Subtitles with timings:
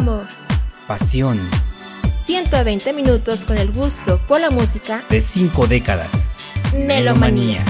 [0.00, 0.24] Amor.
[0.86, 1.38] Pasión.
[2.16, 6.26] 120 minutos con el gusto por la música de cinco décadas.
[6.72, 7.62] Melomanía.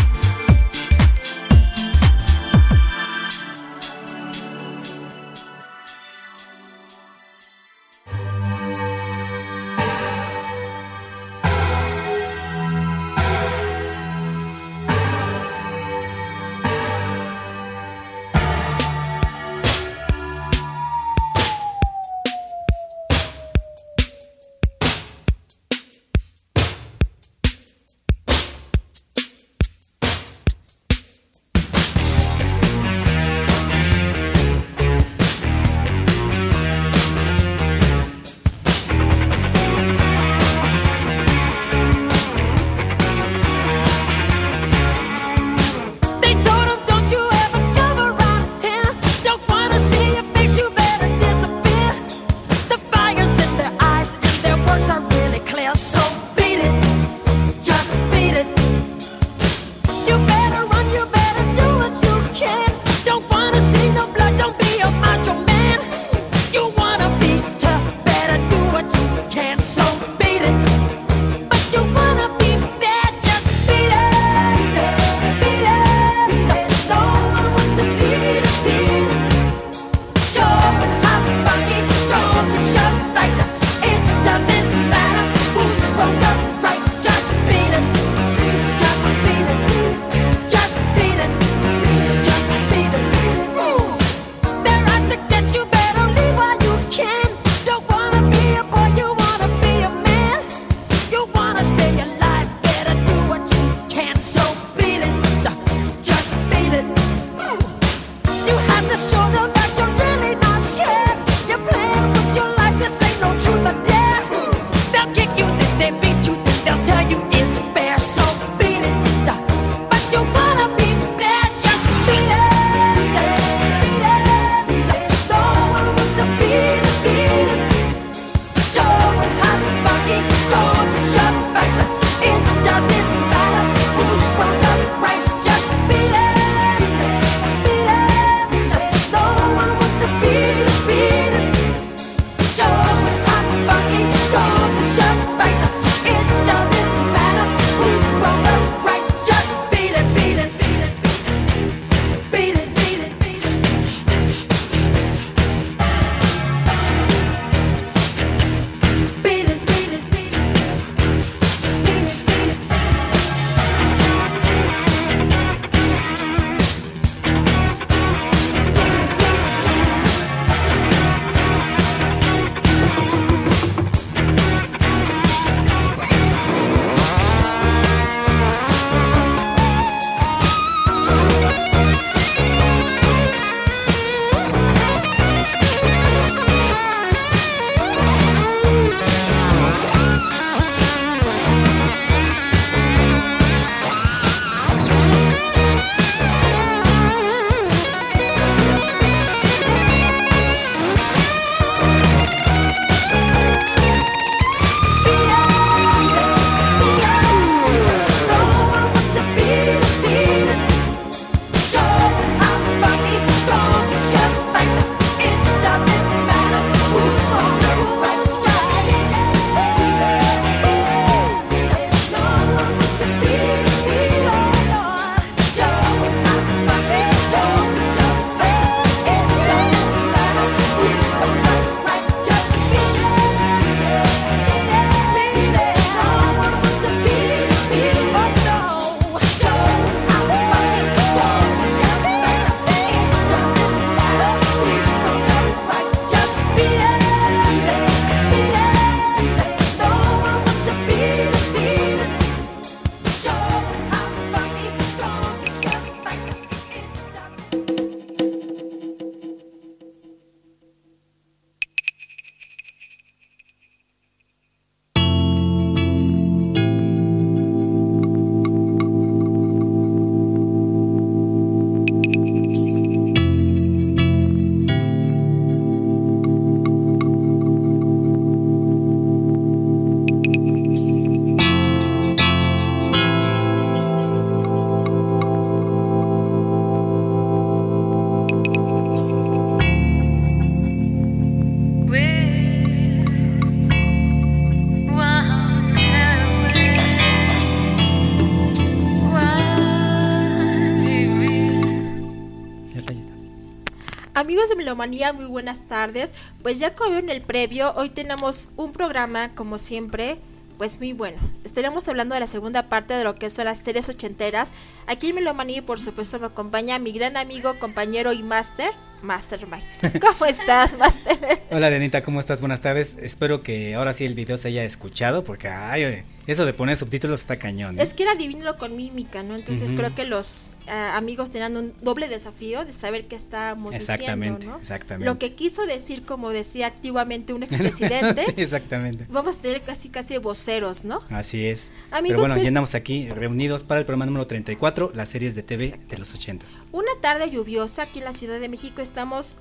[304.21, 306.13] Amigos de Melomanía, muy buenas tardes.
[306.43, 310.19] Pues ya como en el previo, hoy tenemos un programa, como siempre,
[310.59, 311.17] pues muy bueno.
[311.43, 314.53] Estaremos hablando de la segunda parte de lo que son las series ochenteras.
[314.87, 319.65] Aquí en Melomanía, por supuesto, me acompaña mi gran amigo, compañero y máster, Mastermind.
[320.03, 321.17] ¿Cómo estás, Master?
[321.51, 322.41] Hola, Denita, ¿cómo estás?
[322.41, 322.99] Buenas tardes.
[323.01, 327.21] Espero que ahora sí el video se haya escuchado, porque ay, eso de poner subtítulos
[327.21, 327.79] está cañón.
[327.79, 327.83] ¿eh?
[327.83, 329.35] Es que era adivínalo con mímica, ¿no?
[329.35, 334.39] Entonces creo que los uh, amigos tenían un doble desafío de saber qué estábamos exactamente,
[334.39, 334.61] diciendo, ¿no?
[334.61, 335.07] Exactamente.
[335.07, 338.23] Lo que quiso decir, como decía activamente un expresidente.
[338.27, 339.07] sí, exactamente.
[339.09, 341.01] Vamos a tener casi casi voceros, ¿no?
[341.11, 341.73] Así es.
[341.91, 345.35] Amigos, Pero bueno, pues, ya andamos aquí reunidos para el programa número 34, las series
[345.35, 346.67] de TV de los ochentas.
[346.73, 349.39] Una tarde lluviosa aquí en la Ciudad de México estamos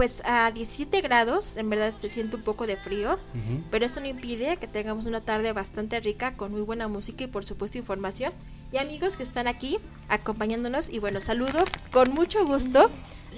[0.00, 3.20] pues a 17 grados, en verdad se siente un poco de frío,
[3.70, 7.26] pero eso no impide que tengamos una tarde bastante rica con muy buena música y
[7.26, 8.32] por supuesto información.
[8.72, 12.90] Y amigos que están aquí acompañándonos y bueno, saludo con mucho gusto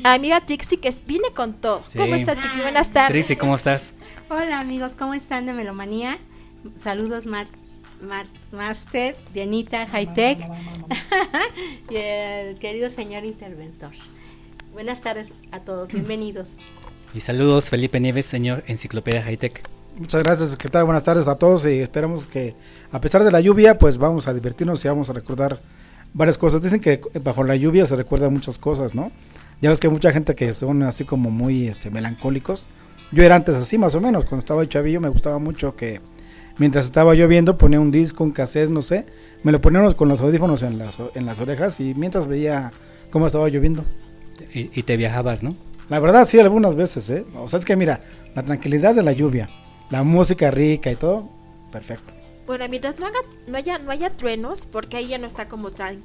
[0.05, 1.82] a amiga Trixie que viene con todo.
[1.97, 2.62] ¿Cómo estás Trixie?
[2.62, 3.11] Buenas tardes.
[3.11, 3.94] Trixie, ¿cómo estás?
[4.31, 6.17] Hola amigos, ¿cómo están de Melomanía?
[6.79, 7.49] Saludos Mar,
[8.53, 10.38] Master, Dianita, High Tech
[11.91, 13.91] y el querido señor interventor.
[14.72, 16.56] Buenas tardes a todos, bienvenidos.
[17.12, 19.62] Y saludos, Felipe Nieves, señor Enciclopedia Hightech.
[19.98, 20.84] Muchas gracias, ¿qué tal?
[20.84, 22.54] Buenas tardes a todos y esperamos que
[22.90, 25.58] a pesar de la lluvia, pues vamos a divertirnos y vamos a recordar
[26.14, 26.62] varias cosas.
[26.62, 29.12] Dicen que bajo la lluvia se recuerdan muchas cosas, ¿no?
[29.60, 32.66] Ya ves que hay mucha gente que son así como muy este, melancólicos.
[33.12, 36.00] Yo era antes así más o menos, cuando estaba chavillo me gustaba mucho que
[36.56, 39.04] mientras estaba lloviendo ponía un disco, un cassette, no sé,
[39.42, 42.72] me lo poníamos con los audífonos en las, en las orejas y mientras veía
[43.10, 43.84] cómo estaba lloviendo.
[44.55, 45.55] Y, te viajabas, ¿no?
[45.88, 47.25] La verdad, sí, algunas veces, ¿eh?
[47.37, 48.00] O sea, es que mira,
[48.34, 49.49] la tranquilidad de la lluvia,
[49.90, 51.29] la música rica y todo,
[51.70, 52.14] perfecto.
[52.46, 55.70] Bueno, mientras no, haga, no, haya, no haya truenos, porque ahí ya no está como
[55.70, 56.02] tan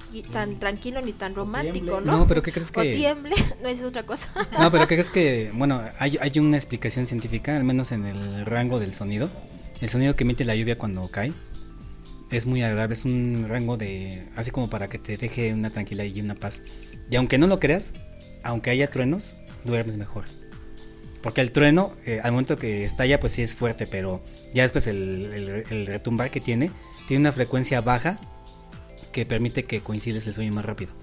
[0.59, 2.19] tranquilo ni tan romántico, ¿no?
[2.19, 2.79] No, pero ¿qué crees que...?
[2.79, 4.29] O tiemble, no es otra cosa.
[4.59, 5.51] No, pero ¿qué crees que...?
[5.53, 9.29] Bueno, hay, hay una explicación científica, al menos en el rango del sonido.
[9.81, 11.33] El sonido que emite la lluvia cuando cae
[12.31, 14.27] es muy agradable, es un rango de...
[14.35, 16.61] Así como para que te deje una tranquilidad y una paz.
[17.09, 17.93] Y aunque no lo creas,
[18.43, 20.25] aunque haya truenos, duermes mejor.
[21.21, 24.23] Porque el trueno, eh, al momento que estalla, pues sí es fuerte, pero
[24.53, 26.71] ya después el, retumbar que tiene,
[27.07, 28.19] tiene una frecuencia baja
[29.11, 30.93] que permite que coincides el sueño más rápido.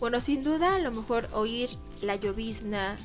[0.00, 1.70] Bueno, sin duda, a lo mejor oír
[2.02, 2.96] la llovizna,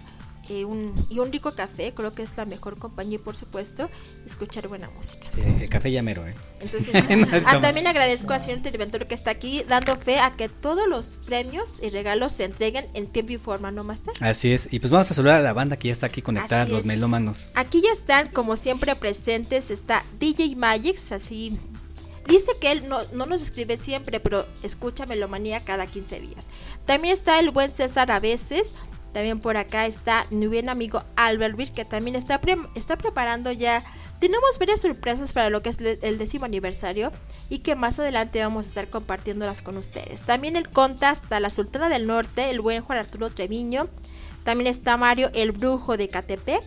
[0.49, 3.89] y un rico café, creo que es la mejor compañía y por supuesto
[4.25, 5.27] escuchar buena música.
[5.37, 6.33] el café llamero, ¿eh?
[6.59, 6.93] Entonces,
[7.45, 11.19] ah, también agradezco al señor interventor que está aquí dando fe a que todos los
[11.25, 14.13] premios y regalos se entreguen en tiempo y forma, ¿no, Master?
[14.21, 16.65] Así es, y pues vamos a saludar a la banda que ya está aquí conectada,
[16.65, 17.51] los melómanos.
[17.55, 21.57] Aquí ya están, como siempre, presentes, está DJ Magix, así
[22.29, 26.47] Dice que él no, no, nos escribe siempre, pero escucha Melomanía cada 15 días.
[26.85, 28.73] También está el buen César a veces,
[29.13, 32.39] también por acá está mi buen amigo Albert que también está,
[32.75, 33.83] está preparando ya.
[34.19, 37.11] Tenemos varias sorpresas para lo que es el décimo aniversario
[37.49, 40.23] y que más adelante vamos a estar compartiéndolas con ustedes.
[40.23, 43.87] También el Conta hasta la Sultana del Norte, el buen Juan Arturo Treviño.
[44.43, 46.63] También está Mario el Brujo de Catepec.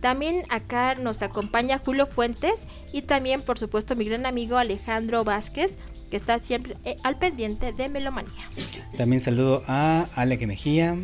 [0.00, 5.76] También acá nos acompaña Julio Fuentes y también por supuesto mi gran amigo Alejandro Vázquez
[6.10, 8.48] que está siempre eh, al pendiente de Melomanía.
[8.96, 10.96] También saludo a Ale Mejía,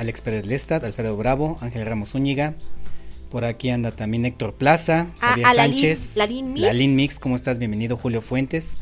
[0.00, 2.54] Alex Pérez Lestat, Alfredo Bravo, Ángel Ramos Zúñiga.
[3.30, 6.16] Por aquí anda también Héctor Plaza, ah, Javier Sánchez.
[6.16, 6.66] Lalín Mix.
[6.66, 7.58] Lalín Mix, ¿cómo estás?
[7.58, 8.78] Bienvenido, Julio Fuentes.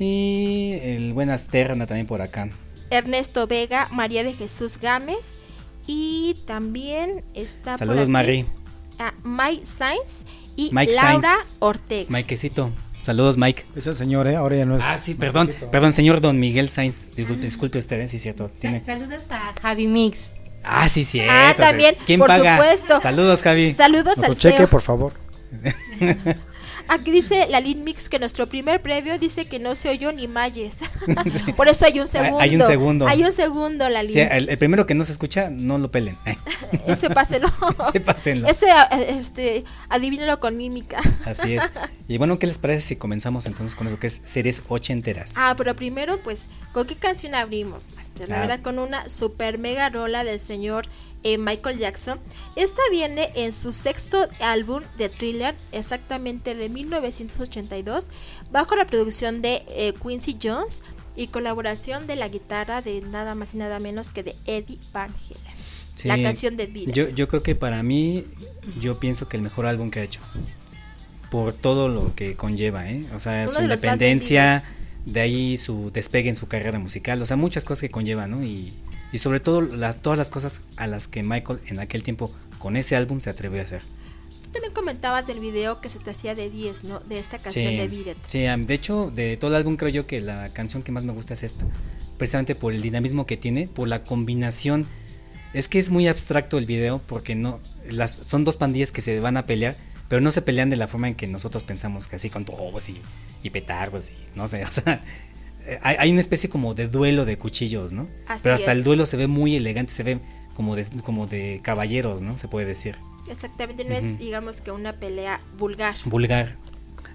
[0.00, 2.48] Y el buen Aster anda también por acá.
[2.90, 5.34] Ernesto Vega, María de Jesús Gámez.
[5.86, 7.76] Y también está.
[7.76, 8.44] Saludos, Mari.
[8.98, 10.24] A Mike Sainz
[10.56, 12.10] y Laura Ortega.
[12.10, 12.72] Maikecito.
[13.02, 13.64] Saludos, Mike.
[13.74, 14.36] Es el señor, ¿eh?
[14.36, 14.84] Ahora ya no es.
[14.84, 15.50] Ah, sí, perdón.
[15.70, 17.14] Perdón, señor Don Miguel Sainz.
[17.16, 18.08] Disculpe, usted, ¿eh?
[18.08, 18.48] Sí, cierto.
[18.60, 18.82] ¿Tiene?
[18.84, 20.30] Saludos a Javi Mix.
[20.62, 21.32] Ah, sí, cierto.
[21.34, 21.96] Ah, también.
[22.06, 22.56] ¿Quién por paga?
[22.56, 23.00] supuesto.
[23.00, 23.72] Saludos, Javi.
[23.72, 25.12] Saludos al cheque, por favor.
[26.88, 30.28] Aquí dice la Lin Mix que nuestro primer previo dice que no se oyó ni
[30.28, 30.78] Mayes.
[31.56, 32.40] Por eso hay un segundo.
[32.40, 33.08] Hay un segundo.
[33.08, 36.18] Hay un segundo, la Sí, el, primero que no se escucha, no lo pelen.
[36.86, 37.48] Ese páselo.
[37.88, 38.48] Ese pásenlo.
[38.48, 38.66] Ese,
[39.08, 41.00] este, adivínalo con mímica.
[41.24, 41.62] Así es.
[42.08, 45.34] Y bueno, ¿qué les parece si comenzamos entonces con lo que es series ochenteras?
[45.36, 48.28] Ah, pero primero, pues, ¿con qué canción abrimos, Master?
[48.28, 48.40] La ah.
[48.40, 50.88] verdad, con una super mega rola del señor
[51.24, 52.18] eh, Michael Jackson.
[52.56, 58.08] Esta viene en su sexto álbum de thriller, exactamente de 1982,
[58.50, 60.80] bajo la producción de eh, Quincy Jones
[61.16, 65.12] y colaboración de la guitarra de nada más y nada menos que de Eddie Van
[65.12, 66.18] Halen.
[66.18, 66.94] la canción de Beatles.
[66.94, 68.24] Yo, yo creo que para mí,
[68.80, 70.20] yo pienso que el mejor álbum que ha hecho.
[71.30, 73.06] Por todo lo que conlleva, ¿eh?
[73.14, 74.62] O sea, su independencia,
[75.06, 78.44] de ahí su despegue en su carrera musical, o sea, muchas cosas que conlleva, ¿no?
[78.44, 78.74] Y
[79.12, 82.76] y sobre todo las, todas las cosas a las que Michael en aquel tiempo con
[82.76, 83.82] ese álbum se atrevió a hacer.
[84.42, 87.00] Tú también comentabas del video que se te hacía de 10, ¿no?
[87.00, 88.16] De esta canción de Beat It.
[88.26, 91.12] Sí, de hecho, de todo el álbum creo yo que la canción que más me
[91.12, 91.66] gusta es esta.
[92.18, 94.86] Precisamente por el dinamismo que tiene, por la combinación.
[95.52, 99.20] Es que es muy abstracto el video porque no las son dos pandillas que se
[99.20, 99.76] van a pelear,
[100.08, 102.88] pero no se pelean de la forma en que nosotros pensamos, que así con tobos
[102.88, 103.00] y,
[103.42, 105.02] y petardos y no sé, o sea,
[105.82, 108.08] hay, hay, una especie como de duelo de cuchillos, ¿no?
[108.26, 108.78] Así pero hasta es.
[108.78, 110.18] el duelo se ve muy elegante, se ve
[110.54, 112.36] como de, como de caballeros, ¿no?
[112.38, 112.96] Se puede decir.
[113.28, 115.94] Exactamente, no es, digamos que una pelea vulgar.
[116.04, 116.56] Vulgar.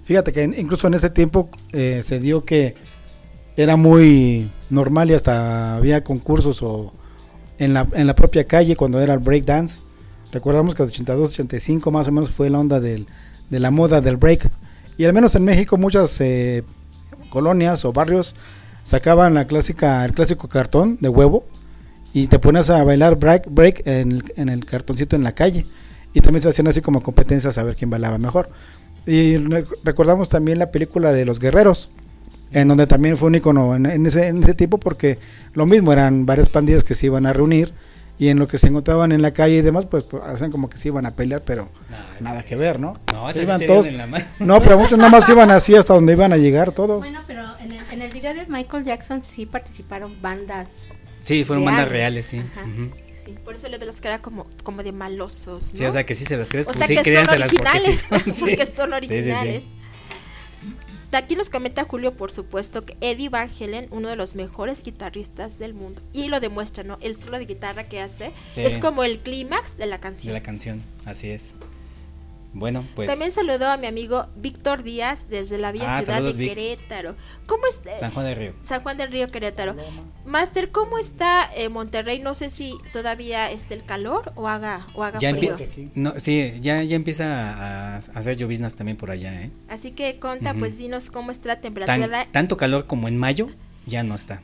[0.04, 2.74] Fíjate que en- incluso en ese tiempo eh, se dio que
[3.56, 6.92] era muy normal y hasta había concursos o
[7.58, 9.82] en la, en la propia calle cuando era el breakdance.
[10.32, 13.06] Recordamos que el 82, 85 más o menos fue la onda del,
[13.50, 14.48] de la moda del break.
[14.96, 16.64] Y al menos en México muchas eh,
[17.28, 18.34] colonias o barrios
[18.84, 21.44] sacaban la clásica, el clásico cartón de huevo
[22.14, 25.66] y te pones a bailar break, break en, el, en el cartoncito en la calle.
[26.14, 28.48] Y también se hacían así como competencias a ver quién bailaba mejor.
[29.06, 31.90] Y re- recordamos también la película de Los Guerreros,
[32.52, 35.18] en donde también fue un icono en, en ese, en ese tipo porque
[35.52, 37.72] lo mismo, eran varias pandillas que se iban a reunir
[38.18, 40.68] y en lo que se encontraban en la calle y demás, pues, pues, hacían como
[40.68, 41.68] que se iban a pelear, pero
[42.20, 42.94] nada que ver, ¿no?
[43.12, 44.24] No, Se esas iban todos, en la mano.
[44.40, 46.98] no, pero muchos nada más iban así hasta donde iban a llegar todos.
[46.98, 50.82] Bueno, pero en el, en el video de Michael Jackson sí participaron bandas.
[51.20, 52.26] Sí, fueron bandas Reales.
[52.26, 52.38] sí.
[52.38, 52.66] Ajá.
[53.16, 53.34] Sí.
[53.44, 55.78] Por eso le ves las caras como, como de malosos, ¿no?
[55.78, 57.36] Sí, o sea que sí se las crees, O pues sea sí, que son porque
[57.48, 58.40] sí originales, son, sí.
[58.40, 59.14] porque son Sí, sí, sí.
[59.14, 59.64] originales.
[61.12, 65.58] Aquí nos comenta Julio, por supuesto, que Eddie Van Halen, uno de los mejores guitarristas
[65.58, 66.98] del mundo, y lo demuestra, ¿no?
[67.00, 68.60] El solo de guitarra que hace Sí.
[68.62, 70.34] es como el clímax de la de canción.
[70.34, 71.56] la canción, así es.
[72.54, 76.36] Bueno, pues También saludó a mi amigo Víctor Díaz desde la vía Ah, ciudad saludos,
[76.36, 76.54] de Vic.
[76.54, 77.14] Querétaro.
[77.46, 77.96] ¿Cómo está?
[77.98, 78.52] San Juan del Río.
[78.62, 79.76] San Juan del Río, Querétaro.
[80.24, 82.20] Master, ¿cómo está eh, Monterrey?
[82.20, 85.56] No sé si todavía esté el calor o haga, o haga Ya frío.
[85.94, 89.50] no, sí, ya, ya empieza a, a hacer lloviznas también por allá, ¿eh?
[89.68, 92.26] Así que, Conta, pues dinos cómo está la Tan- temperatura.
[92.32, 93.48] tanto calor como en mayo
[93.86, 94.42] ya no está.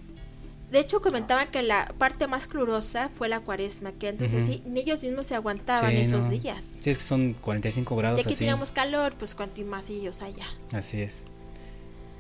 [0.75, 4.81] De hecho, comentaban que la parte más calurosa fue la cuaresma, que entonces sí, ni
[4.81, 6.31] ellos mismos se aguantaban Sí, esos no.
[6.33, 6.65] días.
[6.81, 8.39] Sí, es que son 45 Y grados aquí así.
[8.41, 10.47] teníamos calor, pues cuanto más ellos allá.
[10.73, 11.27] Así es.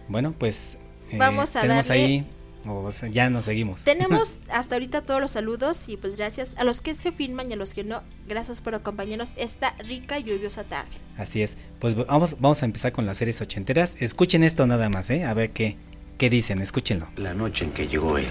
[0.09, 0.79] Bueno, pues
[1.11, 2.27] eh, Vamos a tenemos darle- ahí,
[2.67, 3.83] o sea, ya nos seguimos.
[3.85, 7.55] Tenemos hasta ahorita todos los saludos y pues gracias a los que se filman y
[7.55, 10.93] a los que no, gracias por acompañarnos esta rica y lluviosa tarde.
[11.19, 11.57] Así es.
[11.81, 14.01] Pues vamos, vamos a empezar con las series ochenteras.
[14.01, 15.25] Escuchen esto nada más, ¿eh?
[15.25, 15.77] A ver qué,
[16.19, 17.09] qué dicen, escúchenlo.
[17.17, 18.27] La noche en que llegó él.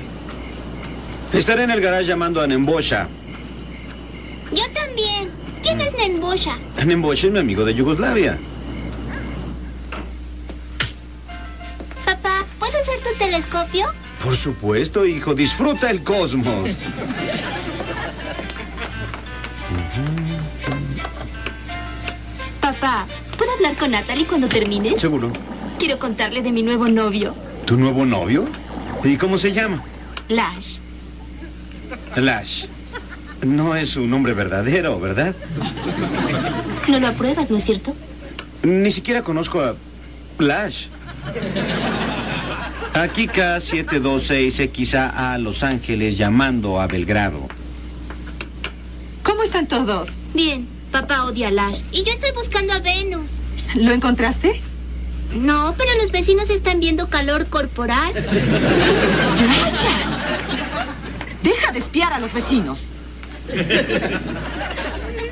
[1.33, 3.07] Estaré en el garage llamando a Nembosha.
[4.51, 5.31] Yo también.
[5.63, 6.57] ¿Quién es Nenbosha?
[6.85, 8.37] Nembosha es mi amigo de Yugoslavia.
[12.05, 13.87] Papá, ¿puedo usar tu telescopio?
[14.21, 16.69] Por supuesto, hijo, disfruta el cosmos.
[22.61, 24.99] Papá, ¿puedo hablar con Natalie cuando termines?
[24.99, 25.31] Seguro.
[25.79, 27.35] Quiero contarle de mi nuevo novio,
[27.65, 28.47] ¿Tu nuevo novio?
[29.03, 29.83] ¿Y cómo se llama?
[30.29, 30.79] Lash.
[32.15, 32.65] Lash.
[33.45, 35.35] No es su nombre verdadero, ¿verdad?
[36.87, 37.95] No lo apruebas, ¿no es cierto?
[38.63, 39.75] Ni siquiera conozco a
[40.39, 40.87] Lash.
[42.93, 47.47] Aquí K726XA a Los Ángeles llamando a Belgrado.
[49.23, 50.09] ¿Cómo están todos?
[50.33, 51.81] Bien, papá odia a Lash.
[51.91, 53.31] Y yo estoy buscando a Venus.
[53.75, 54.61] ¿Lo encontraste?
[55.35, 58.13] No, pero los vecinos están viendo calor corporal.
[59.37, 60.13] Brian.
[61.41, 62.85] Deja de espiar a los vecinos.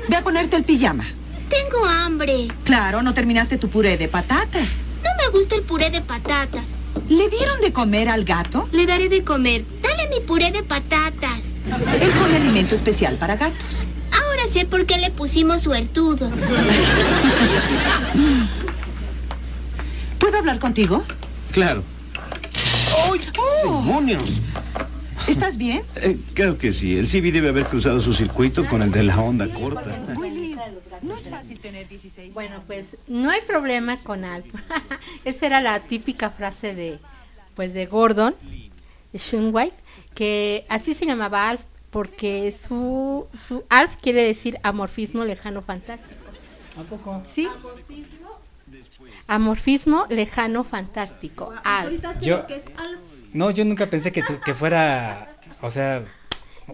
[0.08, 1.06] Ve a ponerte el pijama.
[1.48, 2.48] Tengo hambre.
[2.64, 4.68] Claro, no terminaste tu puré de patatas.
[5.02, 6.64] No me gusta el puré de patatas.
[7.08, 8.68] ¿Le dieron de comer al gato?
[8.72, 9.64] Le daré de comer.
[9.82, 11.40] Dale mi puré de patatas.
[12.00, 13.86] Él come alimento especial para gatos.
[14.10, 16.30] Ahora sé por qué le pusimos suertudo.
[20.22, 21.02] ¿Puedo hablar contigo?
[21.50, 21.82] Claro.
[23.08, 23.16] ¡Oh!
[23.64, 24.30] ¡Demonios!
[25.26, 25.82] ¿Estás bien?
[25.96, 26.96] Eh, creo que sí.
[26.96, 29.82] El CB debe haber cruzado su circuito con el de la onda Sí, corta.
[29.82, 30.16] gatos.
[31.02, 32.32] No es fácil tener 16.
[32.34, 34.46] Bueno, pues no hay problema con Alf.
[35.24, 37.00] Esa era la típica frase de
[37.56, 38.36] pues de Gordon
[39.12, 39.74] Sean White,
[40.14, 46.20] que así se llamaba Alf porque su su Alf quiere decir amorfismo lejano fantástico.
[46.78, 47.20] ¿A poco?
[47.24, 47.48] Sí.
[47.58, 48.21] Amorfismo
[50.08, 51.52] lejano fantástico.
[51.64, 51.90] Alf.
[52.20, 52.44] Yo,
[53.32, 56.04] no, yo nunca pensé que, tu- que fuera, o sea,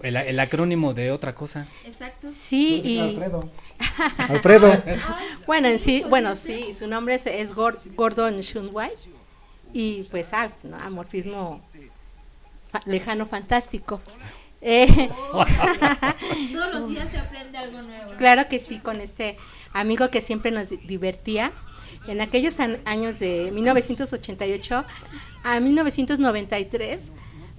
[0.03, 1.67] el, el acrónimo de otra cosa.
[1.85, 2.29] Exacto.
[2.31, 3.50] Sí, y Alfredo.
[4.29, 4.83] Alfredo.
[5.47, 8.41] bueno, en sí, bueno, sí, su nombre es, es Gor- Gordon
[8.73, 8.97] White
[9.73, 10.77] y pues Alf, ¿no?
[10.79, 11.61] Amorfismo
[12.71, 14.00] fa- lejano fantástico.
[14.61, 14.88] Eh,
[16.53, 18.12] Todos los días se aprende algo nuevo.
[18.19, 19.37] Claro que sí, con este
[19.73, 21.53] amigo que siempre nos di- divertía.
[22.09, 24.85] En aquellos años de 1988
[25.45, 27.12] a 1993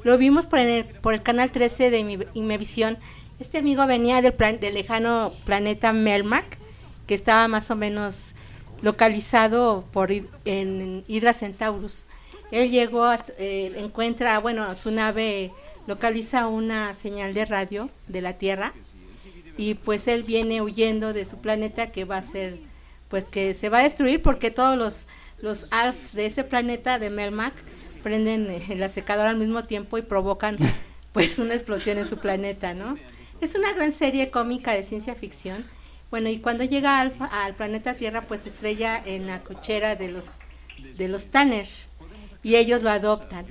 [0.04, 2.98] lo vimos por el, canal 13 de Imevisión.
[3.40, 6.58] Este amigo venía del, plan- del lejano planeta Melmac,
[7.06, 8.34] que estaba más o menos
[8.82, 10.10] localizado por
[10.46, 12.06] en Hydra Centaurus.
[12.52, 15.52] Él llegó, a- eh, encuentra, bueno, su nave
[15.86, 18.74] localiza una señal de radio de la Tierra
[19.58, 22.58] y pues él viene huyendo de su planeta que va a ser
[23.10, 25.08] pues que se va a destruir porque todos los
[25.42, 27.54] los alfs de ese planeta de Melmac
[28.04, 30.58] prenden eh, la secadora al mismo tiempo y provocan
[31.14, 32.98] pues una explosión en su planeta, ¿no?
[33.42, 35.66] Es una gran serie cómica de ciencia ficción.
[36.12, 40.10] Bueno, y cuando llega Alfa al planeta Tierra pues se estrella en la cochera de
[40.10, 40.40] los
[40.98, 41.68] de los Tanner
[42.42, 43.46] y ellos lo adoptan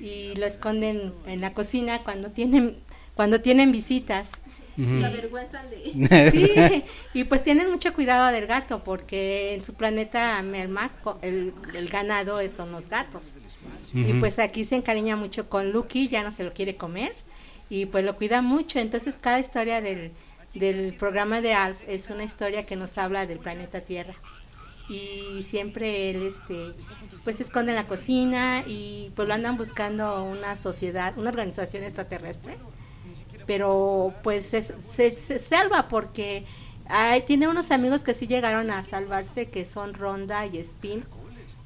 [0.00, 2.78] y lo esconden en la cocina cuando tienen
[3.14, 4.32] cuando tienen visitas
[4.98, 6.30] Se avergüenzan de...
[6.30, 6.84] Sí,
[7.14, 11.88] y pues tienen mucho cuidado del gato porque en su planeta Melmac co- el, el
[11.88, 13.38] ganado son los gatos.
[13.92, 17.12] Y pues aquí se encariña mucho con Lucky, ya no se lo quiere comer
[17.68, 18.78] y pues lo cuida mucho.
[18.78, 20.12] Entonces cada historia del,
[20.54, 24.14] del programa de Alf es una historia que nos habla del planeta Tierra.
[24.88, 26.72] Y siempre él este
[27.24, 31.82] pues se esconde en la cocina y pues lo andan buscando una sociedad, una organización
[31.84, 32.56] extraterrestre
[33.50, 36.44] pero pues se, se, se salva porque
[36.86, 41.02] ay, tiene unos amigos que sí llegaron a salvarse, que son Ronda y Spin,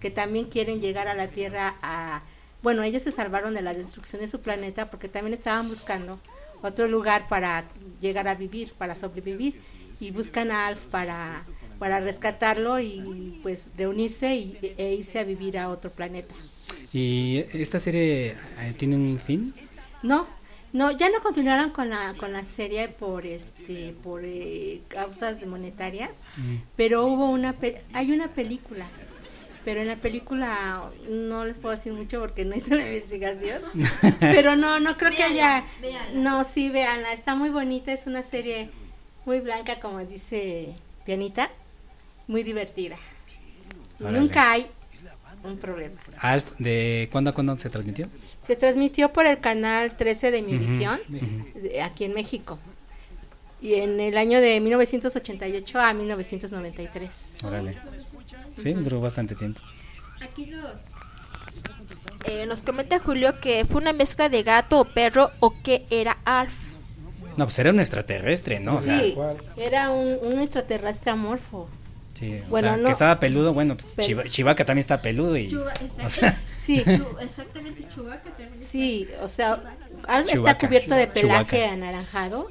[0.00, 2.22] que también quieren llegar a la Tierra a...
[2.62, 6.18] Bueno, ellos se salvaron de la destrucción de su planeta porque también estaban buscando
[6.62, 7.66] otro lugar para
[8.00, 9.60] llegar a vivir, para sobrevivir,
[10.00, 11.44] y buscan a Alf para,
[11.78, 16.34] para rescatarlo y pues reunirse y, e irse a vivir a otro planeta.
[16.94, 19.54] ¿Y esta serie eh, tiene un fin?
[20.02, 20.26] No,
[20.74, 26.26] no, ya no continuaron con la con la serie por este por eh, causas monetarias,
[26.76, 28.84] pero hubo una pe- hay una película,
[29.64, 33.62] pero en la película no les puedo decir mucho porque no hice la investigación,
[34.20, 35.64] pero no no creo que haya
[36.14, 38.68] no sí véanla, está muy bonita, es una serie
[39.24, 40.74] muy blanca como dice
[41.06, 41.48] Dianita,
[42.26, 42.96] muy divertida.
[44.00, 44.18] Y Órale.
[44.18, 44.66] nunca hay
[45.44, 46.00] un problema.
[46.18, 48.08] Alf, ¿de cuándo a cuándo se transmitió?
[48.44, 52.58] Se transmitió por el canal 13 de Mi Visión, de- aquí en México.
[53.60, 57.38] Y en el año de 1988 a 1993.
[57.44, 57.78] Órale.
[58.58, 59.60] Sí, duró bastante tiempo.
[60.20, 60.88] Aquí nos,
[62.26, 66.18] eh, nos comenta Julio que fue una mezcla de gato o perro o que era
[66.24, 66.52] Alf.
[67.36, 68.76] No, pues era un extraterrestre, ¿no?
[68.76, 69.16] O sea, Sí,
[69.56, 71.68] era un, un extraterrestre amorfo.
[72.14, 75.36] Sí, o Bueno, sea, no- que estaba peludo, bueno, pues Chiva- Chivaca también está peludo
[75.36, 75.54] y...
[75.54, 76.82] o sea, Sí,
[77.20, 78.52] exactamente, Chubaca también.
[78.62, 79.60] sí, o sea,
[80.26, 81.72] está cubierto de pelaje Chewbacca.
[81.72, 82.50] anaranjado,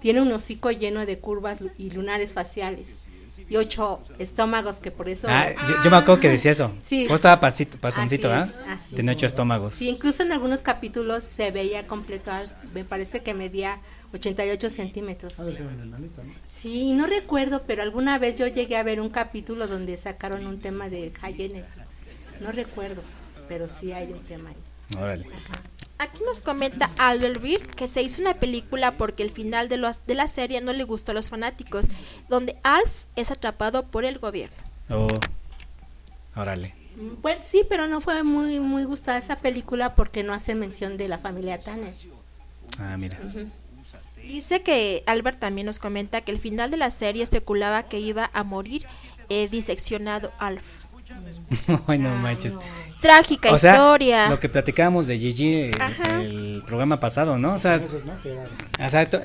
[0.00, 2.98] tiene un hocico lleno de curvas y lunares faciales
[3.48, 5.26] y ocho estómagos que por eso...
[5.30, 6.72] ah, yo, yo me acuerdo que decía eso.
[6.80, 7.04] Sí.
[7.06, 8.48] Pues estaba pasito, pasoncito, ¿ah?
[8.88, 8.94] es.
[8.96, 9.74] Tenía ocho estómagos.
[9.74, 12.30] Sí, incluso en algunos capítulos se veía completo,
[12.72, 13.80] me parece que medía
[14.14, 15.38] 88 centímetros.
[15.40, 16.32] A ver si ven el nanito, ¿no?
[16.44, 20.60] Sí, no recuerdo, pero alguna vez yo llegué a ver un capítulo donde sacaron un
[20.60, 21.66] tema de Hayener.
[22.40, 23.02] No recuerdo,
[23.48, 25.02] pero sí hay un tema ahí.
[25.02, 25.26] Órale.
[25.98, 30.04] Aquí nos comenta Albert Reed que se hizo una película porque el final de, los-
[30.06, 31.86] de la serie no le gustó a los fanáticos,
[32.28, 34.56] donde Alf es atrapado por el gobierno.
[34.90, 35.08] Oh,
[36.36, 36.74] órale.
[36.96, 40.96] Mm, Bueno, sí, pero no fue muy muy gustada esa película porque no hace mención
[40.96, 41.94] de la familia Tanner.
[42.78, 43.18] Ah, mira.
[44.28, 48.30] Dice que Albert también nos comenta que el final de la serie especulaba que iba
[48.32, 48.86] a morir
[49.28, 50.84] eh, diseccionado Alf.
[51.86, 52.56] Ay, no manches.
[53.00, 54.30] Trágica O sea, historia.
[54.30, 56.22] lo que platicábamos de Gigi eh, Ajá.
[56.22, 57.52] el programa pasado, ¿no?
[57.52, 57.82] O sea,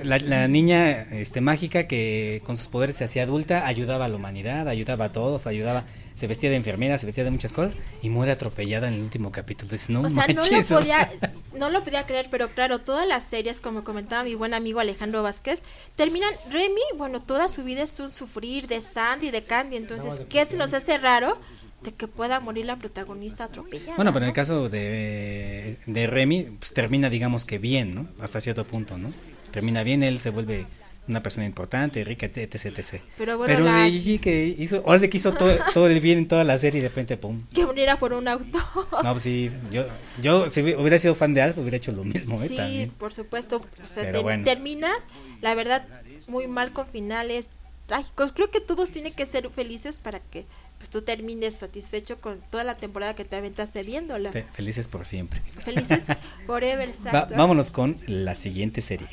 [0.04, 4.18] la, la niña este, mágica que con sus poderes se hacía adulta, ayudaba a la
[4.18, 5.86] humanidad, ayudaba a todos, ayudaba,
[6.20, 9.32] se vestía de enfermera, se vestía de muchas cosas y muere atropellada en el último
[9.32, 9.72] capítulo.
[9.72, 11.12] Dices, no o sea, no lo, podía,
[11.58, 15.24] no lo podía creer, pero claro, todas las series, como comentaba mi buen amigo Alejandro
[15.24, 15.64] Vázquez,
[15.96, 20.46] terminan, Remy, bueno, toda su vida es un sufrir de Sandy, de Candy, entonces, ¿qué
[20.46, 21.40] se nos hace raro
[21.84, 23.96] de que pueda morir la protagonista atropellada?
[23.96, 28.10] Bueno, pero en el caso de, de Remy, pues termina, digamos que bien, ¿no?
[28.20, 29.14] Hasta cierto punto, ¿no?
[29.52, 30.68] Termina bien, él se vuelve
[31.10, 33.02] una persona importante, rica, etc, etc.
[33.18, 36.20] Pero bueno, la- de Gigi que hizo, ahora sí que hizo todo, todo el bien
[36.20, 37.38] en toda la serie y de repente, pum.
[37.54, 38.60] Que muriera por un auto.
[39.04, 39.86] No, pues sí, yo,
[40.22, 42.48] yo si hubiera sido fan de Alf, hubiera hecho lo mismo, ¿eh?
[42.48, 42.90] sí, También.
[42.92, 43.62] por supuesto.
[43.84, 44.44] O sea, Pero te- bueno.
[44.44, 45.08] terminas,
[45.42, 45.86] la verdad,
[46.28, 47.50] muy mal con finales
[47.88, 48.32] trágicos.
[48.34, 50.46] Creo que todos tienen que ser felices para que
[50.78, 54.32] pues tú termines satisfecho con toda la temporada que te aventaste viéndola.
[54.32, 55.42] Fe- felices por siempre.
[55.66, 56.04] Felices
[56.46, 59.08] forever, Va- vámonos con la siguiente serie.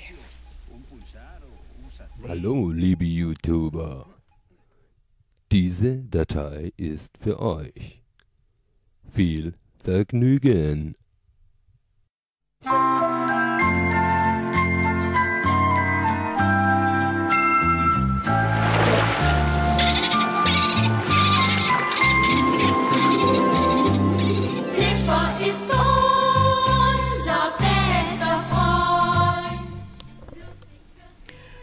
[2.28, 4.04] Hallo, liebe YouTuber.
[5.52, 8.02] Diese Datei ist für euch.
[9.12, 10.96] Viel Vergnügen.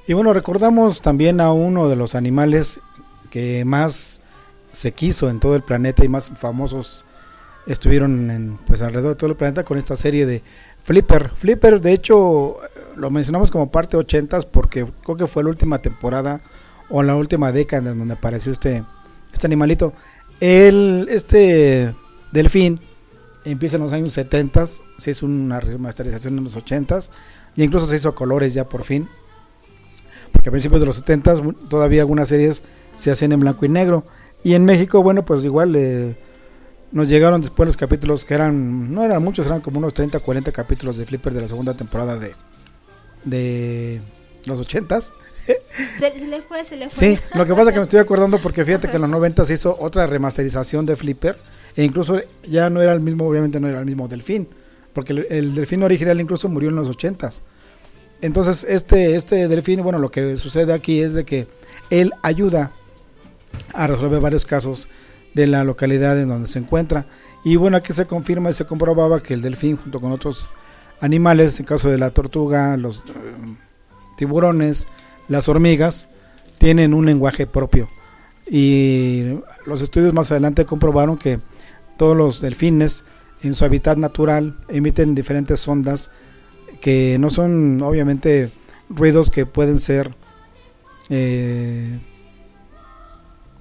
[0.06, 2.82] Y bueno, recordamos también a uno de los animales
[3.30, 4.20] que más
[4.74, 7.06] se quiso en todo el planeta y más famosos
[7.68, 10.44] estuvieron en, pues alrededor de todo el planeta con esta serie de
[10.78, 11.30] Flipper.
[11.30, 15.80] Flipper, de hecho, eh, lo mencionamos como parte 80 porque creo que fue la última
[15.80, 16.42] temporada
[16.90, 18.84] o la última década en donde apareció este,
[19.32, 19.94] este animalito.
[20.42, 21.96] El, este
[22.34, 22.82] delfín
[23.46, 24.66] empieza en los años 70,
[24.98, 27.00] se hizo una remasterización en los 80
[27.56, 29.08] y incluso se hizo a colores ya por fin
[30.34, 31.36] porque a principios de los 70
[31.70, 32.64] todavía algunas series
[32.96, 34.04] se hacían en blanco y negro.
[34.44, 36.16] Y en México, bueno, pues igual eh,
[36.92, 40.52] nos llegaron después los capítulos que eran, no eran muchos, eran como unos 30, 40
[40.52, 42.34] capítulos de Flipper de la segunda temporada de,
[43.24, 44.02] de
[44.46, 45.14] los 80s.
[46.00, 46.94] Se, se le fue, se le fue.
[46.94, 49.44] Sí, lo que pasa es que me estoy acordando porque fíjate que en los 90
[49.44, 51.38] se hizo otra remasterización de Flipper
[51.76, 54.48] e incluso ya no era el mismo, obviamente no era el mismo delfín,
[54.94, 57.42] porque el, el delfín original incluso murió en los 80s.
[58.24, 61.46] Entonces este, este delfín, bueno, lo que sucede aquí es de que
[61.90, 62.72] él ayuda
[63.74, 64.88] a resolver varios casos
[65.34, 67.06] de la localidad en donde se encuentra.
[67.44, 70.50] Y bueno, aquí se confirma y se comprobaba que el delfín junto con otros
[71.02, 73.02] animales, en caso de la tortuga, los eh,
[74.16, 74.88] tiburones,
[75.28, 76.08] las hormigas,
[76.60, 77.90] tienen un lenguaje propio.
[78.50, 81.42] Y los estudios más adelante comprobaron que
[81.98, 83.04] todos los delfines
[83.42, 86.10] en su hábitat natural emiten diferentes ondas
[86.84, 88.52] que no son obviamente
[88.90, 90.14] ruidos que pueden ser
[91.10, 91.98] eh,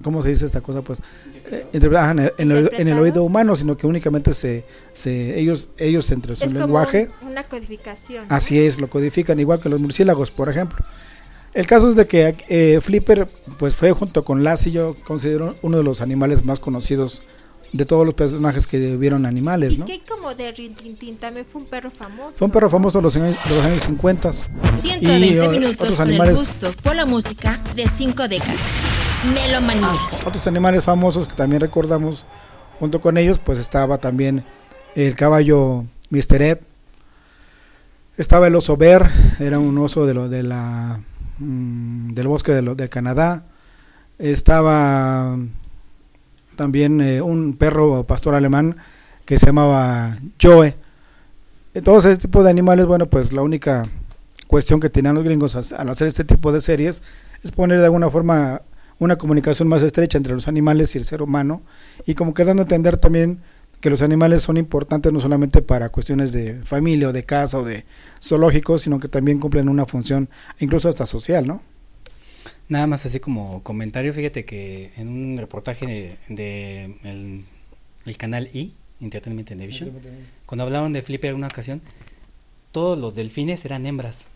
[0.03, 0.81] ¿cómo se dice esta cosa?
[0.81, 1.01] Pues
[1.49, 1.81] eh, en,
[2.21, 6.35] el, en el- en el oído humano, sino que únicamente se, se ellos ellos entre
[6.35, 8.27] su es lenguaje como un- una codificación.
[8.29, 8.35] ¿no?
[8.35, 10.83] Así es, lo codifican igual que los murciélagos, por ejemplo.
[11.53, 15.77] El caso es de que eh, Flipper, pues fue junto con Lassie, yo considero uno
[15.77, 17.21] de los animales más conocidos
[17.73, 19.85] de todos los personajes que vieron animales, Y ¿no?
[19.85, 22.37] que como de Rintintín también fue un perro famoso.
[22.37, 24.31] Fue un perro famoso de los años, de los años 50.
[24.31, 28.83] 120 Y, eh, minutos otros con el animales- gusto por la música de cinco décadas.
[29.33, 29.89] Melomanía.
[30.25, 32.25] Otros animales famosos que también recordamos
[32.79, 34.45] junto con ellos, pues estaba también
[34.95, 36.41] el caballo Mr.
[36.43, 36.57] Ed.
[38.17, 40.99] Estaba el oso Bear, era un oso de lo, de la,
[41.39, 43.43] mm, del bosque de, lo, de Canadá.
[44.19, 45.37] Estaba
[46.55, 48.77] también eh, un perro pastor alemán
[49.25, 50.75] que se llamaba Joe.
[51.73, 53.83] Eh, Todos ese tipo de animales, bueno, pues la única
[54.47, 57.01] cuestión que tenían los gringos al hacer este tipo de series
[57.43, 58.61] es poner de alguna forma
[58.99, 61.61] una comunicación más estrecha entre los animales y el ser humano
[62.05, 63.39] y como que dando a entender también
[63.81, 67.65] que los animales son importantes no solamente para cuestiones de familia o de casa o
[67.65, 67.85] de
[68.21, 71.61] zoológicos, sino que también cumplen una función incluso hasta social, ¿no?
[72.73, 77.45] Nada más así como comentario, fíjate que en un reportaje de, de el,
[78.07, 79.91] el canal I, Entertainment Television,
[80.47, 81.81] cuando hablaron de Flipper en una ocasión,
[82.71, 84.27] todos los delfines eran hembras,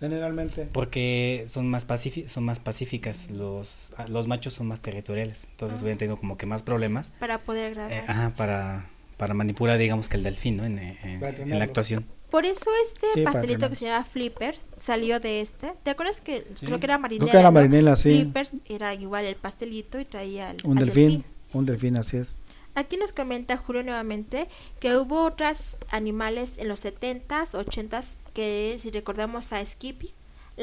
[0.00, 0.66] Generalmente.
[0.72, 1.86] porque son más
[2.28, 6.46] son más pacíficas, los, ah, los machos son más territoriales, entonces hubieran tenido como que
[6.46, 7.92] más problemas Para poder grabar.
[7.92, 10.64] eh, ajá, para, para manipular, digamos que el delfín, ¿no?
[10.64, 11.20] En, en-
[11.58, 12.06] la actuación.
[12.32, 15.74] Por eso este Sí, pastelito que se llama Flipper salió de este.
[15.82, 17.26] ¿Te acuerdas que creo que era marinela?
[17.26, 17.52] Creo que era ¿no?
[17.52, 18.10] marinela, sí.
[18.22, 22.38] Flipper era igual el pastelito y traía al, Un al delfín, un delfín, así es.
[22.74, 24.48] Aquí nos comenta Julio nuevamente
[24.80, 30.14] que hubo otros animales en los 70s, 80s, que si recordamos a Skippy,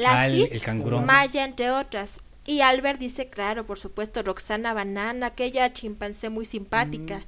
[0.04, 1.00] Ah, el- Lassie, el canguro.
[1.02, 2.18] Maya, entre otras.
[2.46, 7.18] Y Albert dice, claro, por supuesto, Roxana Banana, aquella chimpancé muy simpática.
[7.18, 7.24] Mm.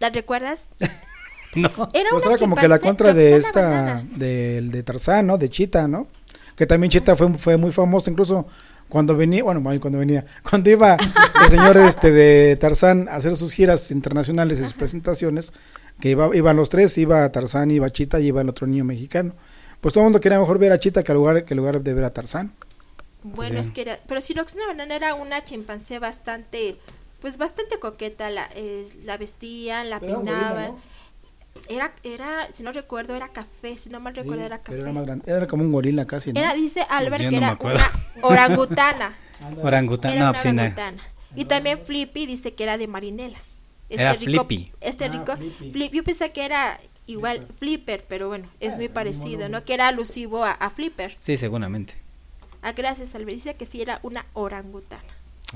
[0.00, 0.68] ¿La recuerdas?
[1.54, 1.68] No.
[1.92, 5.38] Era Pues una era como que la contra de esta, del de Tarzán, ¿no?
[5.38, 6.06] De Chita, ¿no?
[6.56, 8.46] Que también Chita fue, fue muy famoso, incluso
[8.88, 13.16] cuando venía, bueno, más bien cuando venía, cuando iba el señor este de Tarzán a
[13.16, 15.52] hacer sus giras internacionales y sus presentaciones,
[16.00, 19.34] que iba, iban los tres, iba Tarzán, iba Chita y iba el otro niño mexicano.
[19.80, 21.94] Pues todo el mundo quería mejor ver a Chita que en lugar, que lugar de
[21.94, 22.52] ver a Tarzán.
[23.22, 26.76] Bueno, es que era, pero si Roxana Banana era una chimpancé bastante,
[27.20, 30.72] pues bastante coqueta, la, eh, la vestían, la Pero peinaban.
[30.72, 30.93] ¿no?
[31.68, 34.70] Era, era, si no recuerdo, era café, si no mal recuerdo, Sí, era café.
[34.72, 36.38] pero era más grande, era como un gorila casi, ¿no?
[36.40, 39.14] Era, dice Albert Yo que no era una orangutana.
[39.62, 41.02] Orangután, Era no, una pues orangutana.
[41.34, 43.38] Y también Flippy dice que era de Marinela.
[43.90, 44.72] Era rico, Flippy.
[44.80, 45.72] Este Ah, rico, Flippy.
[45.72, 49.62] Flip- yo pensé que era igual Flipper, pero bueno, es muy parecido, ¿no?
[49.64, 51.16] Que era alusivo a, a Flipper.
[51.20, 51.94] Sí, seguramente.
[52.62, 53.32] Ah, gracias, Albert.
[53.34, 55.02] Dice que sí era una orangutana.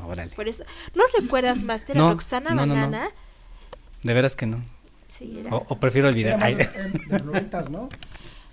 [0.04, 0.34] Órale.
[0.34, 2.74] Por eso, ¿no recuerdas, Master, No, a Roxana no, no, no.
[2.74, 3.10] Banana?
[4.02, 4.62] De veras que no.
[5.08, 5.54] Sí, era.
[5.54, 6.38] O, o prefiero olvidar.
[6.42, 6.68] Ay, De
[7.10, 7.88] los noventas, ¿no?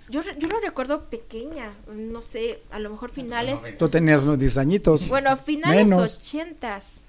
[0.08, 3.64] Yo, yo lo recuerdo pequeña, no sé, a lo mejor finales.
[3.78, 5.08] Tú tenías unos 10 añitos.
[5.08, 6.16] Bueno, finales Menos.
[6.18, 7.02] ochentas.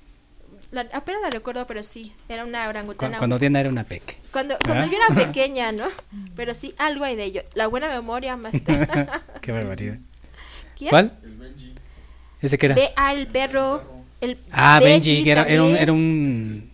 [0.71, 3.19] La, apenas la recuerdo, pero sí, era una orangutana.
[3.19, 4.17] cuando Diana era una peque.
[4.31, 4.89] Cuando, cuando ¿Ah?
[4.91, 5.87] yo era pequeña, ¿no?
[6.35, 7.43] Pero sí, algo hay de ello.
[7.53, 8.89] La buena memoria, Master.
[9.41, 9.97] Qué barbaridad.
[10.75, 10.89] ¿Quién?
[10.89, 11.17] ¿Cuál?
[12.41, 12.75] ¿Ese qué era?
[12.75, 13.81] Ve al perro.
[14.19, 16.71] El Ah, Benji, que era, era un, era un...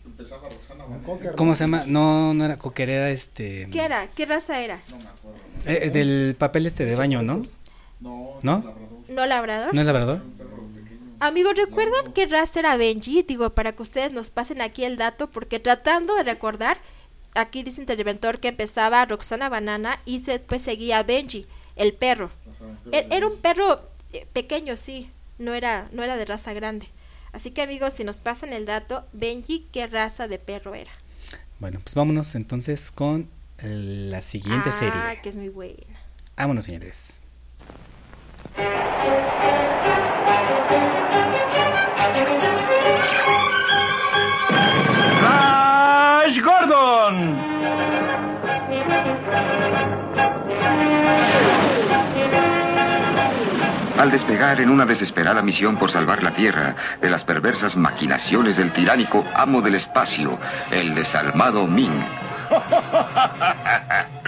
[1.35, 1.83] ¿Cómo se llama?
[1.87, 3.67] No, no era cocker, era este...
[3.71, 4.07] ¿Qué era?
[4.07, 4.79] ¿Qué raza era?
[5.65, 7.41] eh, del papel este de baño, ¿no?
[8.41, 8.75] ¿No?
[9.07, 9.73] ¿No labrador?
[9.73, 10.21] ¿No es labrador?
[11.19, 13.23] Amigos, ¿recuerdan qué raza era Benji?
[13.23, 16.77] Digo, para que ustedes nos pasen aquí el dato, porque tratando de recordar,
[17.33, 21.45] aquí dice Interventor que empezaba Roxana Banana y después seguía Benji,
[21.77, 22.29] el perro.
[22.91, 26.87] E- Era un perro eh, pequeño, sí, no era, no era de raza grande.
[27.33, 30.91] Así que amigos, si nos pasan el dato, Benji, ¿qué raza de perro era?
[31.59, 33.27] Bueno, pues vámonos entonces con
[33.61, 35.21] la siguiente ah, serie.
[35.21, 35.77] que es muy buena.
[36.37, 37.19] Vámonos, señores.
[45.19, 47.42] ¡Flash Gordon!
[53.97, 58.73] Al despegar en una desesperada misión por salvar la Tierra de las perversas maquinaciones del
[58.73, 60.39] tiránico amo del espacio,
[60.71, 62.03] el desalmado Ming.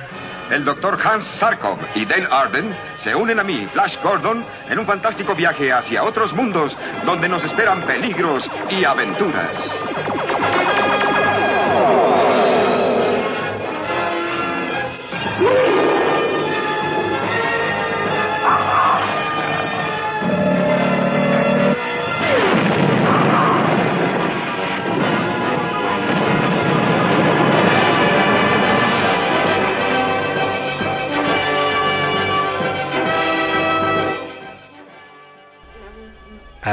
[0.52, 4.86] El doctor Hans Sarkov y Dale Arden se unen a mí, Flash Gordon, en un
[4.86, 9.58] fantástico viaje hacia otros mundos donde nos esperan peligros y aventuras.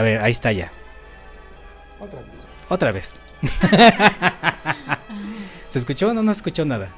[0.03, 0.73] A ver, ahí está ya.
[2.01, 2.41] Otra vez.
[2.69, 3.21] Otra vez.
[5.69, 6.93] ¿Se escuchó o no, no se escuchó nada?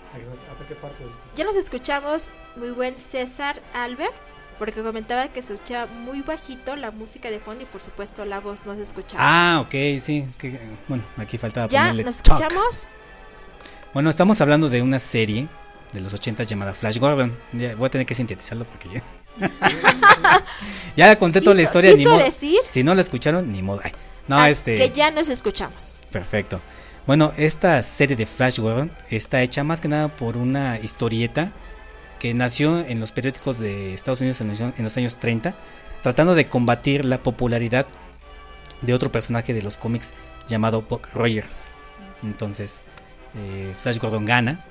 [0.50, 1.04] ¿Hasta qué parte?
[1.36, 4.14] Ya nos escuchamos, muy buen César Albert,
[4.58, 8.40] porque comentaba que se escuchaba muy bajito la música de fondo y por supuesto la
[8.40, 9.22] voz no se escuchaba.
[9.22, 10.26] Ah, ok, sí.
[10.38, 12.40] que- bueno, aquí faltaba ya ponerle nos talk.
[12.40, 12.90] escuchamos.
[13.92, 15.46] Bueno, estamos hablando de una serie
[15.92, 17.38] de los 80 llamada Flash Gordon.
[17.52, 19.02] Ya voy a tener que sintetizarlo porque ya.
[20.96, 21.90] ya conté toda la Quiso- historia.
[21.92, 22.24] ni quiso modo.
[22.24, 23.80] decir- Si no la escucharon, ni modo.
[23.82, 23.92] Ay,
[24.28, 24.76] no, Ah, este.
[24.76, 26.00] Que ya nos escuchamos.
[26.10, 26.60] Perfecto.
[27.06, 31.52] Bueno, esta serie de Flash Gordon está hecha más que nada por una historieta
[32.18, 35.54] que nació en los periódicos de Estados Unidos en los, en los años 30,
[36.02, 37.86] tratando de combatir la popularidad
[38.80, 40.14] de otro personaje de los cómics
[40.46, 41.68] llamado Buck Rogers.
[42.22, 42.82] Entonces,
[43.36, 44.64] eh, Flash Gordon gana.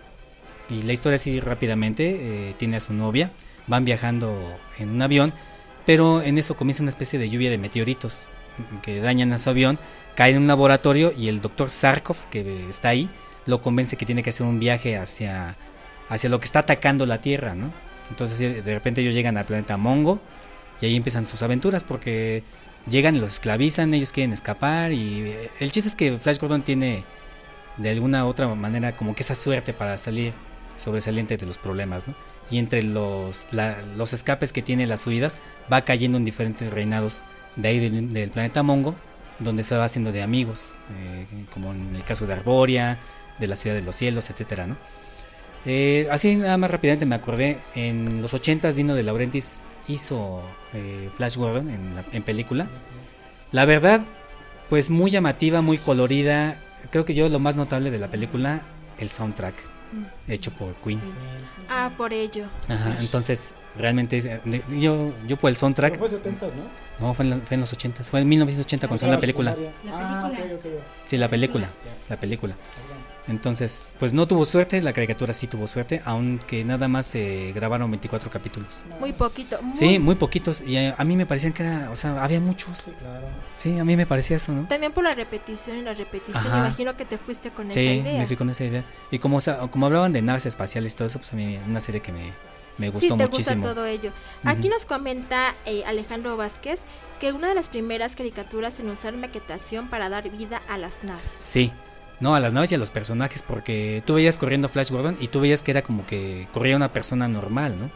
[0.69, 3.31] Y la historia así rápidamente, eh, tiene a su novia,
[3.67, 5.33] van viajando en un avión,
[5.85, 8.29] pero en eso comienza una especie de lluvia de meteoritos
[8.81, 9.79] que dañan a su avión,
[10.15, 13.09] caen en un laboratorio y el doctor Sarkov, que está ahí,
[13.45, 15.57] lo convence que tiene que hacer un viaje hacia,
[16.09, 17.73] hacia lo que está atacando la Tierra, ¿no?
[18.09, 20.21] Entonces eh, de repente ellos llegan al planeta Mongo
[20.81, 22.43] y ahí empiezan sus aventuras porque
[22.87, 26.61] llegan y los esclavizan, ellos quieren escapar y eh, el chiste es que Flash Gordon
[26.61, 27.03] tiene
[27.77, 30.33] de alguna u otra manera como que esa suerte para salir
[30.75, 32.15] sobresaliente de los problemas, ¿no?
[32.51, 33.47] Y entre los,
[33.95, 35.37] los escapes que tiene las huidas
[35.71, 37.23] va cayendo en diferentes reinados
[37.55, 38.95] de ahí del, planeta Mongo,
[39.39, 42.99] donde se va haciendo de amigos, eh, como en el caso de Arboria,
[43.39, 44.77] de la Ciudad de los Cielos, etcétera, ¿no?
[45.65, 51.09] Eh, así nada más rápidamente me acordé, en los 80s Dino de Laurentiis hizo eh,
[51.15, 52.69] Flash Gordon en, la- en película.
[53.51, 54.01] La verdad,
[54.69, 56.59] pues muy llamativa, muy colorida.
[56.91, 58.61] Creo que yo lo más notable de la película,
[58.99, 59.55] el soundtrack
[60.27, 61.01] hecho por Queen.
[61.69, 62.45] Ah, por ello.
[62.69, 65.97] Ajá, entonces realmente eh, yo, yo por el soundtrack.
[65.97, 66.63] Pero fue 70s, ¿no?
[67.07, 69.55] No, fue en, la- fue en los 80 fue en 1980 cuando salió la película.
[69.91, 70.65] Ah, ok, ok, ok.
[71.05, 71.69] Sí, la película,
[72.09, 72.55] la película.
[73.27, 77.89] Entonces, pues no tuvo suerte, la caricatura sí tuvo suerte, aunque nada más se grabaron
[77.89, 78.83] 24 capítulos.
[78.99, 79.61] Muy poquito.
[79.61, 82.41] Muy, Sí, muy poquitos y eh, a mí me parecían que era, o sea, había
[82.41, 82.89] muchos.
[83.55, 84.67] Sí, a mí me parecía eso, ¿no?
[84.67, 86.57] También por la repetición y la repetición, Ajá.
[86.59, 88.19] imagino que te fuiste con esa Sí, idea.
[88.19, 88.83] me fui con esa idea.
[89.09, 91.57] Y como, o sea, como hablaban de naves espaciales y todo eso, pues a mí
[91.65, 92.25] una serie que me,
[92.77, 93.61] me Sí, gustó te muchísimo.
[93.61, 94.11] gusta todo ello.
[94.43, 96.81] Aquí nos comenta eh, Alejandro Vázquez
[97.21, 101.23] que una de las primeras caricaturas en usar maquetación para dar vida a las naves.
[101.31, 101.71] Sí.
[102.19, 105.27] No, a las naves y a los personajes, porque tú veías corriendo Flash Gordon y
[105.27, 107.91] tú veías que era como que corría una persona normal, ¿no?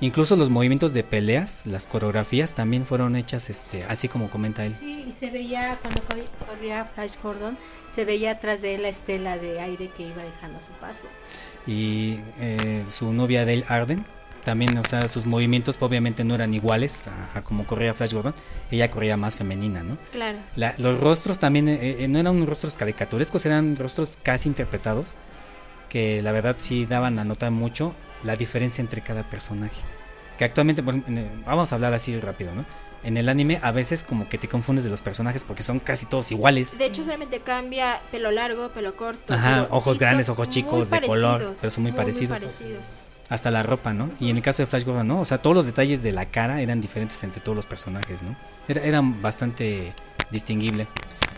[0.00, 4.74] Incluso los movimientos de peleas, las coreografías también fueron hechas este, así como comenta él.
[4.78, 6.02] Sí, y se veía cuando
[6.46, 10.58] corría Flash Gordon, se veía atrás de él la estela de aire que iba dejando
[10.58, 11.08] a su paso.
[11.66, 14.06] Y eh, su novia Dale Arden,
[14.44, 18.34] también, o sea, sus movimientos obviamente no eran iguales a, a como corría Flash Gordon,
[18.70, 19.98] ella corría más femenina, ¿no?
[20.12, 20.38] Claro.
[20.56, 25.16] La- los rostros también eh, eh, no eran rostros caricaturescos, eran rostros casi interpretados,
[25.88, 29.82] que la verdad sí daban a notar mucho la diferencia entre cada personaje.
[30.36, 32.64] Que actualmente, el- vamos a hablar así rápido, ¿no?
[33.04, 36.06] En el anime a veces como que te confundes de los personajes porque son casi
[36.06, 36.78] todos iguales.
[36.78, 39.34] De hecho, solamente cambia pelo largo, pelo corto.
[39.34, 42.40] Ajá, ojos sí grandes, ojos muy chicos, de color, pero son muy parecidos.
[42.40, 42.88] parecidos.
[43.28, 44.10] Hasta la ropa, ¿no?
[44.20, 45.20] Y en el caso de Flash Gordon, ¿no?
[45.20, 48.36] O sea, todos los detalles de la cara eran diferentes entre todos los personajes, ¿no?
[48.66, 49.92] Era, eran bastante
[50.30, 50.88] distinguible.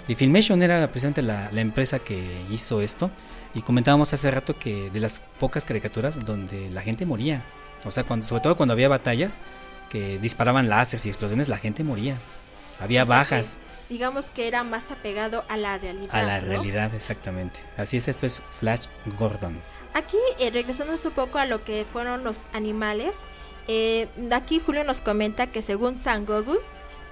[0.07, 3.11] Y Filmation era precisamente la, la empresa que hizo esto.
[3.55, 7.45] Y comentábamos hace rato que de las pocas caricaturas donde la gente moría.
[7.85, 9.41] O sea, cuando, sobre todo cuando había batallas
[9.89, 12.17] que disparaban láseres y explosiones, la gente moría.
[12.81, 16.15] Había O sea que, bajas digamos que era más apegado a la realidad.
[16.15, 16.47] a la ¿no?
[16.47, 17.61] realidad, exactamente.
[17.77, 18.87] Así es, esto es Flash
[19.19, 19.61] Gordon.
[19.95, 23.13] Aquí, eh, regresándonos un poco a lo que fueron los animales,
[23.69, 26.59] eh, aquí Julio nos comenta que según San Goku,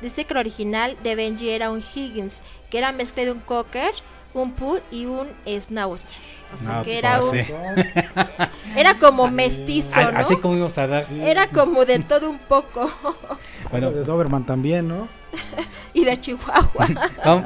[0.01, 3.91] dice que el original de Benji era un Higgins, que era mezcla de un cocker,
[4.35, 6.17] un pug y un schnauzer.
[6.53, 7.53] O sea, No, que era un, pues, sí.
[8.77, 10.19] era como mestizo, A- ¿no?
[10.21, 11.05] Así como íbamos a dar.
[11.13, 12.91] Era como de todo un poco.
[13.71, 15.09] Bueno, de Doberman también, ¿no?
[15.93, 16.87] y de Chihuahua.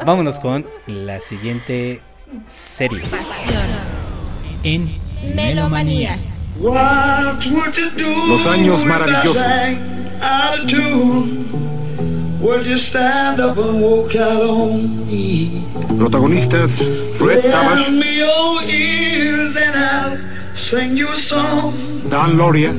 [0.04, 2.00] Vámonos con la siguiente
[2.46, 3.02] serie.
[4.62, 4.96] En
[5.34, 6.18] Melomanía.
[8.28, 9.42] Los años maravillosos.
[15.98, 16.72] Protagonistas
[17.18, 17.90] Fred Savage,
[22.10, 22.72] Dan Loria,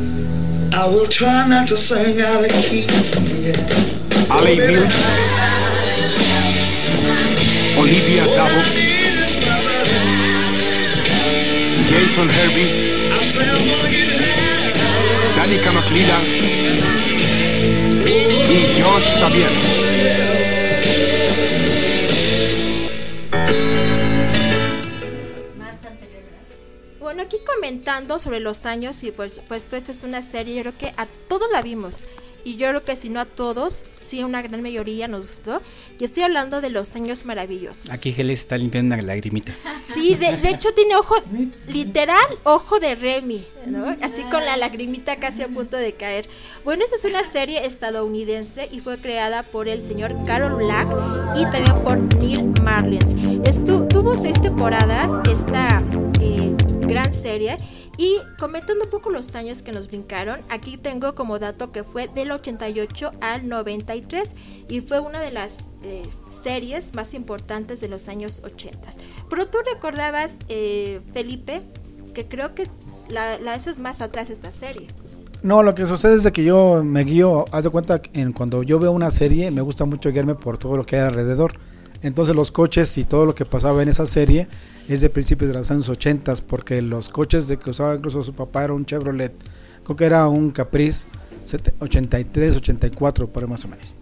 [4.30, 4.94] Ali Mills,
[7.78, 8.93] Olivia Dabo,
[11.90, 13.10] Jason Herbie,
[15.36, 16.24] Danica McLeod
[18.50, 19.50] y Josh Xavier.
[27.00, 30.78] Bueno, aquí comentando sobre los años y por supuesto esta es una serie, yo creo
[30.78, 32.06] que a todos la vimos
[32.44, 35.62] y yo creo que si no a todos, sí a una gran mayoría nos gustó
[36.00, 37.94] y estoy hablando de los años maravillosos.
[37.94, 39.54] Aquí Heli está limpiando una lagrimita.
[39.84, 41.16] Sí, de, de hecho tiene ojo,
[41.70, 43.96] literal, ojo de Remy, ¿no?
[44.02, 46.28] Así con la lagrimita casi a punto de caer.
[46.64, 50.90] Bueno, esta es una serie estadounidense y fue creada por el señor Carol Black
[51.36, 53.16] y también por Neil Marlins.
[53.48, 55.84] Estu tuvo seis temporadas esta
[56.22, 57.58] eh, gran serie
[57.98, 62.08] y comentando un poco los años que nos brincaron, aquí tengo como dato que fue
[62.08, 64.32] del 88 al 93
[64.68, 68.80] y fue una de las eh, series más importantes de los años 80.
[69.30, 71.62] Pero tú recordabas, eh, Felipe,
[72.16, 72.68] que creo que
[73.10, 74.88] la, la haces más atrás esta serie.
[75.44, 78.80] No, lo que sucede es que yo me guío, haz de cuenta, en, cuando yo
[78.80, 81.54] veo una serie, me gusta mucho guiarme por todo lo que hay alrededor.
[82.02, 84.48] Entonces los coches y todo lo que pasaba en esa serie
[84.88, 88.34] es de principios de los años 80, porque los coches de que usaba incluso su
[88.34, 89.34] papá era un Chevrolet,
[89.84, 91.08] creo que era un Caprice
[91.46, 93.96] sete- 83, 84, por más o menos.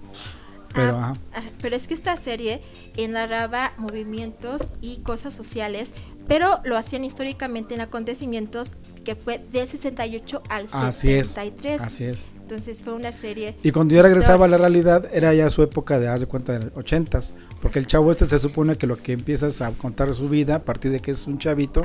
[0.74, 1.14] Pero, Ah, ajá.
[1.36, 2.62] ah, pero es que esta serie
[3.10, 5.92] narraba movimientos y cosas sociales,
[6.28, 11.82] pero lo hacían históricamente en acontecimientos que fue del 68 al Así es, 73.
[11.82, 12.30] así es.
[12.44, 13.56] Entonces fue una serie.
[13.64, 16.54] Y cuando yo regresaba a la realidad, era ya su época de, haz de cuenta,
[16.60, 17.32] de los 80s.
[17.62, 20.60] Porque el chavo este se supone que lo que empiezas a contar su vida a
[20.60, 21.84] partir de que es un chavito,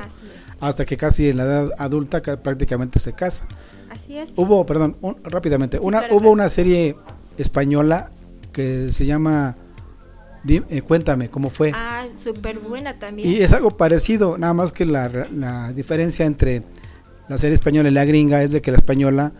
[0.60, 3.46] hasta que casi en la edad adulta que prácticamente se casa.
[3.90, 4.30] Así es.
[4.36, 6.32] Hubo, perdón, un- rápidamente, una, claro, hubo claro.
[6.32, 6.96] una serie
[7.38, 8.10] española
[8.56, 9.54] que se llama
[10.48, 11.72] eh, Cuéntame cómo fue.
[11.74, 13.28] Ah, súper buena también.
[13.30, 16.62] Y es algo parecido, nada más que la, la diferencia entre
[17.28, 19.32] la serie española y la gringa es de que la española,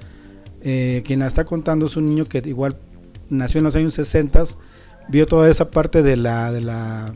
[0.62, 2.76] eh, quien la está contando es un niño que igual
[3.30, 4.42] nació en los años 60,
[5.08, 6.52] vio toda esa parte de la...
[6.52, 7.14] De la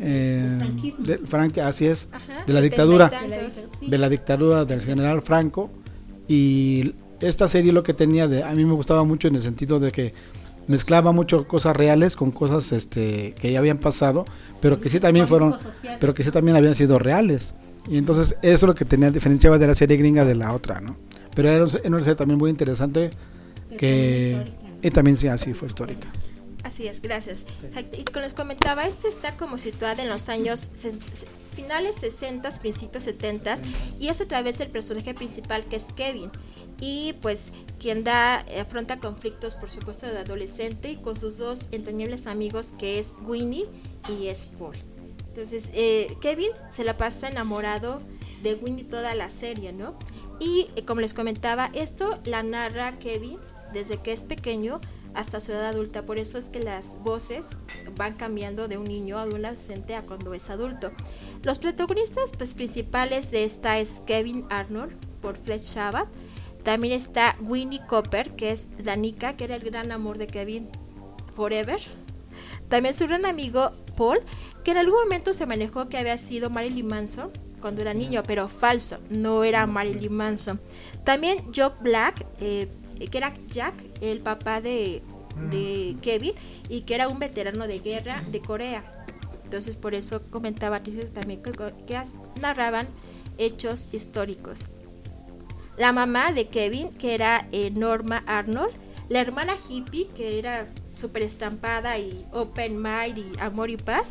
[0.00, 1.04] eh, franquismo.
[1.04, 3.90] del Frank- así es, Ajá, de la setenta y dictadura, tantos.
[3.90, 5.70] de la dictadura del general Franco
[6.28, 9.78] y esta serie lo que tenía de a mí me gustaba mucho en el sentido
[9.78, 10.12] de que
[10.68, 14.24] mezclaba mucho cosas reales con cosas este que ya habían pasado
[14.60, 15.54] pero que sí también fueron
[16.00, 17.54] pero que sí también habían sido reales
[17.88, 20.80] y entonces eso es lo que tenía diferenciaba de la serie gringa de la otra
[20.80, 20.96] no
[21.34, 23.10] pero era, un- era una serie también muy interesante
[23.78, 24.42] que
[24.82, 26.06] y también sí así fue histórica.
[26.62, 27.40] Así es, gracias.
[27.98, 30.70] Y como les comentaba, este está como situada en los años
[31.54, 33.56] finales 60, principios 70
[33.98, 36.30] y es a través del personaje principal que es Kevin.
[36.80, 42.74] Y pues quien da, afronta conflictos por supuesto de adolescente con sus dos entrañables amigos
[42.78, 43.66] que es Winnie
[44.08, 44.76] y es Paul.
[45.28, 48.00] Entonces, eh, Kevin se la pasa enamorado
[48.42, 49.98] de Winnie toda la serie, ¿no?
[50.38, 53.38] Y eh, como les comentaba, esto la narra Kevin
[53.72, 54.80] desde que es pequeño
[55.14, 56.06] hasta su edad adulta.
[56.06, 57.46] Por eso es que las voces
[57.96, 60.92] van cambiando de un niño a adolescente a cuando es adulto.
[61.44, 66.08] Los protagonistas pues, principales de esta es Kevin Arnold por Flesh Shabbat.
[66.62, 70.66] También está Winnie Copper, que es Danica, que era el gran amor de Kevin
[71.36, 71.80] Forever.
[72.70, 74.20] También su gran amigo Paul,
[74.64, 77.30] que en algún momento se manejó que había sido Marilyn Manson
[77.60, 80.58] cuando era niño, pero falso, no era Marilyn Manson.
[81.04, 82.68] También Joe Black, eh,
[83.10, 85.02] que era Jack, el papá de,
[85.50, 86.32] de Kevin,
[86.70, 89.03] y que era un veterano de guerra de Corea.
[89.54, 90.80] Entonces por eso comentaba
[91.12, 91.52] también que,
[92.40, 92.88] narraban
[93.38, 94.64] hechos históricos.
[95.76, 98.72] La mamá de Kevin, que era eh, Norma Arnold,
[99.08, 104.08] la hermana hippie, que era súper estampada y open mind y amor y paz,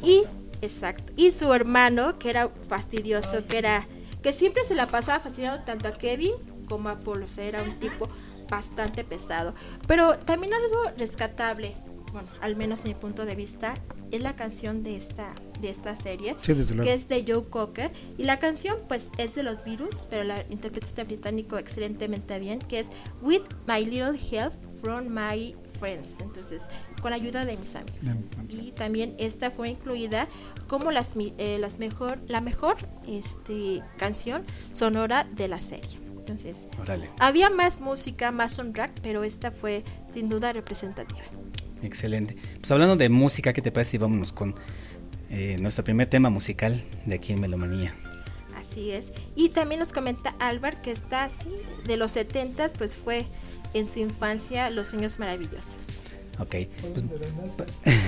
[0.00, 0.22] y
[0.62, 3.88] exacto, y su hermano, que era fastidioso, que era
[4.22, 6.34] que siempre se la pasaba fastidiando tanto a Kevin
[6.68, 8.08] como a Paul, o sea, era un tipo
[8.48, 9.54] bastante pesado.
[9.88, 11.74] Pero también algo rescatable,
[12.14, 13.74] bueno, al menos en mi punto de vista,
[14.10, 16.88] es la canción de esta de esta serie, Sí, desde luego.
[16.88, 20.44] que es de Joe Cocker y la canción pues es de los virus, pero la
[20.50, 22.90] interpreta este británico excelentemente bien, que es
[23.22, 26.64] With My Little Help from My Friends, entonces
[27.02, 28.16] con la ayuda de mis amigos.
[28.48, 30.28] Y también esta fue incluida
[30.68, 32.76] como las eh, las mejor la mejor
[33.08, 35.98] este canción sonora de la serie.
[36.18, 36.68] Entonces,
[37.18, 41.20] había más música, más soundtrack, pero esta fue sin duda representativa.
[41.84, 42.36] Excelente.
[42.58, 44.54] Pues hablando de música, ¿qué te parece si vámonos con
[45.30, 47.94] eh, nuestro primer tema musical de aquí en Melomanía?
[48.56, 49.12] Así es.
[49.36, 51.50] Y también nos comenta Álvaro que está así,
[51.86, 53.26] de los 70 pues fue
[53.74, 56.02] en su infancia Los Años Maravillosos.
[56.38, 56.56] Ok.
[56.80, 57.04] Pues,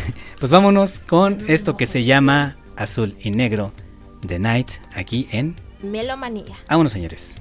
[0.41, 3.73] pues vámonos con esto que se llama Azul y Negro
[4.27, 5.57] The Night aquí en...
[5.83, 6.57] Melomanía.
[6.69, 7.41] Vámonos señores.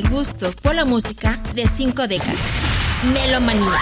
[0.00, 2.64] El gusto por la música de cinco décadas.
[3.12, 3.80] Melomanía.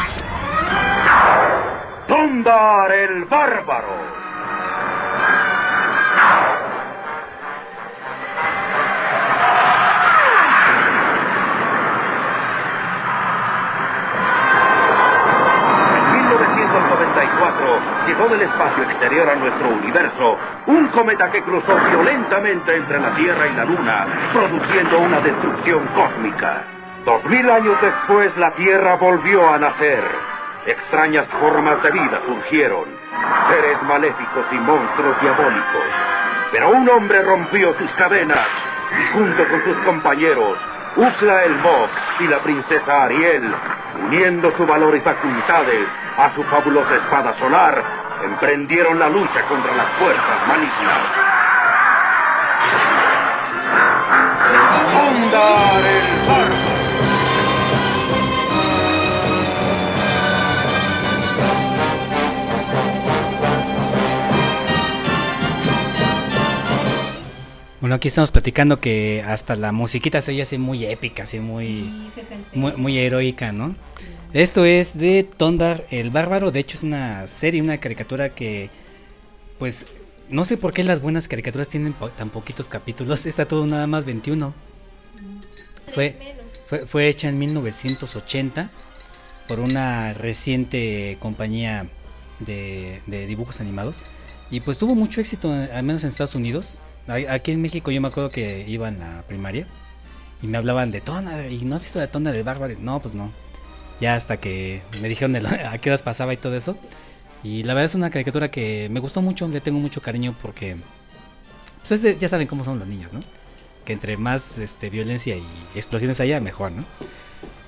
[2.09, 4.08] Tondar el bárbaro.
[20.99, 26.65] Cometa que cruzó violentamente entre la Tierra y la Luna, produciendo una destrucción cósmica.
[27.05, 30.03] Dos mil años después la Tierra volvió a nacer.
[30.67, 32.87] Extrañas formas de vida surgieron,
[33.49, 35.89] seres maléficos y monstruos diabólicos.
[36.51, 38.49] Pero un hombre rompió sus cadenas
[39.01, 40.59] y junto con sus compañeros,
[40.97, 43.55] Ukla el Mok y la princesa Ariel,
[44.05, 45.87] uniendo su valor y facultades
[46.17, 47.85] a su fabulosa espada solar,
[48.29, 50.99] emprendieron la lucha contra las fuerzas malignas.
[54.93, 56.69] Tondar el bárbaro.
[67.81, 71.91] Bueno, aquí estamos platicando que hasta la musiquita se oye así muy épica, así muy,
[72.53, 73.75] muy, muy heroica, ¿no?
[74.33, 78.69] Esto es de Tondar el Bárbaro, de hecho es una serie, una caricatura que,
[79.59, 79.87] pues,
[80.29, 83.87] no sé por qué las buenas caricaturas tienen po- tan poquitos capítulos, está todo nada
[83.87, 84.53] más 21.
[85.95, 86.15] Fue,
[86.69, 88.71] fue, fue hecha en 1980
[89.49, 91.89] por una reciente compañía
[92.41, 94.03] de, de dibujos animados
[94.51, 96.81] y pues tuvo mucho éxito, al menos en Estados Unidos.
[97.09, 99.67] A- Aquí en México yo me acuerdo que iba en la primaria
[100.43, 102.75] y me hablaban de Tona, ¿y no has visto la Tona del Bárbaro?
[102.79, 103.33] No, pues no.
[104.01, 106.79] Ya hasta que me dijeron de la- a qué horas pasaba y todo eso.
[107.45, 110.77] Y la verdad es una caricatura que me gustó mucho, le tengo mucho cariño porque
[111.81, 113.21] pues es de- ya saben cómo son los niños, ¿no?
[113.85, 115.43] Que entre más este, violencia y
[115.75, 116.85] explosiones haya, mejor, ¿no?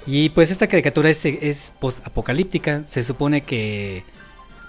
[0.06, 2.82] Y pues esta caricatura es, es post-apocalíptica.
[2.84, 4.02] Se supone que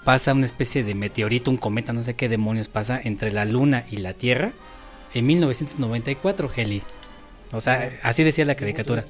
[0.03, 3.85] pasa una especie de meteorito, un cometa, no sé qué demonios pasa entre la Luna
[3.89, 4.51] y la Tierra
[5.13, 6.81] en 1994, Heli.
[7.51, 9.01] O sea, así decía la caricatura.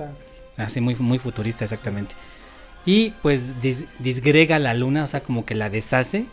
[0.58, 2.16] Así muy, muy futurista, exactamente.
[2.86, 6.26] Y pues dis- disgrega la Luna, o sea, como que la deshace.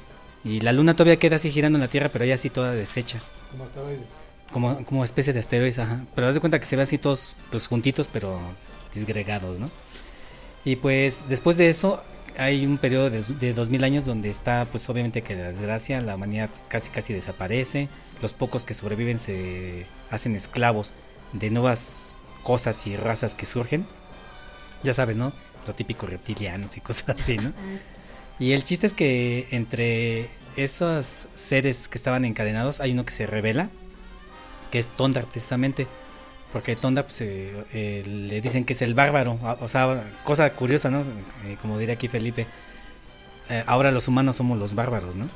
[0.45, 3.19] Y la Luna todavía queda así girando en la Tierra, pero ya así toda deshecha.
[3.51, 4.07] Como asteroides.
[4.53, 6.05] Como, como especie de asteroides, ajá.
[6.15, 8.39] Pero haz de cuenta que se ve así todos pues juntitos, pero
[8.95, 9.71] disgregados, ¿no?
[10.65, 12.03] Y pues después de eso
[12.39, 16.15] hay un periodo de, de 2000 años donde está pues obviamente que la desgracia, la
[16.15, 17.89] humanidad casi casi desaparece,
[18.23, 20.95] los pocos que sobreviven se hacen esclavos
[21.33, 23.87] de nuevas cosas y razas que surgen.
[24.83, 25.33] Ya sabes, ¿no?
[25.69, 27.53] Lo típico reptilianos y cosas así, ¿no?
[28.41, 33.27] Y el chiste es que entre esos seres que estaban encadenados hay uno que se
[33.27, 33.69] revela,
[34.71, 35.87] que es Tondar precisamente.
[36.53, 39.39] Porque Tondar pues, eh, eh, le dicen que es el bárbaro.
[39.43, 41.03] a- O sea, cosa curiosa, ¿no?
[41.47, 42.47] Eh, como diría aquí Felipe.
[43.67, 45.27] ahora los humanos somos los bárbaros, ¿no?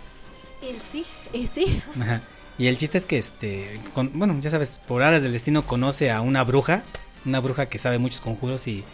[0.81, 1.83] Sí, y sí.
[2.01, 2.21] Ajá.
[2.59, 6.11] Y el chiste es que, este, con- bueno, ya sabes, por aras del destino conoce
[6.11, 6.83] a una bruja,
[7.25, 8.85] una bruja que sabe muchos conjuros y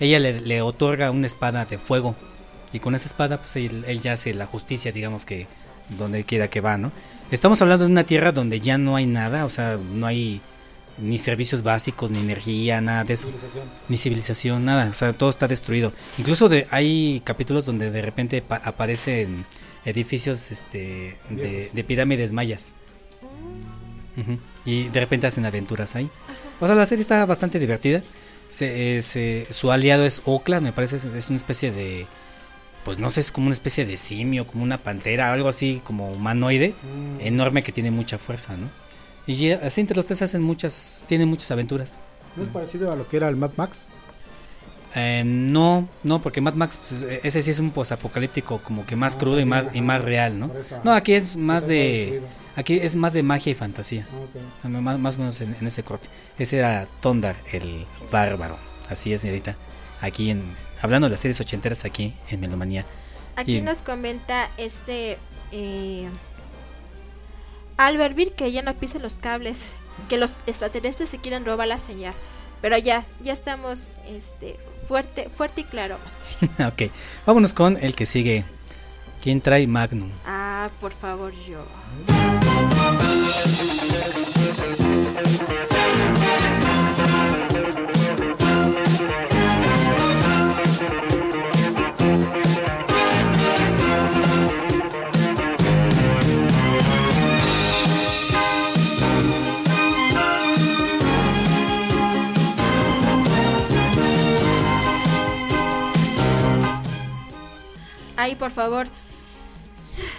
[0.00, 2.16] ella le, le otorga una espada de fuego.
[2.72, 5.46] Y con esa espada, pues él, él ya hace la justicia, digamos que
[5.96, 6.92] donde quiera que va, ¿no?
[7.30, 10.40] Estamos hablando de una tierra donde ya no hay nada, o sea, no hay
[10.98, 13.28] ni servicios básicos, ni energía, nada de eso.
[13.88, 15.92] Ni civilización, nada, o sea, todo está destruido.
[16.18, 19.46] Incluso de, hay capítulos donde de repente pa- aparecen
[19.84, 22.72] edificios este, de, de pirámides mayas.
[24.64, 26.10] Y de repente hacen aventuras ahí.
[26.60, 28.02] O sea, la serie está bastante divertida.
[28.50, 32.06] Se- eh, se- su aliado es Okla, me parece, es- una especie de...
[32.84, 36.08] Pues no sé, es como una especie de simio, como una pantera, algo así como
[36.10, 37.20] humanoide, Mm.
[37.20, 38.68] enorme que tiene mucha fuerza, ¿no?
[39.26, 42.00] Y ya- así entre los tres hacen muchas, tienen muchas aventuras.
[42.36, 43.88] ¿No es parecido a lo que era el Mad Max?
[44.94, 48.96] Eh, no, no, porque Mad Max, pues, eh, ese sí es un posapocalíptico como que
[48.96, 50.50] más crudo y más, y más real, ¿no?
[50.82, 52.22] No, aquí es más de.
[52.58, 54.06] Aquí es más de magia y fantasía.
[54.64, 54.68] Ok.
[54.70, 56.08] Más, más o menos en, en ese corte.
[56.38, 58.58] Ese era Tondar, el bárbaro.
[58.90, 59.56] Así es, señorita.
[60.00, 60.42] Aquí en,
[60.82, 62.84] hablando de las series ochenteras aquí en Melomanía.
[63.36, 65.16] Aquí Y- nos comenta este
[65.52, 66.08] eh,
[67.76, 69.74] Albert Bill que ya no pisen los cables,
[70.08, 72.14] que los extraterrestres se quieren robar la señal.
[72.60, 74.56] Pero ya, ya estamos este
[74.88, 76.66] fuerte, fuerte y claro, Master.
[76.88, 76.92] ok,
[77.24, 78.44] vámonos con el que sigue.
[79.22, 80.10] ¿Quién trae Magnum?
[80.24, 81.64] Ah, por favor, yo.
[108.16, 108.86] Ay, por favor,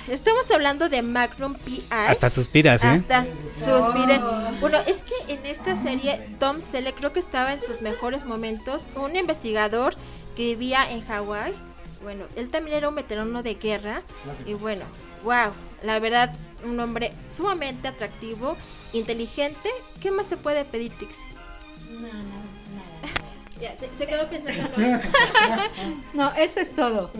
[0.09, 1.85] Estamos hablando de Magnum P.I.
[1.91, 2.87] Hasta suspiras, ¿eh?
[2.87, 4.19] Hasta suspiré.
[4.59, 8.91] Bueno, es que en esta serie Tom Selleck creo que estaba en sus mejores momentos.
[8.95, 9.95] Un investigador
[10.35, 11.53] que vivía en Hawái.
[12.01, 14.01] Bueno, él también era un veterano de guerra.
[14.47, 14.85] Y bueno,
[15.23, 15.51] wow,
[15.83, 16.33] la verdad,
[16.63, 18.57] un hombre sumamente atractivo,
[18.93, 19.69] inteligente.
[20.01, 21.23] ¿Qué más se puede pedir, Trixie?
[22.01, 22.48] No.
[23.61, 24.69] Ya, se, se quedó pensando.
[26.13, 26.31] ¿no?
[26.35, 27.11] Eso es todo.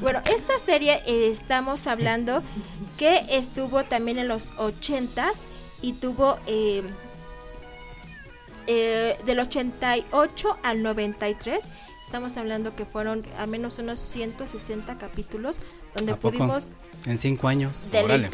[0.00, 2.42] Bueno, esta serie eh, estamos hablando
[2.96, 5.46] que estuvo también en los 80s
[5.80, 6.82] y tuvo eh,
[8.66, 11.68] eh, del 88 al 93.
[12.04, 15.60] Estamos hablando que fueron al menos unos 160 capítulos
[15.94, 16.68] donde pudimos
[17.06, 17.88] En cinco años.
[17.92, 18.30] Órale.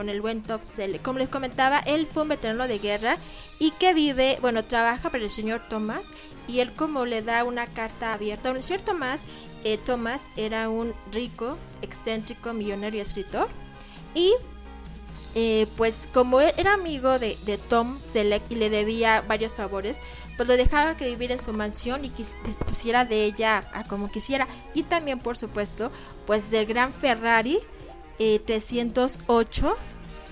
[0.00, 1.02] Con el buen Top Selleck.
[1.02, 3.18] Como les comentaba, él fue un veterano de guerra
[3.58, 6.08] y que vive, bueno, trabaja para el señor Thomas
[6.48, 8.44] y él como le da una carta abierta.
[8.44, 9.24] Bueno, el señor Thomas,
[9.62, 13.46] eh, Thomas era un rico, excéntrico, millonario escritor
[14.14, 14.32] y
[15.34, 17.36] eh, pues como era amigo de,
[17.68, 20.00] Tom Selleck y le debía varios favores,
[20.38, 24.10] pues lo dejaba que viviera en su mansión y que dispusiera de ella a como
[24.10, 24.48] quisiera.
[24.72, 25.92] Y también, por supuesto,
[26.26, 27.58] pues del gran Ferrari
[28.22, 29.76] eh, 308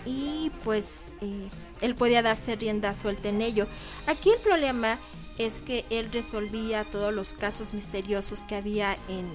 [0.08, 1.48] y pues eh,
[1.82, 3.66] él podía darse rienda suelta en ello.
[4.06, 4.98] Aquí el problema
[5.36, 9.28] es que él resolvía todos los casos misteriosos que había en,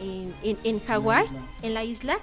[0.00, 1.26] en, en, en Hawái,
[1.62, 2.18] en la isla,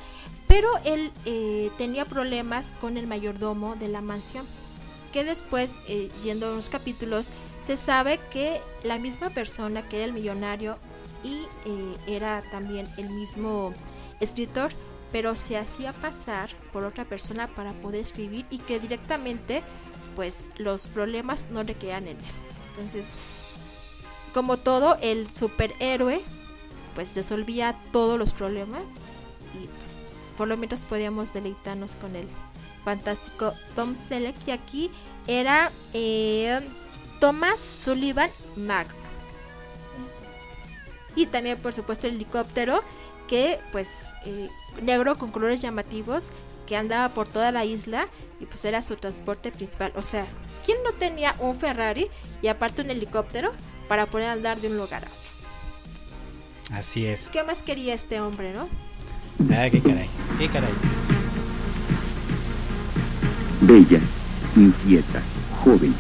[0.48, 4.46] pero él eh, tenía problemas con el mayordomo de la mansión,
[5.14, 7.32] que después, eh, yendo a los capítulos,
[7.64, 10.78] se sabe que la misma persona que era el millonario
[11.24, 13.74] y eh, era también el mismo
[14.20, 14.72] escritor,
[15.12, 19.64] pero se hacía pasar por otra persona para poder escribir y que directamente
[20.16, 22.26] pues los problemas no le quedan en él.
[22.70, 23.16] Entonces,
[24.34, 26.22] como todo, el superhéroe
[26.96, 28.90] pues resolvía todos los problemas
[29.54, 29.70] y
[30.38, 32.28] por lo menos podíamos deleitarnos con el
[32.84, 34.92] fantástico Tom Selleck y aquí
[35.28, 36.60] era eh,
[37.20, 39.02] Thomas Sullivan Magno
[41.16, 42.82] y también por supuesto el helicóptero
[43.28, 44.50] que pues eh,
[44.82, 46.32] negro con colores llamativos
[46.66, 48.08] que andaba por toda la isla
[48.40, 50.26] y pues era su transporte principal o sea
[50.66, 52.08] quién no tenía un Ferrari
[52.42, 53.52] y aparte un helicóptero
[53.88, 57.30] para poder andar de un lugar a otro Así es.
[57.30, 58.68] qué más quería este hombre no
[59.50, 60.08] Ah, qué caray.
[60.38, 60.70] Qué caray.
[63.62, 64.00] Bella,
[64.56, 65.22] inquieta,
[65.64, 65.96] joven,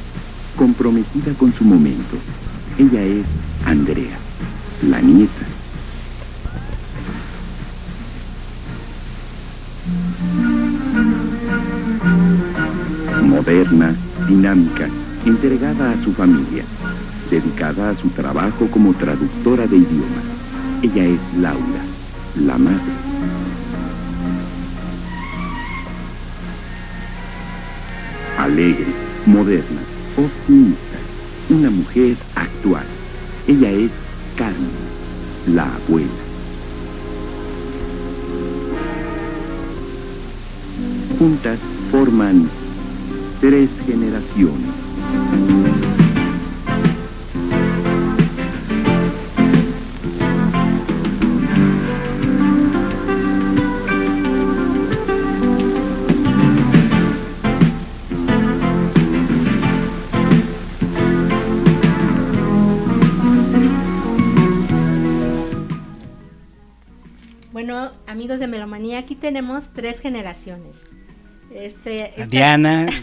[0.58, 2.18] comprometida con su momento.
[2.78, 3.26] Ella es
[3.66, 4.18] Andrea,
[4.88, 5.46] la nieta.
[13.24, 13.96] Moderna,
[14.28, 14.88] dinámica,
[15.26, 16.64] entregada a su familia,
[17.30, 20.26] dedicada a su trabajo como traductora de idiomas.
[20.82, 21.84] Ella es Laura,
[22.36, 23.02] la madre.
[28.42, 28.88] alegre,
[29.28, 29.82] moderna,
[30.18, 30.98] optimista,
[31.50, 32.86] una mujer actual.
[33.48, 33.92] Ella es
[34.36, 34.72] Carmen,
[35.46, 36.21] la abuela.
[41.22, 41.60] Juntas
[41.92, 42.50] forman
[43.42, 45.71] tres generaciones.
[69.22, 70.92] Tenemos tres generaciones.
[71.54, 72.86] Este, esta- Diana.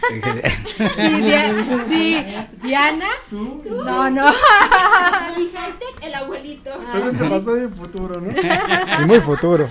[0.79, 2.25] Sí, Dia- sí,
[2.63, 3.07] Diana.
[3.31, 4.27] No, no.
[4.33, 8.31] Hightech, el abuelito Presente, pasado y futuro, ¿no?
[8.31, 9.69] Y muy futuro.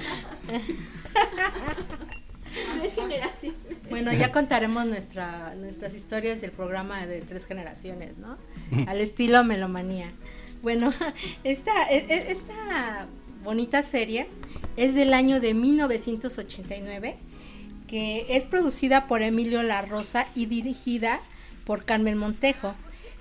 [2.80, 3.58] tres generaciones
[3.90, 8.38] Bueno, ya contaremos nuestra, nuestras historias del programa de tres generaciones, ¿no?
[8.88, 10.12] Al estilo Melomanía.
[10.62, 10.94] Bueno,
[11.44, 13.08] esta, e- e- esta
[13.44, 14.28] bonita serie
[14.78, 17.18] es del año de 1989,
[17.88, 21.22] que es producida por Emilio La Rosa y dirigida
[21.66, 22.76] por Carmen Montejo.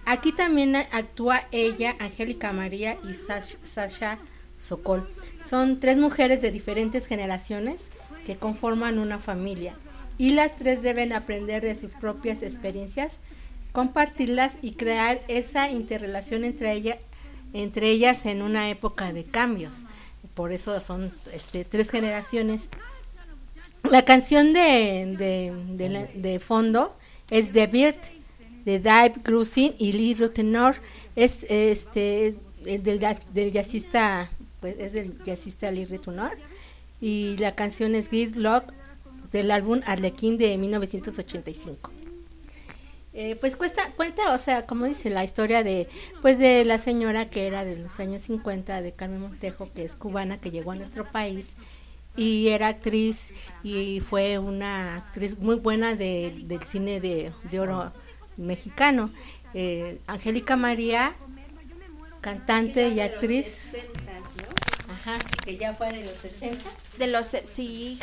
[0.04, 4.18] Aquí también actúa ella, Angélica María y Sash- Sasha
[4.57, 5.09] Sokol.
[5.44, 7.90] Son tres mujeres de diferentes generaciones
[8.24, 9.76] que conforman una familia
[10.18, 13.18] y las tres deben aprender de sus propias experiencias,
[13.72, 16.98] compartirlas y crear esa interrelación entre,
[17.52, 19.84] entre ellas en una época de cambios.
[20.37, 22.68] Por eso son este, tres generaciones.
[23.91, 25.16] La canción de,
[26.14, 26.95] de, fondo
[27.30, 27.99] es The Bird
[28.66, 30.76] de Dave Grusin y Lee Rutenor.
[31.16, 33.01] Es este el del,
[33.32, 34.30] del jazzista,
[34.61, 36.37] pues es del jazzista Lee Rutenor.
[37.01, 38.74] y la canción es Gridlock
[39.32, 41.95] del álbum Arlequín de 1985.
[43.18, 45.88] Eh, pues cuesta, cuenta, o sea, como dice la historia de,
[46.20, 49.96] pues de la señora que era de los años 50 de Carmen Montejo, que es
[49.96, 51.54] cubana, que llegó a nuestro país
[52.14, 57.90] y era actriz y fue una actriz muy buena de- del cine de, de oro
[58.36, 59.10] mexicano.
[59.54, 61.14] Eh, Angélica María,
[62.20, 63.76] cantante y actriz.
[64.90, 66.64] Ajá, que ya fue de los 60.
[66.98, 67.98] De los, sí,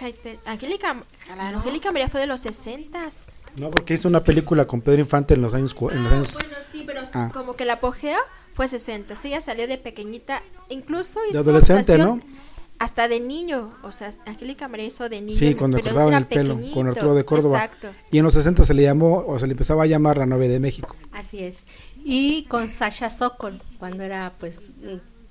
[0.45, 1.03] Angélica,
[1.37, 3.09] Angélica María fue de los 60
[3.57, 5.73] No, porque hizo una película con Pedro Infante en los años...
[5.73, 7.29] cu- En los años Bueno, sí, pero Ah.
[7.33, 8.17] como que el apogeo
[8.53, 9.15] fue 60.
[9.15, 12.43] Sí, ella salió de pequeñita, incluso De hizo adolescente, actuación ¿no?
[12.79, 15.37] Hasta de niño, o sea, Angélica María hizo de niño.
[15.37, 17.63] Sí, cuando pero cortaban era el pelo, pequeñito, con Arturo de Córdoba.
[17.63, 17.89] Exacto.
[18.11, 20.49] Y en los 60 se le llamó, o se le empezaba a llamar la novia
[20.49, 20.95] de México.
[21.11, 21.65] Así es.
[22.03, 24.73] Y con Sasha Sokol, cuando era pues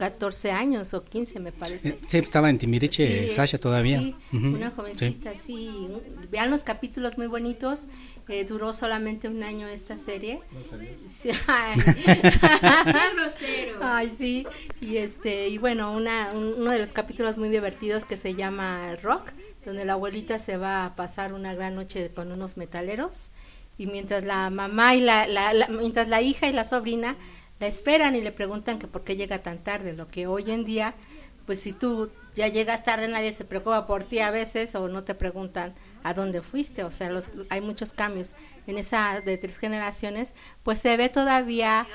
[0.02, 1.90] 14 años o 15 me parece.
[1.90, 3.98] Eh, Sí, estaba en Timbiriche, Sí, Sasha todavía.
[4.00, 5.88] sí, Ujú, una jovencita, sí.
[6.30, 7.86] Vean los capítulos muy bonitos.
[8.28, 10.40] eh, duró solamente un año esta serie.
[11.08, 11.78] Sí, ay.
[13.80, 14.46] Ay, sí.
[14.80, 18.96] Y este y bueno, una, un- uno de los capítulos muy divertidos que se llama
[19.02, 19.32] Rock,
[19.64, 23.30] donde la abuelita se va a pasar una gran noche con unos metaleros
[23.78, 27.16] y mientras la mamá y la, la- la- mientras la hija y la sobrina
[27.62, 30.64] la esperan y le preguntan que por qué llega tan tarde, lo que hoy en
[30.64, 30.96] día
[31.46, 35.04] pues si tú ya llegas tarde nadie se preocupa por ti a veces o no
[35.04, 38.34] te preguntan a dónde fuiste, o sea, los, hay muchos cambios
[38.66, 40.34] en esa de tres generaciones,
[40.64, 41.86] pues se ve todavía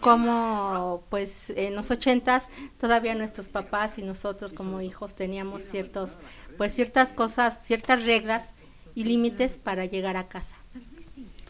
[0.00, 2.48] como pues en los ochentas
[2.78, 6.18] todavía nuestros papás y nosotros como hijos teníamos ciertos
[6.56, 8.52] pues ciertas cosas, ciertas reglas
[8.94, 10.54] y límites para llegar a casa.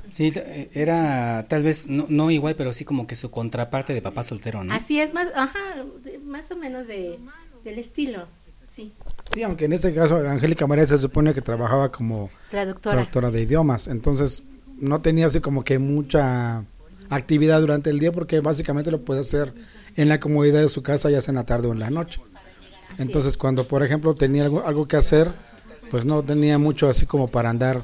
[0.09, 4.03] Sí, eh, era tal vez, no, no igual, pero sí como que su contraparte de
[4.03, 4.73] papá soltero, ¿no?
[4.73, 5.85] Así es más, ajá,
[6.25, 7.19] más o menos de
[7.65, 8.27] del estilo,
[8.69, 8.93] sí.
[9.35, 12.95] Sí, aunque en este caso Angélica María se supone que trabajaba como Traductora.
[12.95, 14.45] traductora de idiomas, entonces
[14.79, 16.65] no tenía así como que mucha
[17.11, 19.53] actividad durante el día porque básicamente lo puede hacer
[19.97, 22.21] en la comodidad de su casa, ya sea en la tarde o en la noche.
[22.99, 25.31] Entonces cuando por ejemplo tenía algo, algo que hacer,
[25.91, 27.83] pues no tenía mucho así como para andar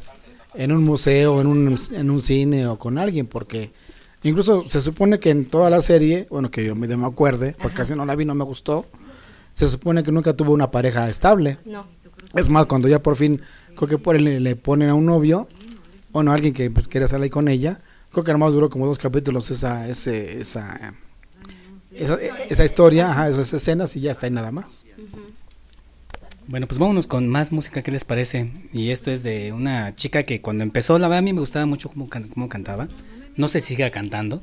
[0.54, 3.72] en un museo, en un, en un cine o con alguien, porque
[4.22, 7.76] incluso se supone que en toda la serie, bueno que yo me, me acuerde, porque
[7.76, 8.86] casi no la vi, no me gustó,
[9.54, 11.58] se supone que nunca tuvo una pareja estable.
[11.64, 11.86] No.
[12.34, 13.42] Es más, cuando ya por fin,
[13.76, 15.48] creo que por él le, le ponen a un novio,
[16.12, 17.80] bueno, alguien que pues quería salir con ella,
[18.10, 20.94] creo que nomás duró como dos capítulos esa, ese, esa,
[21.92, 24.84] esa, esa historia, ajá, esas escenas y ya está ahí nada más.
[26.46, 28.50] Bueno, pues vámonos con más música, ¿qué les parece?
[28.72, 31.66] Y esto es de una chica que cuando empezó, la verdad a mí me gustaba
[31.66, 32.88] mucho cómo, can- cómo cantaba.
[33.36, 34.42] No sé si siga cantando,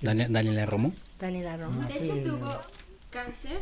[0.00, 0.92] Daniela, Daniela Romo.
[1.20, 1.82] Daniela Romo.
[1.86, 2.60] De hecho tuvo
[3.10, 3.60] cáncer.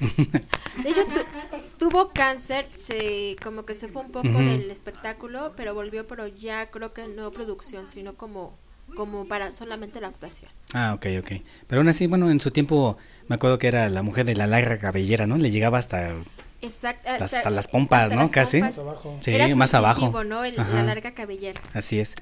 [0.84, 5.74] De hecho tu- tuvo cáncer, se, como que se fue un poco del espectáculo, pero
[5.74, 8.56] volvió, pero ya creo que no producción, sino como
[8.94, 10.52] como para solamente la actuación.
[10.72, 11.32] Ah, ok, ok.
[11.66, 12.96] Pero aún así, bueno, en su tiempo
[13.28, 15.36] me acuerdo que era la mujer de la larga cabellera, ¿no?
[15.38, 16.14] Le llegaba hasta...
[16.62, 18.22] Exacto, Hasta las pompas, hasta ¿no?
[18.22, 18.58] las Casi.
[18.60, 18.76] pompas.
[18.78, 19.18] Más abajo.
[19.20, 20.00] Sí, Era más abajo.
[20.00, 20.44] distintivo, ¿no?
[20.44, 21.60] El- la larga cabellera.
[21.74, 22.14] Así es.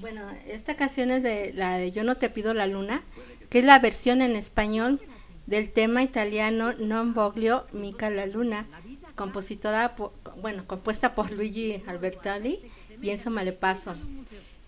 [0.00, 3.02] Bueno, esta canción es de la de Yo no te pido la luna,
[3.48, 5.00] que es la versión en español
[5.46, 8.66] del tema italiano Non voglio mica la luna,
[9.14, 10.12] compositora, po-
[10.42, 12.58] bueno, compuesta por Luigi Albertalli
[13.00, 13.94] y Enzo Malepaso.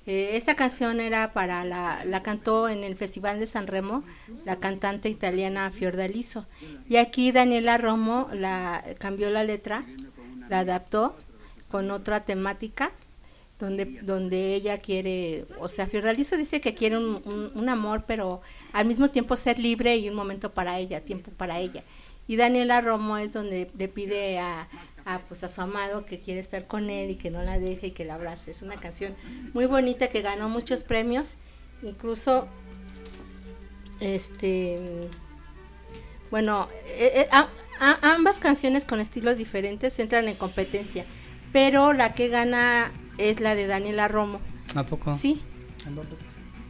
[0.08, 4.02] Eh, esta canción era para la, la cantó en el Festival de San Remo
[4.46, 6.46] la cantante italiana Fiordaliso.
[6.88, 9.84] Y aquí Daniela Romo la cambió la letra,
[10.48, 11.14] la adaptó
[11.70, 12.90] con otra temática
[13.60, 18.40] donde donde ella quiere, o sea, Fiordaliso dice que quiere un, un- un amor, pero
[18.72, 21.82] al mismo tiempo ser libre y un momento para ella, tiempo para ella.
[22.28, 24.68] Y Daniela Romo es donde le pide a,
[25.14, 27.88] a, pues a su amado que quiere estar con él y que no la deje
[27.88, 28.50] y que la abrace.
[28.50, 29.14] Es una canción
[29.54, 31.36] muy bonita que ganó muchos premios,
[31.82, 32.48] incluso
[34.00, 35.08] este
[36.30, 37.48] bueno, eh, eh, a-
[37.80, 41.06] a- ambas canciones con estilos diferentes entran en competencia,
[41.54, 44.38] pero la que gana es la de Daniela Romo.
[44.74, 45.12] ¿A poco?
[45.14, 45.40] Sí,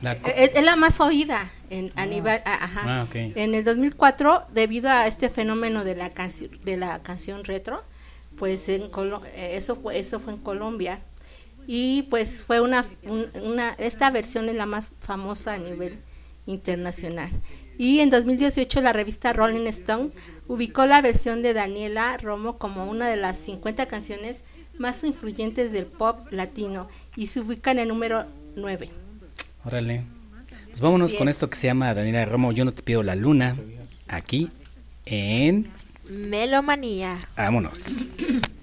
[0.01, 2.83] La co- es, es la más oída en, a nivel, a- ajá.
[3.01, 3.17] Ah, ok.
[3.17, 7.83] En el 2004, debido a este fenómeno de la canción de la canción retro,
[8.39, 11.03] pues en Colo- eh, eso fue eso fue en Colombia
[11.67, 15.99] y pues fue una, un- una esta versión es la más famosa a nivel
[16.47, 17.31] internacional.
[17.77, 20.11] Y en 2018 la revista Rolling Stone
[20.49, 24.43] ubicó la versión de Daniela Romo como una de las 50 canciones
[24.79, 28.25] más influyentes del pop latino y se ubica en el número
[28.57, 28.89] 9.
[29.65, 30.05] Órale.
[30.71, 31.37] Pues vámonos con es.
[31.37, 33.57] esto que se llama Daniela Romo, Yo no te pido la luna,
[34.09, 34.51] aquí
[35.07, 35.71] en
[36.09, 37.19] Melomanía.
[37.37, 37.97] Vámonos.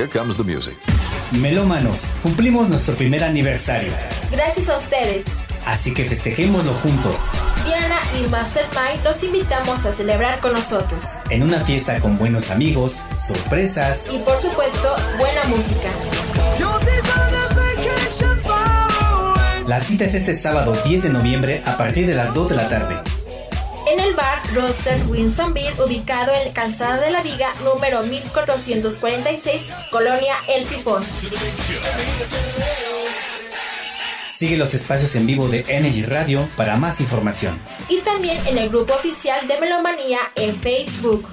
[0.00, 0.78] Here comes the music.
[1.30, 3.92] Melómanos, cumplimos nuestro primer aniversario.
[4.32, 5.40] Gracias a ustedes.
[5.66, 7.32] Así que festejémoslo juntos.
[7.66, 11.20] Diana y Mastermind los invitamos a celebrar con nosotros.
[11.28, 14.88] En una fiesta con buenos amigos, sorpresas y por supuesto
[15.18, 15.90] buena música.
[19.68, 22.70] La cita es este sábado 10 de noviembre a partir de las 2 de la
[22.70, 23.09] tarde
[24.54, 31.04] Roster Winson Beer, ubicado en Calzada de la Viga, número 1446, Colonia El Cipón.
[34.28, 37.56] Sigue los espacios en vivo de Energy Radio para más información.
[37.88, 41.28] Y también en el grupo oficial de Melomanía en Facebook.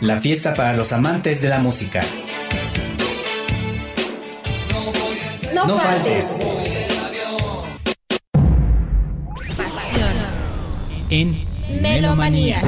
[0.00, 2.00] La fiesta para los amantes de la música.
[5.52, 6.89] No, faltes.
[11.10, 11.44] en
[11.82, 12.62] Melomanía.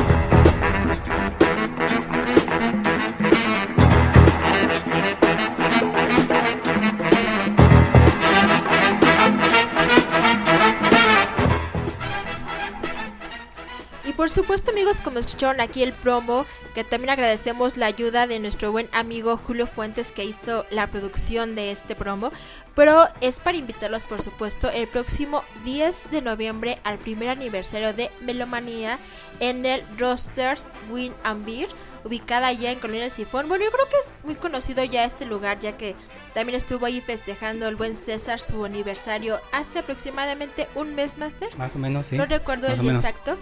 [14.29, 18.89] Supuesto amigos, como escucharon aquí el promo, que también agradecemos la ayuda de nuestro buen
[18.93, 22.33] amigo Julio Fuentes que hizo la producción de este promo,
[22.75, 28.11] pero es para invitarlos por supuesto el próximo 10 de noviembre al primer aniversario de
[28.21, 28.99] Melomanía
[29.41, 31.69] en el Rosters Win and Beer,
[32.05, 33.49] ubicada allá en Colonia del Sifón.
[33.49, 35.95] Bueno, yo creo que es muy conocido ya este lugar, ya que
[36.35, 41.49] también estuvo ahí festejando el buen César su aniversario hace aproximadamente un mes, Master.
[41.59, 42.17] Más o menos, sí.
[42.17, 43.05] No recuerdo Más el o menos.
[43.05, 43.37] exacto.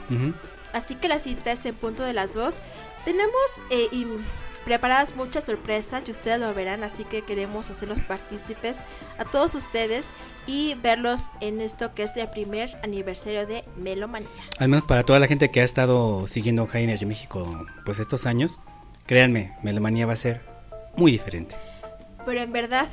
[0.72, 2.60] Así que la cita es en punto de las dos.
[3.04, 4.06] Tenemos eh, y
[4.64, 8.80] preparadas muchas sorpresas y ustedes lo verán, así que queremos hacerlos partícipes
[9.18, 10.08] a todos ustedes
[10.46, 14.28] y verlos en esto que es el primer aniversario de Melomanía.
[14.58, 18.26] Al menos para toda la gente que ha estado siguiendo High Energy México pues estos
[18.26, 18.60] años,
[19.06, 20.42] créanme, Melomanía va a ser
[20.94, 21.56] muy diferente.
[22.26, 22.86] Pero en verdad,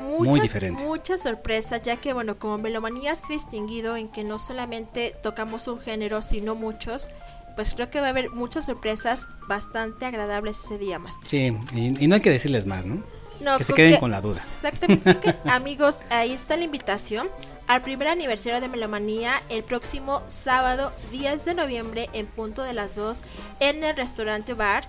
[0.00, 0.82] Muy muchas, diferente.
[0.82, 5.68] muchas sorpresas, ya que bueno, como Melomanía se ha distinguido en que no solamente tocamos
[5.68, 7.10] un género, sino muchos,
[7.56, 11.14] pues creo que va a haber muchas sorpresas bastante agradables ese día, más.
[11.24, 13.02] Sí, y, y no hay que decirles más, ¿no?
[13.40, 14.44] No, que se queden que- con la duda.
[14.56, 15.18] Exactamente.
[15.20, 17.28] Que, amigos, ahí está la invitación
[17.66, 22.94] al primer aniversario de Melomanía el próximo sábado 10 de noviembre en punto de las
[22.96, 23.22] 2
[23.60, 24.86] en el restaurante bar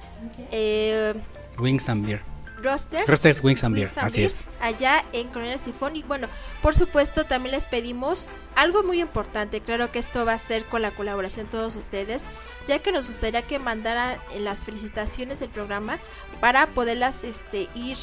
[0.52, 1.14] eh,
[1.60, 2.22] Wings and Beer.
[2.66, 3.08] Rosters.
[3.08, 4.46] Rosters, Wings and Beer, así Beer, es.
[4.60, 5.96] Allá en Coronel Sifón.
[5.96, 6.28] Y bueno,
[6.62, 9.62] por supuesto, también les pedimos algo muy importante.
[9.62, 12.26] Claro que esto va a ser con la colaboración de todos ustedes,
[12.68, 16.00] ya que nos gustaría que mandaran las felicitaciones del programa
[16.42, 17.98] para poderlas este, ir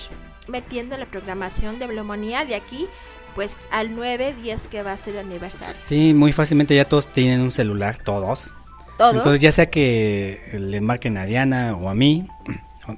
[0.48, 2.88] metiendo en la programación de Melomanía de aquí.
[3.34, 5.80] Pues al 9, 10 que va a ser el aniversario.
[5.82, 8.56] Sí, muy fácilmente ya todos tienen un celular, todos.
[8.98, 9.16] Todos.
[9.16, 12.26] Entonces ya sea que le marquen a Diana o a mí,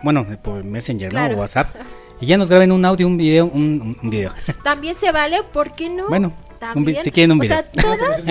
[0.03, 1.27] bueno, por Messenger, ¿no?
[1.37, 1.75] O WhatsApp,
[2.21, 4.33] y ya nos graben un audio, un video, un, video.
[4.63, 6.09] También se vale, ¿por qué no?
[6.09, 6.33] Bueno,
[6.75, 7.85] un si quieren un O sea, video.
[7.85, 8.25] todas,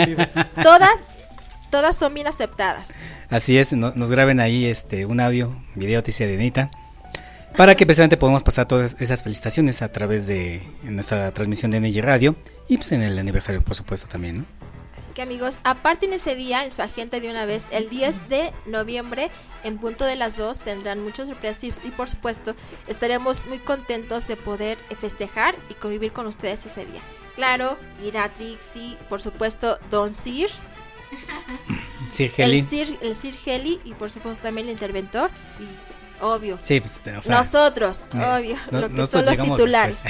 [0.64, 1.00] todas,
[1.70, 2.94] todas son bien aceptadas.
[3.30, 6.72] Así es, no- nos graben ahí este un audio, video, dice Dianita,
[7.58, 12.02] para que precisamente podamos pasar todas esas felicitaciones a través de nuestra transmisión de Energy
[12.02, 12.36] Radio
[12.68, 14.46] y pues en el aniversario, por supuesto, también, ¿no?
[15.14, 19.30] Que amigos, aparten ese día en su agenda de una vez, el 10 de noviembre,
[19.64, 22.56] en punto de las 2, tendrán muchas sorpresas y, y, por supuesto
[22.88, 27.02] estaremos muy contentos de poder eh, festejar y convivir con ustedes ese día.
[27.36, 30.50] Claro, irá Trixie, por supuesto Don Sir,
[32.10, 32.60] Sir Heli.
[32.60, 35.93] el Sir, el Sir Heli y por supuesto también el interventor y
[36.24, 36.58] obvio.
[36.64, 40.04] Sí, pues, o sea, nosotros, eh, obvio, no- lo que nosotros son los llegamos titulares.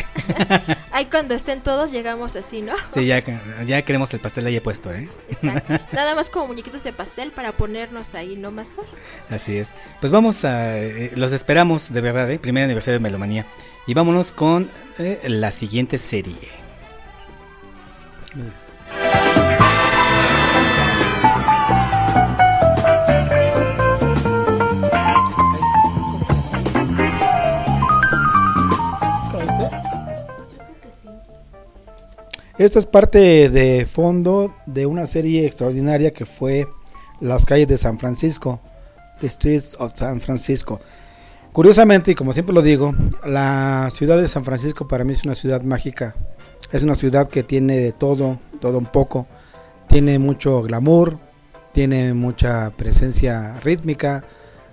[0.91, 2.73] Ahí cuando estén todos llegamos así, ¿no?
[2.93, 3.23] Sí, ya,
[3.65, 5.09] ya queremos el pastel ahí puesto, ¿eh?
[5.91, 8.85] Nada más como muñequitos de pastel para ponernos ahí, ¿no, Master?
[9.31, 9.73] Así es.
[9.99, 10.77] Pues vamos a.
[10.77, 12.37] eh, los esperamos de verdad, ¿eh?
[12.37, 13.47] Primer aniversario de Melomanía.
[13.87, 16.37] Y vámonos con eh, la siguiente serie.
[32.59, 36.67] Esto es parte de fondo de una serie extraordinaria que fue
[37.19, 38.61] Las calles de San Francisco,
[39.19, 40.79] The Streets of San Francisco.
[41.51, 42.93] Curiosamente, y como siempre lo digo,
[43.25, 46.15] la ciudad de San Francisco para mí es una ciudad mágica.
[46.71, 49.25] Es una ciudad que tiene de todo, todo un poco.
[49.87, 51.17] Tiene mucho glamour,
[51.71, 54.25] tiene mucha presencia rítmica,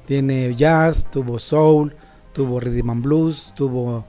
[0.05, 1.97] tiene jazz, tuvo soul,
[2.35, 4.05] tuvo rhythm and blues, tuvo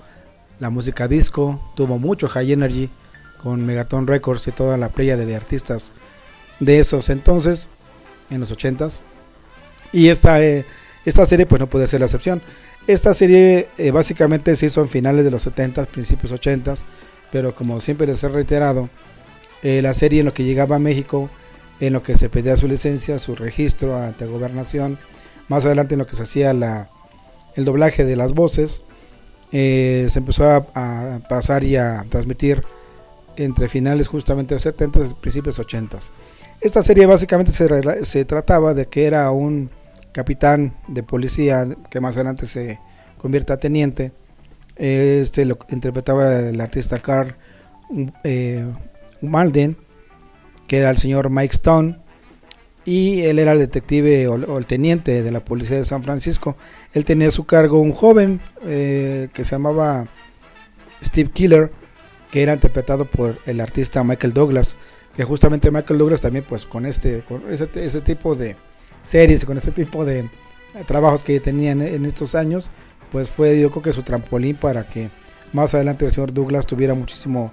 [0.59, 2.89] la música disco, tuvo mucho high energy
[3.42, 5.92] con Megaton Records y toda la playa de artistas
[6.60, 7.70] de esos entonces,
[8.30, 9.02] en los 80s.
[9.92, 10.66] Y esta, eh,
[11.06, 12.42] esta serie pues no puede ser la excepción.
[12.88, 16.84] Esta serie eh, básicamente se hizo en finales de los 70s, principios 80s,
[17.32, 18.89] pero como siempre les he reiterado,
[19.64, 21.30] eh, la serie en lo que llegaba a México,
[21.80, 25.00] en lo que se pedía su licencia, su registro ante gobernación,
[25.48, 26.89] más adelante en lo que se hacía la,
[27.56, 28.84] el doblaje de las voces,
[29.52, 32.64] se empezó a pasar y a transmitir
[33.38, 35.99] entre finales justamente de los 70 y principios 80.
[36.59, 39.69] Esta serie básicamente se, se trataba de que era un
[40.11, 42.79] capitán de policía que más adelante se
[43.17, 44.11] convierte a teniente.
[44.75, 47.34] Este lo interpretaba el artista Carl
[48.23, 48.65] eh,
[49.21, 49.77] Malden,
[50.67, 51.97] que era el señor Mike Stone,
[52.84, 56.55] y él era el detective o el teniente de la policía de San Francisco.
[56.93, 60.07] Él tenía a su cargo un joven eh, que se llamaba
[61.03, 61.71] Steve Killer,
[62.32, 64.77] que era interpretado por el artista Michael Douglas,
[65.15, 67.67] que justamente Michael Douglas también pues con este con ese,
[68.01, 68.55] tipo de
[69.01, 70.29] series, con este tipo de
[70.88, 72.71] trabajos que tenía en, estos años,
[73.11, 75.09] pues fue yo que su trampolín para que
[75.51, 77.51] más adelante el señor Douglas tuviera muchísimo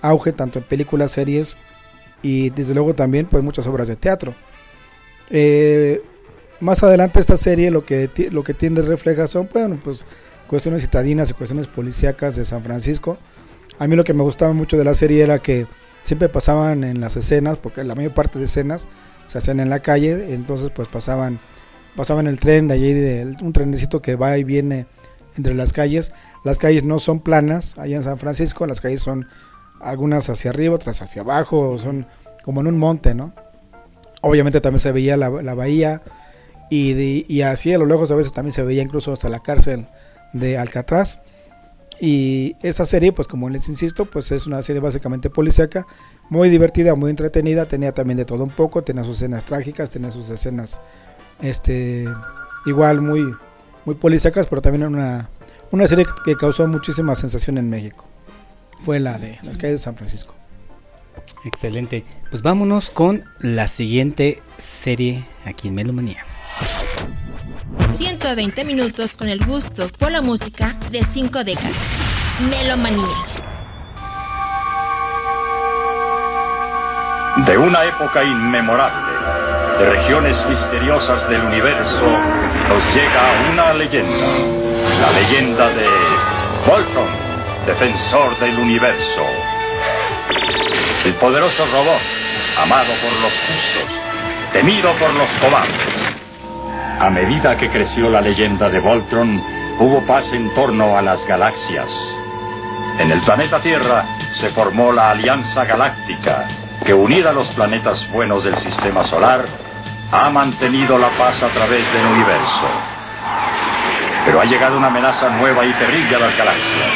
[0.00, 1.56] auge tanto en películas, series
[2.22, 4.34] y desde luego también pues muchas obras de teatro.
[5.30, 6.02] Eh,
[6.60, 10.04] más adelante esta serie lo que lo que tiene refleja son bueno, pues
[10.46, 13.18] cuestiones citadinas y cuestiones policíacas de San Francisco.
[13.78, 15.66] A mí lo que me gustaba mucho de la serie era que
[16.02, 18.88] siempre pasaban en las escenas, porque la mayor parte de escenas
[19.26, 21.40] se hacían en la calle, entonces pues pasaban
[21.96, 24.86] pasaban el tren de allí, de, un trenecito que va y viene
[25.36, 26.12] entre las calles.
[26.44, 29.26] Las calles no son planas, allá en San Francisco, las calles son
[29.80, 32.06] algunas hacia arriba, otras hacia abajo, son
[32.44, 33.32] como en un monte, ¿no?
[34.22, 36.02] Obviamente también se veía la, la bahía
[36.70, 39.86] y, y así a lo lejos a veces también se veía incluso hasta la cárcel
[40.32, 41.20] de Alcatraz.
[42.00, 45.86] Y esa serie, pues como les insisto, pues es una serie básicamente policíaca,
[46.30, 50.10] muy divertida, muy entretenida, tenía también de todo un poco, tenía sus escenas trágicas, tenía
[50.10, 50.78] sus escenas
[51.42, 52.06] este
[52.66, 53.34] igual muy
[53.84, 55.28] muy policíacas, pero también una
[55.70, 58.06] una serie que causó muchísima sensación en México.
[58.82, 60.34] Fue la de Las calles de San Francisco.
[61.44, 62.04] Excelente.
[62.30, 66.24] Pues vámonos con la siguiente serie aquí en Melomanía.
[67.78, 72.02] 120 minutos con el gusto por la música de cinco décadas.
[72.50, 73.06] Melomanía.
[77.46, 79.12] De una época inmemorable,
[79.78, 82.06] de regiones misteriosas del universo,
[82.68, 84.26] nos llega una leyenda.
[85.00, 85.88] La leyenda de
[86.66, 87.08] Voltron,
[87.66, 89.24] defensor del universo.
[91.04, 92.00] El poderoso robot,
[92.58, 93.90] amado por los justos,
[94.52, 96.19] temido por los cobardes.
[97.00, 99.42] A medida que creció la leyenda de Voltron,
[99.78, 101.88] hubo paz en torno a las galaxias.
[102.98, 106.46] En el planeta Tierra se formó la Alianza Galáctica,
[106.84, 109.46] que unida a los planetas buenos del sistema solar,
[110.12, 112.68] ha mantenido la paz a través del universo.
[114.26, 116.92] Pero ha llegado una amenaza nueva y terrible a las galaxias.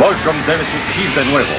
[0.00, 1.54] Voltron debe surgir de nuevo.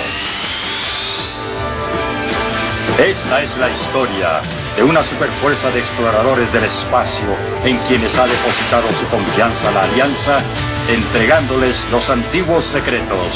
[2.98, 4.42] Esta es la historia
[4.76, 10.42] de una superfuerza de exploradores del espacio en quienes ha depositado su confianza la Alianza,
[10.88, 13.32] entregándoles los antiguos secretos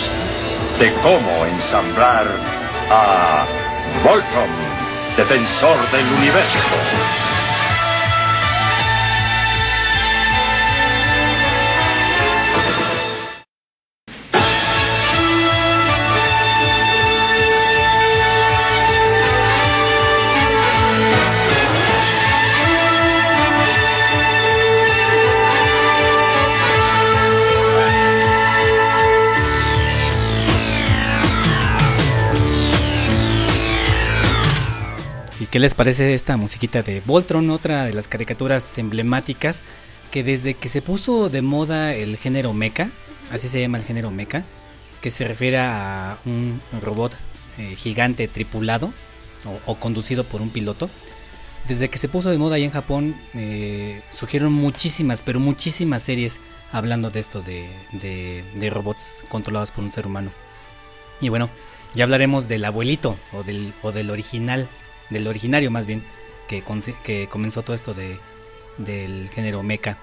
[0.80, 2.28] de cómo ensamblar
[2.90, 3.46] a
[4.04, 4.50] Voltron,
[5.16, 6.60] defensor del universo.
[35.58, 37.49] Qué les parece esta musiquita de Voltron?
[37.49, 39.64] Otra de las caricaturas emblemáticas
[40.12, 42.91] que desde que se puso de moda el género mecha,
[43.32, 44.45] así se llama el género mecha,
[45.01, 47.18] que se refiere a un robot
[47.58, 48.93] eh, gigante tripulado
[49.45, 50.91] o, o conducido por un piloto.
[51.68, 56.39] Desde que se puso de moda allá en Japón, eh, surgieron muchísimas, pero muchísimas series
[56.71, 60.32] hablando de esto, de, de- de robots controlados por un ser humano.
[61.20, 61.50] Y bueno,
[61.96, 64.70] ya hablaremos del abuelito o del, o del original,
[65.09, 66.04] del originario más bien,
[66.47, 66.63] que,
[67.04, 68.20] que comenzó todo esto de,
[68.78, 69.97] del género mecha.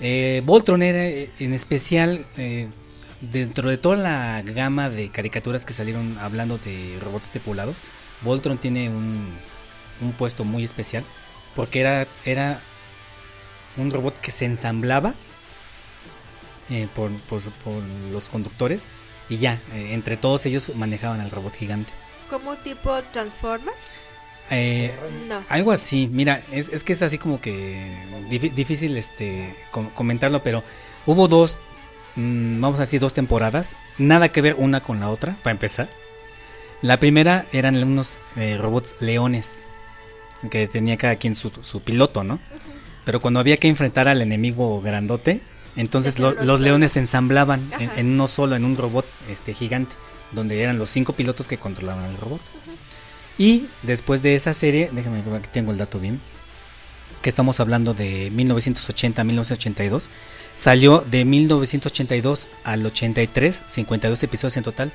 [0.00, 2.68] Eh, Voltron era eh, en especial, eh,
[3.20, 7.82] dentro de toda la gama de caricaturas que salieron hablando de robots tripulados,
[8.22, 9.38] Voltron tiene un,
[10.00, 11.04] un puesto muy especial
[11.54, 12.60] porque era, era
[13.76, 15.14] un robot que se ensamblaba
[16.94, 18.86] por, por- por los conductores
[19.28, 21.92] y ya, entre todos ellos manejaban al robot gigante.
[22.28, 24.00] ¿Como tipo Transformers?
[24.50, 24.94] Eh,
[25.28, 25.44] No.
[25.48, 27.98] Algo así, mira, es, es que es así como que
[28.30, 30.64] difí- difícil este com- comentarlo, pero
[31.06, 31.60] hubo dos,
[32.16, 35.90] mm, vamos a decir, dos temporadas, nada que ver una con la otra, para empezar.
[36.80, 39.66] La primera eran unos eh, robots leones,
[40.50, 42.38] que tenía cada quien su, su piloto, ¿no?
[43.04, 45.42] Pero cuando había que enfrentar al enemigo grandote,
[45.76, 49.96] entonces lo- los leones se ensamblaban en, en uno solo, en un robot este gigante,
[50.32, 52.40] donde eran los cinco pilotos que controlaban al robot.
[53.38, 56.20] Y después de esa serie, déjame ver que tengo el dato bien,
[57.22, 60.10] que estamos hablando de 1980 a 1982,
[60.54, 64.92] salió de 1982 al 83, 52 episodios en total,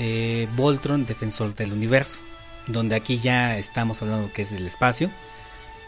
[0.00, 2.18] eh, Voltron, Defensor del Universo,
[2.66, 5.12] donde aquí ya estamos hablando que es del espacio,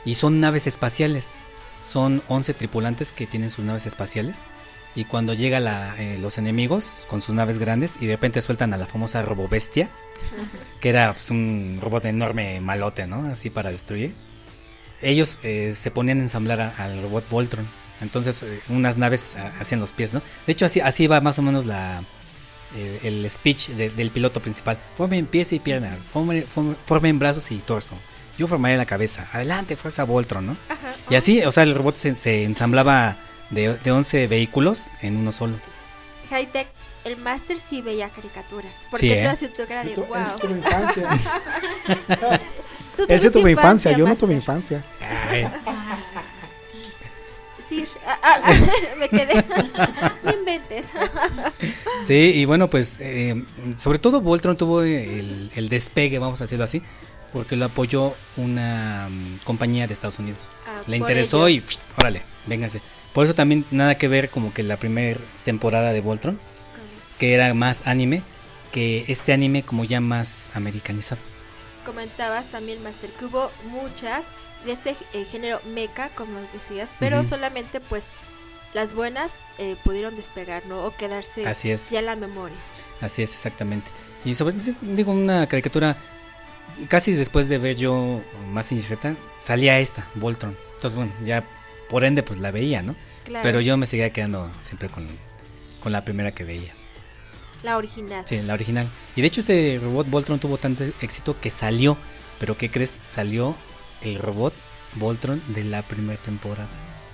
[0.04, 1.42] y son naves espaciales,
[1.80, 4.42] son 11 tripulantes que tienen sus naves espaciales,
[4.94, 8.74] y cuando llega la, eh, los enemigos con sus naves grandes y de repente sueltan
[8.74, 9.90] a la famosa Robobestia,
[10.80, 13.22] que era pues, un robot enorme malote, ¿no?
[13.30, 14.14] Así para destruir.
[15.02, 17.70] Ellos eh, se ponían a ensamblar a- al robot Voltron.
[18.00, 20.20] Entonces, eh, unas naves ah, hacían los pies, ¿no?
[20.46, 22.04] De hecho, así, así va más o menos la,
[22.74, 24.78] el, el speech de- del piloto principal.
[24.94, 27.98] Formen pies y piernas, formen, formen- formen brazos y torso.
[28.38, 29.28] yo formaría la cabeza.
[29.32, 30.56] Adelante, fuerza Voltron, ¿no?
[30.68, 30.94] Ajá.
[31.10, 33.18] Y así, o sea, el robot se, se ensamblaba
[33.50, 35.58] de, de 11 vehículos en uno solo.
[36.30, 36.68] High Tech,
[37.04, 38.86] el Master sí veía caricaturas.
[38.90, 39.48] Porque Sí, ¿eh?
[39.48, 40.06] tu cara de wow.
[40.06, 41.08] sí tuvo infancia.
[42.96, 44.82] Tú Él sí tuviste tuvo infancia, yo no tuve infancia.
[47.66, 48.40] Sí, ah, ah,
[48.98, 49.44] me quedé.
[50.24, 50.86] no inventes.
[52.04, 53.44] Sí, y bueno, pues eh,
[53.76, 56.82] sobre todo Voltron tuvo el, el despegue, vamos a decirlo así,
[57.32, 60.50] porque lo apoyó una mm, compañía de Estados Unidos.
[60.66, 61.58] Ah, Le interesó ello.
[61.58, 62.82] y pf, órale, véngase.
[63.12, 66.40] Por eso también nada que ver como que la primera temporada de Voltron,
[67.18, 68.22] que era más anime,
[68.70, 71.20] que este anime como ya más americanizado.
[71.84, 74.32] Comentabas también, Master, que hubo muchas
[74.64, 78.12] de este eh, género mecha, como nos decías, pero solamente pues
[78.72, 80.84] las buenas eh, pudieron despegar, ¿no?
[80.84, 81.90] O quedarse Así es.
[81.90, 82.58] ya en la memoria.
[83.00, 83.90] Así es, exactamente.
[84.24, 85.96] Y sobre, digo, una caricatura,
[86.88, 90.56] casi después de ver yo más Z, salía esta, Voltron.
[90.74, 91.44] Entonces, bueno, ya
[91.90, 92.94] por ende, pues la veía, ¿no?
[93.24, 93.42] Claro.
[93.42, 95.08] Pero yo me seguía quedando siempre con,
[95.80, 96.72] con la primera que veía.
[97.64, 98.24] La original.
[98.26, 98.88] Sí, la original.
[99.16, 101.98] Y de hecho, este robot Voltron tuvo tanto éxito que salió.
[102.38, 103.00] Pero, ¿qué crees?
[103.02, 103.56] Salió
[104.02, 104.54] el robot
[104.94, 106.70] Voltron de la primera temporada.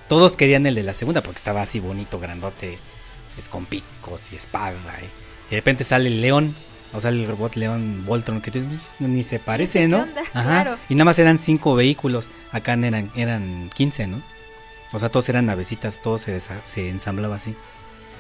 [0.09, 2.79] Todos querían el de la segunda porque estaba así bonito, grandote,
[3.37, 4.99] es con picos y espada.
[5.01, 6.55] Y, y de repente sale el león,
[6.93, 10.03] o sea, el robot león Voltron, que dices, ni se parece, ¿qué ¿no?
[10.03, 10.23] onda?
[10.31, 10.77] Claro.
[10.89, 14.36] Y nada más eran cinco vehículos, acá eran, eran 15, ¿no?
[14.93, 17.55] O sea, todos eran navecitas, todo se, se ensamblaba así.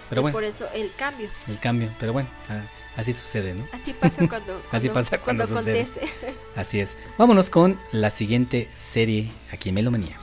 [0.08, 1.28] Pero Y bueno, por eso el cambio.
[1.48, 2.28] el cambio, pero bueno,
[2.96, 3.66] así sucede, ¿no?
[3.72, 5.80] Así pasa cuando, Así cuando- pasa cuando, sucede.
[5.82, 6.08] acontece.
[6.56, 6.96] Así es.
[7.18, 10.16] Vámonos con la siguiente serie aquí en Melomanía.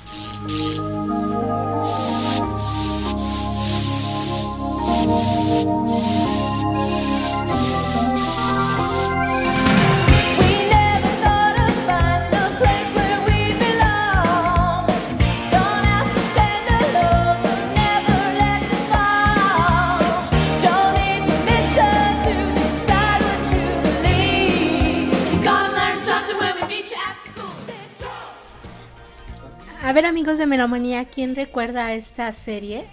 [29.83, 32.85] A ver, amigos de Melomanía, ¿quién recuerda esta serie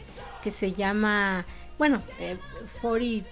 [0.43, 1.47] que se llama,
[1.79, 2.37] bueno, eh,
[2.83, 3.29] 40,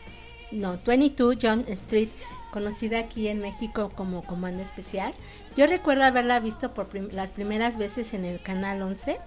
[0.52, 2.08] no, 22 John Street,
[2.52, 5.12] conocida aquí en México como Comando Especial?
[5.56, 9.18] Yo recuerdo haberla visto por las primeras veces en el canal 11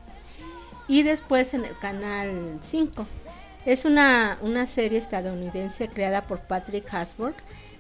[0.87, 3.05] y después en el canal 5.
[3.65, 7.35] Es una, una serie estadounidense creada por Patrick Hasburg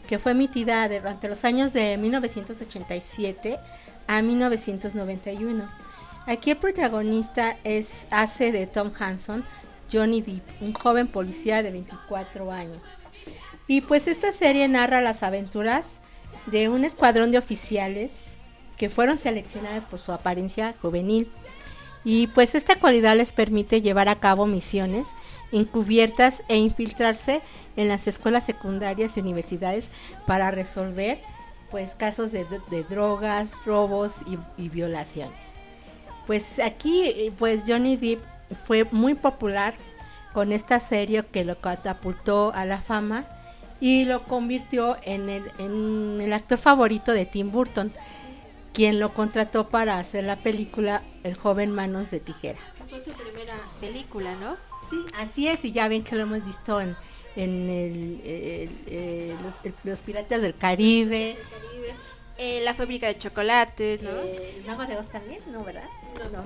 [0.05, 3.57] que fue emitida durante los años de 1987
[4.07, 5.90] a 1991.
[6.27, 9.43] Aquí el protagonista es hace de Tom Hanson,
[9.91, 13.09] Johnny Depp, un joven policía de 24 años.
[13.67, 15.99] Y pues esta serie narra las aventuras
[16.45, 18.37] de un escuadrón de oficiales
[18.77, 21.31] que fueron seleccionadas por su apariencia juvenil.
[22.03, 25.07] Y pues esta cualidad les permite llevar a cabo misiones
[25.51, 27.41] encubiertas e infiltrarse
[27.75, 29.89] en las escuelas secundarias y universidades
[30.25, 31.21] para resolver
[31.69, 35.60] pues casos de, de drogas, robos y, y violaciones.
[36.31, 38.23] Pues aquí eh, pues Johnny Depp
[38.65, 39.73] fue muy popular
[40.31, 43.25] con esta serie que lo catapultó a la fama
[43.81, 47.91] y lo convirtió en el, en el actor favorito de Tim Burton,
[48.71, 52.59] quien lo contrató para hacer la película El joven manos de tijera.
[52.89, 54.55] Fue su primera película, ¿no?
[54.89, 56.95] Sí, así es, y ya ven que lo hemos visto en,
[57.35, 61.35] en el, el- el- los, el- los Piratas del Caribe.
[62.37, 64.09] Eh, la fábrica de chocolates, ¿no?
[64.09, 65.41] Eh, ¿El Mago de Oz también?
[65.51, 65.83] No, ¿verdad?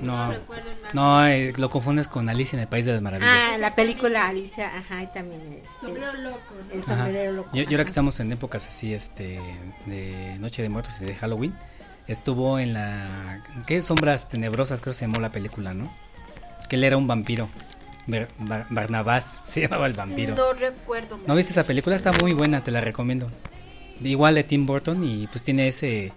[0.02, 3.02] No, No, recuerdo el no eh, lo confundes con Alicia en el País de las
[3.02, 3.32] Maravillas.
[3.34, 6.72] Ah, la película Alicia, ajá, y también el, Sombrero loco, ¿no?
[6.74, 6.96] el Ajá.
[7.04, 7.50] sombrero loco.
[7.54, 9.40] Y, y ahora que estamos en épocas así, este,
[9.86, 11.56] de Noche de Muertos y de Halloween,
[12.08, 13.82] estuvo en la, ¿qué?
[13.82, 15.92] Sombras Tenebrosas, creo que se llamó la película, ¿no?
[16.70, 17.50] Que él era un vampiro.
[18.08, 20.36] Bar- Bar- Barnabás se llamaba el vampiro.
[20.36, 21.20] No recuerdo.
[21.28, 21.96] ¿No viste esa película?
[21.96, 23.32] Está muy buena, te la recomiendo.
[24.02, 26.12] Igual de Tim Burton y pues tiene ese,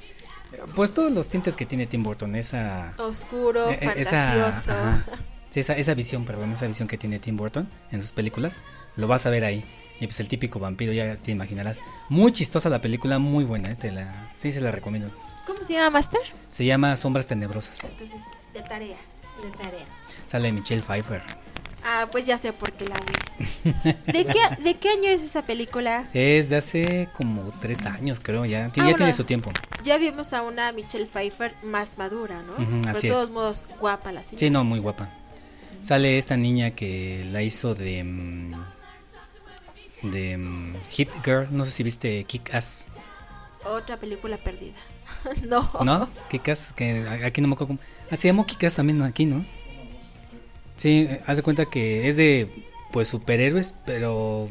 [0.74, 2.92] pues todos los tintes que tiene Tim Burton, esa...
[2.98, 4.72] Oscuro, eh, esa- fantasioso.
[4.72, 5.04] ajá.
[5.50, 8.58] Sí, esa, esa visión, perdón, esa visión que tiene Tim Burton en sus películas,
[8.96, 9.64] lo vas a ver ahí.
[10.00, 11.80] Y pues el típico vampiro, ya te imaginarás.
[12.08, 15.10] Muy chistosa la película, muy buena, eh, te la, sí, se la recomiendo.
[15.46, 16.20] ¿Cómo se llama Master?
[16.50, 17.84] Se llama Sombras Tenebrosas.
[17.90, 18.20] Entonces,
[18.52, 18.98] de tarea.
[19.42, 19.86] De tarea.
[20.26, 21.22] Sale Michelle Pfeiffer.
[21.84, 23.64] Ah, pues ya sé por qué la ves.
[24.06, 26.08] ¿De qué, ¿De qué año es esa película?
[26.12, 29.50] Es de hace como tres años, creo, ya, Ah, ya tiene su tiempo.
[29.84, 32.54] Ya vimos a una Michelle Pfeiffer más madura, ¿no?
[32.56, 33.14] Pero así de es.
[33.14, 34.38] todos modos, guapa la señora.
[34.40, 35.10] Sí, no, muy guapa.
[35.82, 38.02] Sale esta niña que la hizo de.
[38.04, 38.52] mm,
[40.02, 42.88] de mm, Hit Girl, no sé si viste Kick Ass.
[43.64, 44.76] Otra película perdida.
[45.48, 45.68] no.
[45.84, 46.08] ¿No?
[46.30, 47.78] Kikas, que a- aquí no me acuerdo.
[48.10, 49.44] Ah, se llamó Kikas también aquí, ¿no?
[50.78, 52.50] Sí, haz de cuenta que es de,
[52.92, 54.48] pues, superhéroes, pero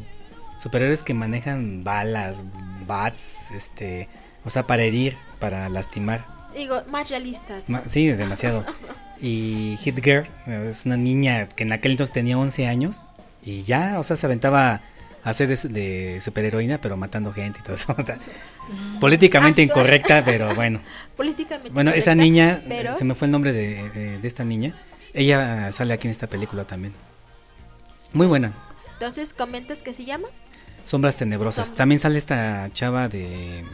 [0.57, 2.43] superhéroes que manejan balas,
[2.85, 4.07] bats, este,
[4.45, 6.25] o sea, para herir, para lastimar.
[6.55, 7.69] Digo, más realistas.
[7.69, 7.81] ¿no?
[7.85, 8.63] Sí, demasiado.
[9.19, 13.07] Y Hit Girl es una niña que en aquel entonces tenía 11 años
[13.43, 14.81] y ya, o sea, se aventaba
[15.23, 17.95] a ser de, de superheroína, pero matando gente y todo eso.
[17.97, 18.19] o sea,
[18.99, 20.81] políticamente Actua- incorrecta, pero bueno.
[21.15, 24.75] Políticamente Bueno, esa niña, pero- se me fue el nombre de, de- de esta niña.
[25.17, 26.93] Ella sale aquí en esta película también.
[28.13, 28.53] Muy buena.
[28.93, 30.27] Entonces, ¿comentas que se llama?
[30.83, 31.67] Sombras Tenebrosas.
[31.67, 31.77] Sombras.
[31.77, 33.65] También sale esta chava de...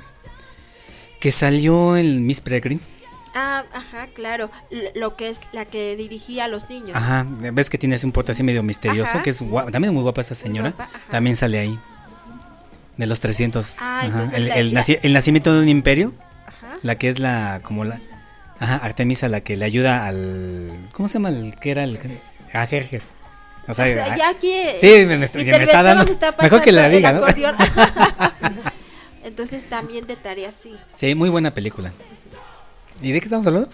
[1.19, 2.81] Que salió en Miss Peregrine.
[3.35, 4.49] Ah, ajá, claro.
[4.71, 6.91] L- Lo que es la que dirigía a los niños.
[6.95, 9.21] Ajá, ves que tiene así un porte así medio misterioso, Ajá.
[9.23, 10.71] que es gua- también muy guapa esta señora.
[10.71, 11.79] guapa, también sale ahí.
[12.97, 13.77] De los 300.
[13.81, 16.13] Ah, Ajá, El, el naci- el nacimiento de un imperio.
[16.45, 16.73] Ajá.
[16.83, 17.99] La que es la como la
[18.63, 21.99] Ajá, Artemisa la que le ayuda al ¿Cómo se llama el que era el
[22.53, 23.15] a Jerjes?
[23.67, 26.71] O sea, O sea, a- ya aquí Sí, me, me está- dando está Mejor que
[26.71, 27.25] la diga, ¿no?
[29.23, 30.73] Entonces también de tarea sí.
[30.93, 31.91] Sí, muy buena película.
[33.01, 33.69] ¿Y de qué estamos hablando?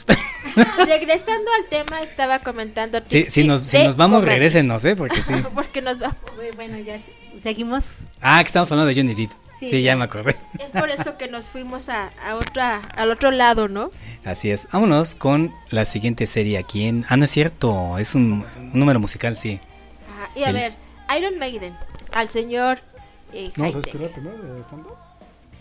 [0.88, 3.00] Regresando al tema, estaba comentando.
[3.06, 4.34] Sí, si nos, si de nos vamos, comer.
[4.34, 4.96] regrésenos, ¿eh?
[4.96, 5.34] Porque sí.
[5.54, 6.18] Porque nos vamos.
[6.56, 7.90] Bueno, ya se- seguimos.
[8.22, 9.32] Ah, que estamos hablando de Johnny Depp.
[9.60, 9.70] Sí.
[9.70, 10.38] Sí, ya me acordé.
[10.58, 13.92] Es por eso que nos fuimos a, a otra, al otro lado, ¿no?
[14.24, 14.68] Así es.
[14.72, 17.06] Vámonos con la siguiente serie aquí en...
[17.10, 17.98] Ah, no es cierto.
[17.98, 19.60] Es un, un número musical, sí.
[20.08, 20.74] Ajá, Y a El- ver,
[21.18, 21.76] Iron Maiden,
[22.14, 22.80] al señor
[23.34, 24.98] eh, ¿No vamos a escuchar primero de fondo?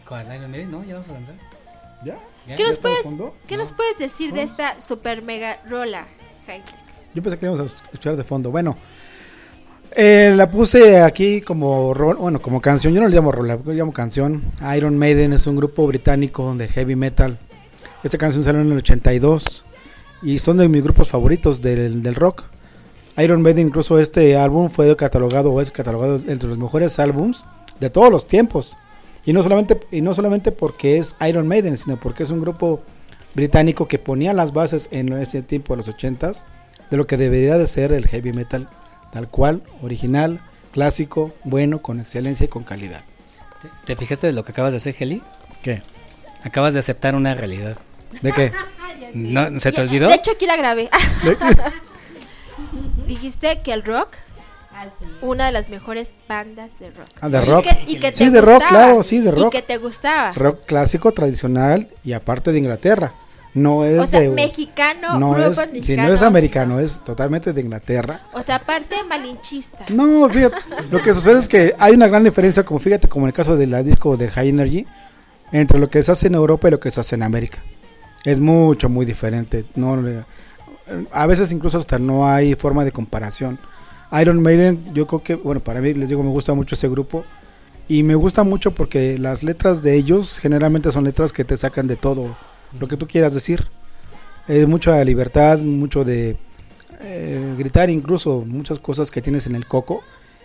[0.06, 0.26] ¿Cuál?
[0.34, 0.70] ¿Iron Maiden?
[0.70, 1.34] No, ya vamos a lanzar.
[2.04, 2.16] ¿Ya?
[2.56, 3.34] ¿Qué nos ¿Ya puedes, está de fondo?
[3.48, 6.06] ¿qué nos puedes decir de esta super mega rola,
[6.46, 6.74] Hightech?
[7.14, 8.50] Yo pensé que íbamos a escuchar de fondo.
[8.50, 8.76] Bueno,
[9.96, 12.94] eh, la puse aquí como bueno, como canción.
[12.94, 14.42] Yo no le llamo rola, le llamo canción.
[14.76, 17.38] Iron Maiden es un grupo británico de heavy metal.
[18.02, 19.64] Esta canción salió en el 82
[20.22, 22.44] y son de mis grupos favoritos del, del rock.
[23.16, 27.46] Iron Maiden, incluso este álbum fue catalogado o es catalogado entre los mejores álbums
[27.80, 28.76] de todos los tiempos.
[29.24, 32.80] Y no solamente y no solamente porque es Iron Maiden, sino porque es un grupo
[33.34, 36.44] británico que ponía las bases en ese tiempo de los 80s
[36.90, 38.68] de lo que debería de ser el heavy metal
[39.12, 40.40] tal cual, original,
[40.72, 43.02] clásico, bueno, con excelencia y con calidad.
[43.62, 45.22] ¿Te, te fijaste de lo que acabas de hacer, Heli?
[45.62, 45.82] ¿Qué?
[46.44, 47.76] Acabas de aceptar una realidad.
[48.22, 48.52] ¿De qué?
[49.14, 50.08] ¿No, ¿Se te olvidó?
[50.08, 50.88] De hecho, aquí la grabé.
[53.06, 54.08] Dijiste que el rock,
[55.22, 57.08] una de las mejores bandas de rock.
[57.20, 57.64] Ah, de Y rock.
[57.64, 59.54] que- y que Sí, te de rock, claro, sí, de rock.
[59.54, 60.32] Y que te gustaba.
[60.34, 63.12] Rock clásico, tradicional y aparte de Inglaterra.
[63.54, 67.60] No es O sea, de- mexicano, no es, si no es americano, es totalmente de
[67.60, 68.20] Inglaterra.
[68.32, 69.86] O sea, aparte malinchista.
[69.90, 70.56] No, fíjate,
[70.90, 73.56] lo que sucede es que hay una gran diferencia, como fíjate, como en el caso
[73.56, 74.86] de la disco de High Energy,
[75.50, 77.58] entre lo que se hace en Europa y lo que se hace en América.
[78.24, 79.64] Es mucho, muy diferente.
[79.76, 79.98] No,
[81.12, 83.58] a veces incluso hasta no hay forma de comparación.
[84.20, 87.24] Iron Maiden, yo creo que, bueno, para mí les digo, me gusta mucho ese grupo.
[87.88, 91.86] Y me gusta mucho porque las letras de ellos generalmente son letras que te sacan
[91.86, 92.36] de todo
[92.78, 93.64] lo que tú quieras decir.
[94.46, 96.36] Es mucha libertad, mucho de
[97.00, 100.02] eh, gritar incluso muchas cosas que tienes en el coco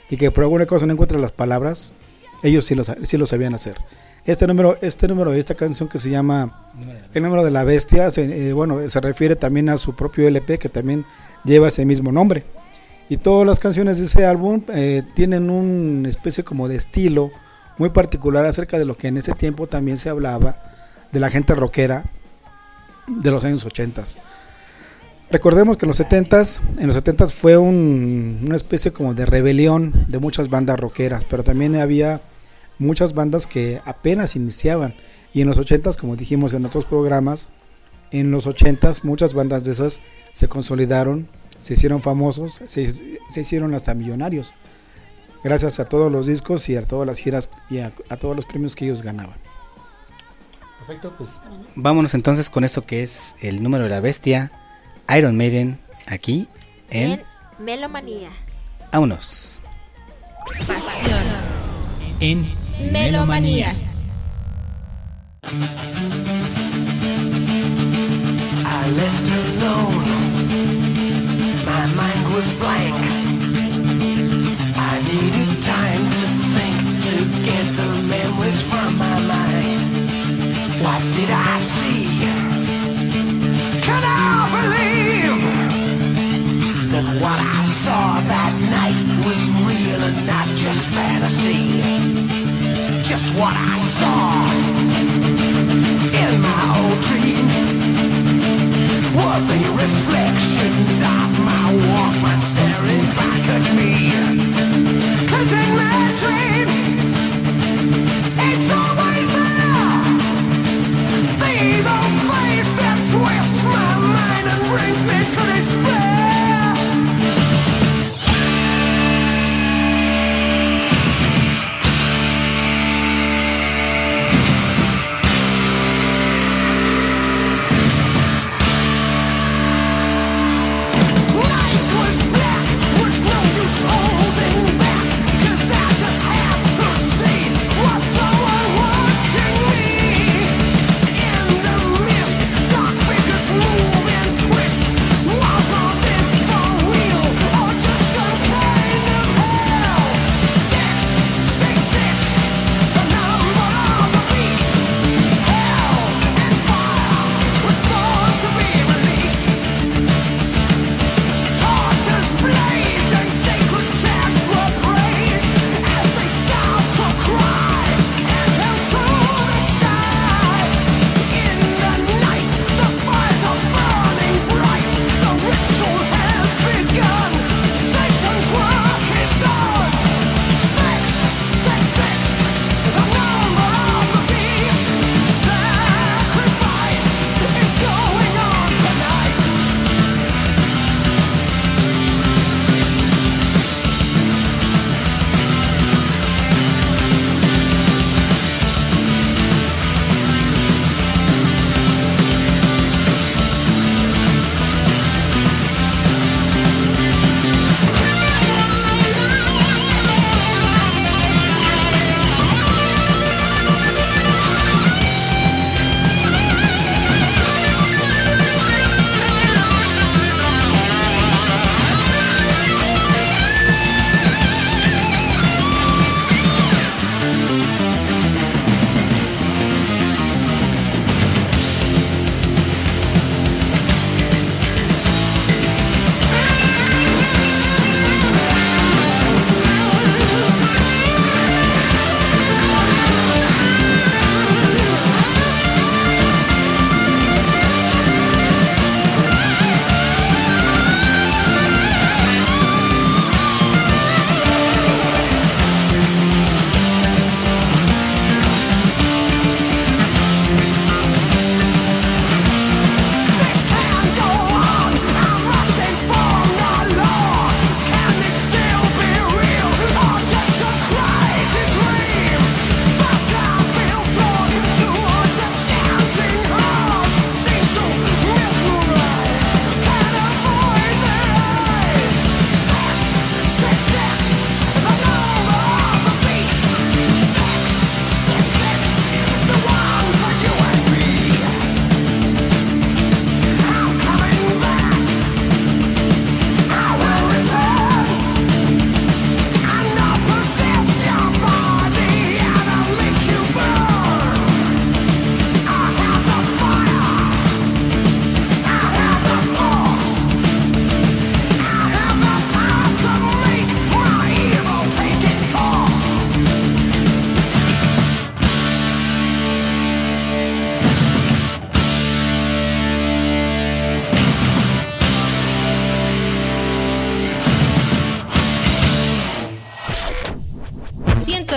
[0.09, 1.93] y que por alguna cosa no encuentras las palabras,
[2.43, 3.77] ellos sí lo, sí lo sabían hacer.
[4.25, 6.67] Este número, este número, esta canción que se llama
[7.13, 10.59] El número de la bestia, se, eh, bueno, se refiere también a su propio LP
[10.59, 11.05] que también
[11.43, 12.43] lleva ese mismo nombre.
[13.09, 17.31] Y todas las canciones de ese álbum eh, tienen una especie como de estilo
[17.77, 20.57] muy particular acerca de lo que en ese tiempo también se hablaba
[21.13, 22.03] de la gente rockera
[23.07, 24.03] de los años 80.
[25.31, 30.05] Recordemos que en los 70s, en los 70s fue un- una especie como de rebelión
[30.07, 32.21] de muchas bandas rockeras, pero también había
[32.77, 34.93] muchas bandas que apenas iniciaban.
[35.33, 37.49] Y en los 80s, como dijimos en otros programas,
[38.11, 41.27] en los 80s muchas bandas de esas se consolidaron,
[41.59, 44.53] se hicieron famosos, se, se hicieron hasta millonarios,
[45.43, 48.75] gracias a todos los discos y a todas las giras y a todos los premios
[48.75, 49.37] que ellos ganaban.
[50.85, 51.39] Perfecto, pues
[51.77, 54.51] vámonos entonces con esto que es el número de la bestia,
[55.17, 56.49] Iron Maiden, aquí
[56.89, 57.11] en...
[57.11, 57.23] En
[57.57, 58.29] Melomanía.
[58.91, 59.61] Vámonos.
[60.67, 61.23] Pasión.
[62.19, 62.53] En
[62.91, 63.73] Melomanía.
[65.45, 65.53] I
[68.97, 70.03] left alone.
[71.63, 73.05] My mind was blank.
[74.75, 76.77] I needed time to think
[77.07, 77.15] to
[77.45, 79.52] get the memories from my mind.
[81.11, 82.19] Did I see?
[83.81, 85.41] Can I believe
[86.91, 91.81] that what I saw that night was real and not just fantasy?
[93.03, 94.43] Just what I saw
[96.23, 97.55] and my old dreams
[99.15, 102.22] were the reflections of my Walkman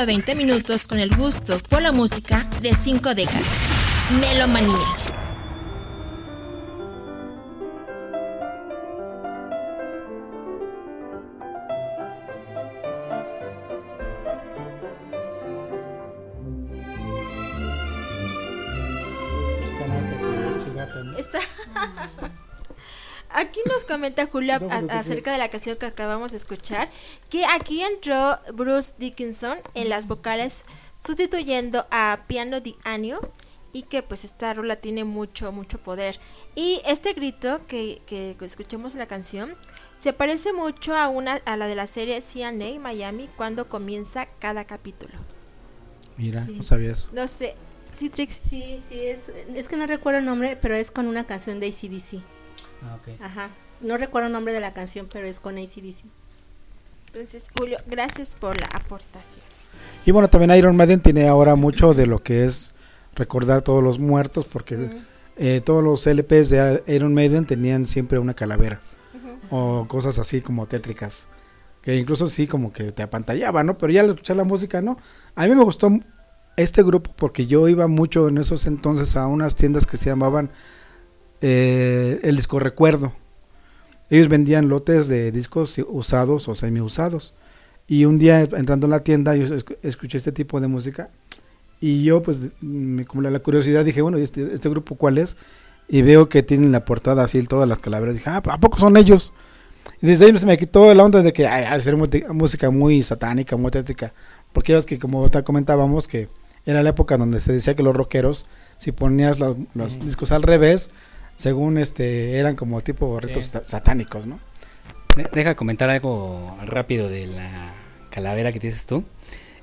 [0.06, 3.72] de 20 minutos con el gusto por la música de 5 décadas.
[4.20, 4.76] Melomanía.
[23.36, 24.58] Aquí nos comenta Julia
[24.88, 26.88] acerca de la canción que acabamos de escuchar,
[27.36, 30.64] que aquí entró Bruce Dickinson en las vocales
[30.96, 33.20] sustituyendo a Piano Di Anio
[33.74, 36.18] y que pues esta rola tiene mucho, mucho poder.
[36.54, 39.54] Y este grito que, que escuchemos en la canción
[39.98, 44.64] se parece mucho a, una, a la de la serie CNA Miami cuando comienza cada
[44.64, 45.14] capítulo.
[46.16, 46.52] Mira, Sí.
[46.52, 47.10] no sabía eso.
[47.12, 47.54] No sé,
[47.94, 48.40] Citrix.
[48.48, 51.66] Sí, sí, es, es que no recuerdo el nombre, pero es con una canción de
[51.68, 52.22] ACDC.
[52.82, 53.20] Ah, ok.
[53.20, 53.50] Ajá.
[53.82, 56.04] No recuerdo el nombre de la canción, pero es con ACDC.
[57.16, 59.42] Entonces, Julio, gracias por la aportación.
[60.04, 62.74] Y bueno, también Iron Maiden tiene ahora mucho de lo que es
[63.14, 64.90] recordar todos los muertos porque
[65.38, 68.82] eh, todos los LPs de Iron Maiden tenían siempre una calavera
[69.48, 71.28] o cosas así como tétricas
[71.80, 73.78] que incluso sí como que te apantallaba, ¿no?
[73.78, 74.98] Pero ya al escuchar la música, ¿no?
[75.34, 75.88] A mí me gustó
[76.58, 80.50] este grupo porque yo iba mucho en esos entonces a unas tiendas que se llamaban
[81.40, 83.14] eh, el disco recuerdo.
[84.10, 87.34] Ellos vendían lotes de discos usados o semi usados.
[87.88, 91.08] Y un día entrando en la tienda yo esc- escuché este tipo de música
[91.80, 95.36] y yo pues me como la, curiosidad dije, bueno, ¿y este, este grupo cuál es?
[95.88, 98.14] Y veo que tienen la portada así todas las calaveras.
[98.16, 99.32] Dije, ah, ¿a poco son ellos?
[100.02, 103.56] Y desde ahí se me quitó la onda de que ay, hacer música muy satánica,
[103.56, 104.12] muy tétrica.
[104.52, 106.28] Porque ves que como te comentábamos que
[106.64, 108.46] era la época donde se decía que los rockeros,
[108.78, 110.90] si ponías los, los discos al revés,
[111.36, 113.50] según este, eran como tipo ritos Sí.
[113.52, 114.40] sa- satánicos, ¿no?
[115.16, 117.72] De- Deja comentar algo rápido de la
[118.10, 119.04] calavera que dices tú.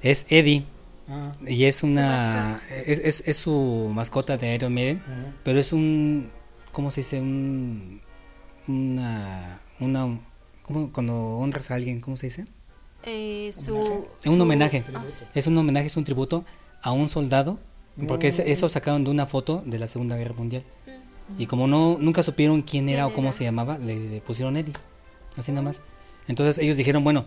[0.01, 0.65] Es Eddie.
[1.07, 1.31] Ah.
[1.45, 2.59] Y es una.
[2.85, 5.03] Es, es, es su mascota de Iron Maiden.
[5.43, 6.31] Pero es un.
[6.71, 7.19] ¿Cómo se dice?
[7.19, 8.01] Un.
[8.67, 9.59] Una.
[9.79, 10.19] Una.
[10.61, 11.99] ¿Cómo cuando honras a alguien?
[11.99, 12.45] ¿Cómo se dice?
[13.05, 14.85] Eh, su, Es un su- homenaje.
[14.95, 15.03] ah,
[15.35, 16.45] Es un homenaje, es un tributo
[16.81, 17.59] a un soldado.
[18.07, 18.47] Porque ese- Mm.
[18.47, 20.63] eso sacaron de una foto de la Segunda Guerra Mundial.
[21.37, 24.73] Y como no nunca supieron quién era o cómo se llamaba, le, le pusieron Eddie.
[25.37, 25.81] Así nada más.
[26.27, 27.25] Entonces ellos dijeron, bueno,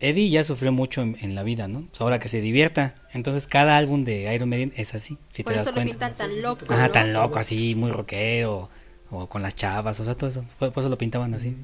[0.00, 1.82] Eddie ya sufrió mucho en, en la vida, ¿no?
[1.88, 2.94] Pues ahora que se divierta.
[3.12, 5.90] Entonces cada álbum de Iron Maiden es así, si por te das eso lo cuenta.
[5.92, 6.64] pintan tan loco.
[6.68, 6.92] Ajá, ¿no?
[6.92, 8.68] tan loco, así, muy rockero.
[9.10, 10.42] O con las chavas, o sea, todo eso.
[10.58, 11.54] Por, por eso lo pintaban así.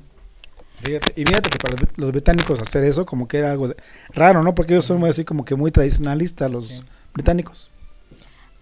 [0.83, 3.77] Fíjate, y fíjate que para los, británicos hacer eso como que era algo de-
[4.11, 4.55] raro, ¿no?
[4.55, 6.85] Porque ellos son muy así como que muy tradicionalistas los
[7.15, 7.71] británicos.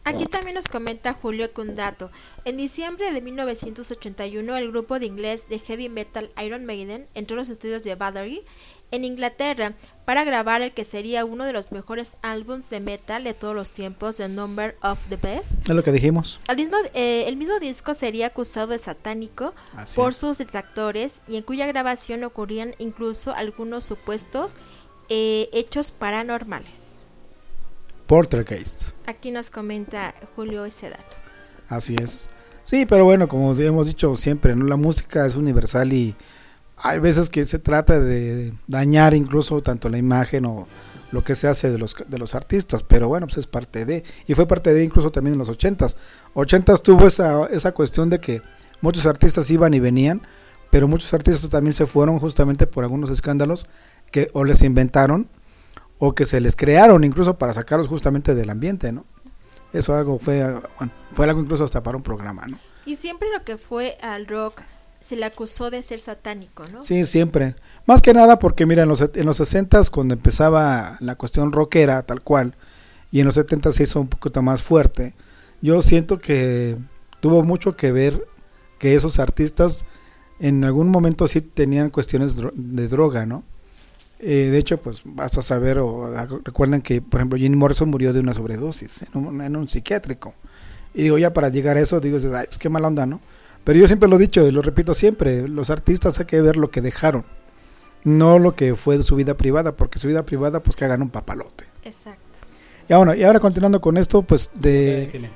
[0.06, 2.12] Aquí también nos comenta Julio Cundato.
[2.44, 7.38] En diciembre de 1981, el grupo de inglés de heavy metal Iron Maiden entró a
[7.38, 8.44] los estudios de Battery
[8.92, 9.74] en Inglaterra
[10.04, 13.72] para grabar el que sería uno de los mejores álbums de metal de todos los
[13.72, 15.68] tiempos, The Number of the Best.
[15.68, 16.38] Es lo que dijimos.
[16.56, 20.18] Mismo, eh, el mismo disco sería acusado de satánico Así por es.
[20.18, 24.56] sus detractores y en cuya grabación ocurrían incluso algunos supuestos
[25.08, 26.85] eh, hechos paranormales.
[28.06, 28.90] Poltergeist.
[29.06, 31.16] Aquí nos comenta Julio ese dato.
[31.68, 32.28] Así es.
[32.62, 34.64] Sí, pero bueno, como hemos dicho siempre, ¿no?
[34.64, 36.16] La música es universal y
[36.76, 40.66] hay veces que se trata de dañar incluso tanto la imagen o
[41.12, 44.04] lo que se hace de los, de los artistas, pero bueno, pues es parte de,
[44.26, 45.96] y fue parte de incluso también en los ochentas.
[46.34, 48.42] Ochentas tuvo esa, esa cuestión de que
[48.80, 50.22] muchos artistas iban y venían,
[50.70, 53.68] pero muchos artistas también se fueron justamente por algunos escándalos
[54.10, 55.28] que o les inventaron
[55.98, 59.04] o que se les crearon incluso para sacarlos justamente del ambiente, ¿no?
[59.72, 60.42] Eso algo fue,
[60.78, 62.58] bueno, fue algo incluso hasta para un programa, ¿no?
[62.84, 64.62] Y siempre lo que fue al rock
[65.00, 66.82] se le acusó de ser satánico, ¿no?
[66.82, 67.54] Sí, siempre.
[67.84, 72.02] Más que nada porque, mira, en los, en los 60 cuando empezaba la cuestión rockera,
[72.02, 72.54] tal cual,
[73.10, 75.14] y en los 70 se hizo un poquito más fuerte,
[75.62, 76.76] yo siento que
[77.20, 78.26] tuvo mucho que ver
[78.78, 79.84] que esos artistas
[80.38, 83.44] en algún momento sí tenían cuestiones de droga, ¿no?
[84.18, 87.88] Eh, de hecho, pues vas a saber, o a- recuerden que, por ejemplo, Jim Morrison
[87.90, 90.34] murió de una sobredosis en un, en un psiquiátrico.
[90.94, 93.20] Y digo, ya para llegar a eso, digo, ay, pues qué mala onda, ¿no?
[93.64, 96.56] Pero yo siempre lo he dicho y lo repito siempre, los artistas hay que ver
[96.56, 97.24] lo que dejaron,
[98.04, 101.02] no lo que fue de su vida privada, porque su vida privada, pues que hagan
[101.02, 101.64] un papalote.
[101.84, 102.20] Exacto.
[102.88, 105.28] Y bueno, y ahora continuando con esto, pues de...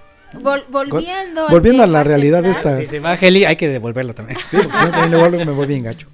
[0.43, 2.77] Vol- volviendo, volviendo a la realidad esta...
[2.77, 4.39] Si se va Heli, hay que devolverlo también.
[4.49, 6.07] Sí, porque si no también luego me voy bien gacho.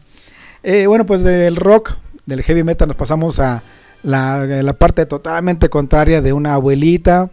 [0.63, 3.63] Eh, bueno, pues del rock, del heavy metal, nos pasamos a
[4.03, 7.31] la, la parte totalmente contraria de una abuelita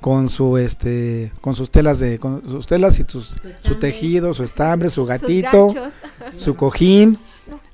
[0.00, 4.44] con su este con sus telas de con sus telas y sus, su tejido, su
[4.44, 5.68] estambre, su gatito,
[6.36, 7.18] su cojín,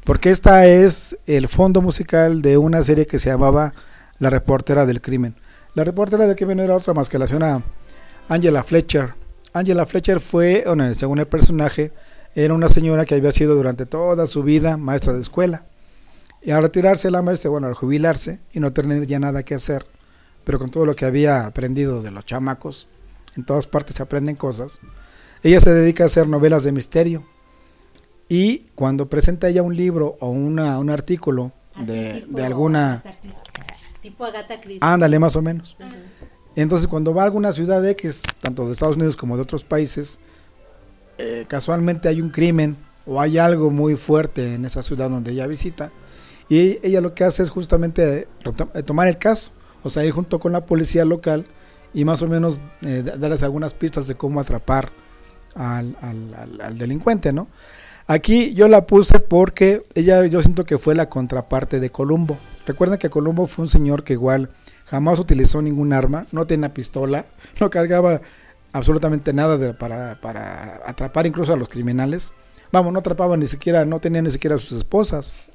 [0.05, 3.75] porque esta es el fondo musical de una serie que se llamaba
[4.19, 5.35] La reportera del crimen.
[5.75, 7.63] La reportera del crimen era otra más que la señora
[8.29, 9.15] Angela Fletcher.
[9.55, 11.93] Angela Fletcher fue, bueno, según el personaje,
[12.35, 15.65] era una señora que había sido durante toda su vida maestra de escuela.
[16.45, 19.87] Y al retirarse la maestra, bueno, al jubilarse y no tener ya nada que hacer,
[20.45, 22.89] pero con todo lo que había aprendido de los chamacos,
[23.37, 24.81] en todas partes se aprenden cosas,
[25.43, 27.25] ella se dedica a hacer novelas de misterio.
[28.29, 33.03] Y cuando presenta ella un libro o una, un artículo de, tipo de alguna...
[34.01, 34.81] Tipo Agatha Christie.
[34.81, 35.77] Ándale, más o menos.
[36.57, 40.19] Entonces, cuando va a alguna ciudad X, tanto de Estados Unidos como de otros países,
[41.19, 45.47] eh, casualmente hay un crimen o hay algo muy fuerte en esa ciudad donde ella
[45.47, 45.93] visita,
[46.55, 49.51] y ella lo que hace es justamente retom- eh, tomar el caso,
[49.83, 51.47] o sea, ir junto con la policía local
[51.95, 54.91] y más o menos eh, da- darles algunas pistas de cómo atrapar
[55.55, 55.97] al,
[56.77, 57.49] delincuente, ¿no?
[58.07, 62.37] Aquí yo la puse porque ella yo siento que fue la contraparte de Columbo.
[62.67, 64.51] Recuerden que Columbo fue un señor que igual
[64.87, 67.27] jamás utilizó ningún arma, no tenía pistola,
[67.61, 68.21] no cargaba
[68.73, 72.33] absolutamente nada para atrapar incluso a los criminales.
[72.73, 75.49] Vamos, no atrapaba ni siquiera, no tenía ni siquiera a sus esposas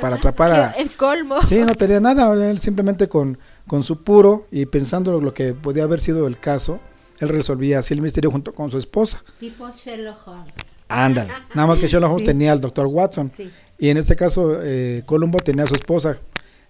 [0.00, 0.70] para atrapar a...
[0.78, 1.40] El colmo.
[1.48, 3.38] Sí, no tenía nada, él simplemente con,
[3.68, 6.80] con su puro y pensando lo que podía haber sido el caso,
[7.20, 9.22] él resolvía así el misterio junto con su esposa.
[9.38, 10.54] Tipo Sherlock Holmes.
[10.88, 11.30] Ándale.
[11.54, 12.26] Nada más que Sherlock Holmes Sí.
[12.26, 13.30] tenía al doctor Watson.
[13.30, 13.48] Sí.
[13.78, 16.18] Y en este caso, eh, Columbo tenía a su esposa.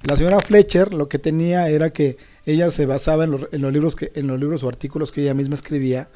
[0.02, 3.72] La señora Fletcher lo que tenía era que ella se basaba en los, en los
[3.72, 6.08] libros que, en los libros o artículos que ella misma escribía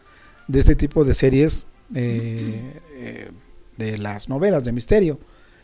[0.49, 3.31] de este tipo de series eh, eh,
[3.81, 5.19] de las novelas de misterio.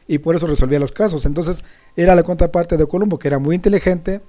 [0.09, 1.27] Y por eso resolvía los casos.
[1.27, 1.65] Entonces,
[1.97, 4.21] era la contraparte de Columbo, que era muy inteligente,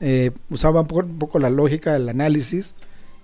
[0.00, 2.74] eh, usaba un poco, un poco la lógica, el análisis,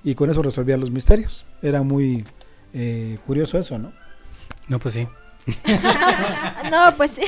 [0.05, 1.47] y con eso resolvía los misterios.
[1.63, 2.25] Era muy
[2.73, 3.93] eh, curioso eso, ¿no?
[4.69, 5.09] No, pues sí.
[6.71, 7.23] no, pues sí.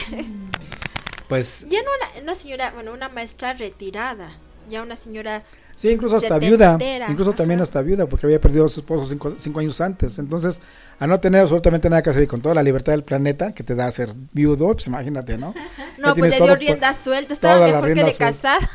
[1.29, 4.31] Pues Ya no una, una señora, bueno, una maestra retirada.
[4.69, 5.43] Ya una señora.
[5.77, 6.79] Sí, incluso hasta viuda,
[7.11, 10.19] incluso también hasta viuda, porque había perdido a su esposo cinco, cinco años antes.
[10.21, 10.61] Entonces,
[11.01, 13.65] a no tener absolutamente nada que hacer y con toda la libertad del planeta que
[13.65, 15.53] te da ser viudo, pues imagínate, ¿no?
[15.99, 18.19] No, Ya pues le dio por- rienda suelta, estaba mejor que de suelta.
[18.27, 18.71] casada.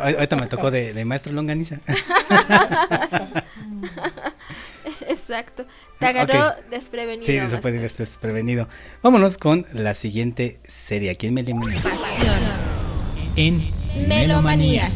[0.00, 1.78] Ah, ahorita me tocó de, de maestro longaniza.
[5.06, 5.64] Exacto.
[5.98, 7.24] Te agarró desprevenido.
[7.26, 7.80] Sí, Master.
[7.96, 8.68] desprevenido.
[9.02, 11.80] Vámonos con la siguiente serie aquí en Melomanía.
[11.82, 12.26] Pasión.
[13.36, 13.70] En
[14.06, 14.90] Melomanía.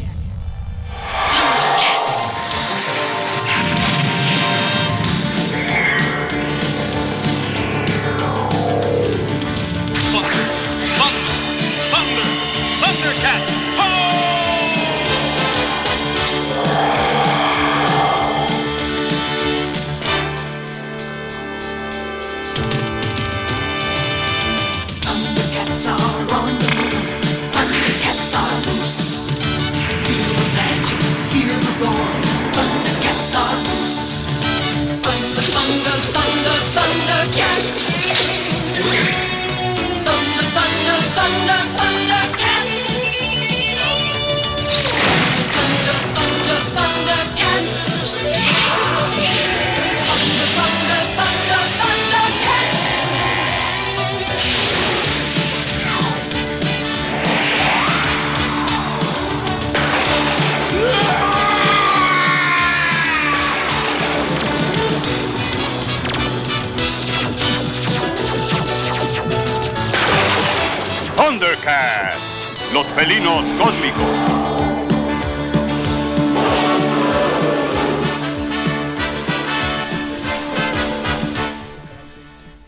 [72.73, 74.03] Los felinos cósmicos.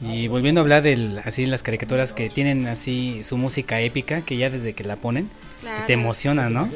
[0.02, 4.38] Y volviendo a hablar de así las caricaturas que tienen así su música épica, que
[4.38, 5.30] ya desde que la ponen,
[5.62, 5.86] Claro.
[5.88, 6.70] te emociona, ¿no?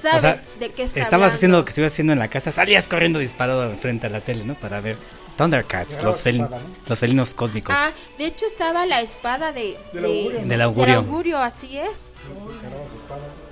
[0.00, 1.34] Sabes de qué está Estabas hablando.
[1.34, 4.44] haciendo lo que estuvieras haciendo en la casa, salías corriendo disparado frente a la tele,
[4.44, 4.54] ¿no?
[4.60, 4.98] Para ver
[5.36, 6.48] Thundercats, los, fel-
[6.86, 7.74] los felinos cósmicos.
[7.76, 10.40] Ah, de hecho estaba la espada de, Del de- augurio.
[10.46, 10.86] Del augurio.
[10.86, 12.12] del augurio, así es.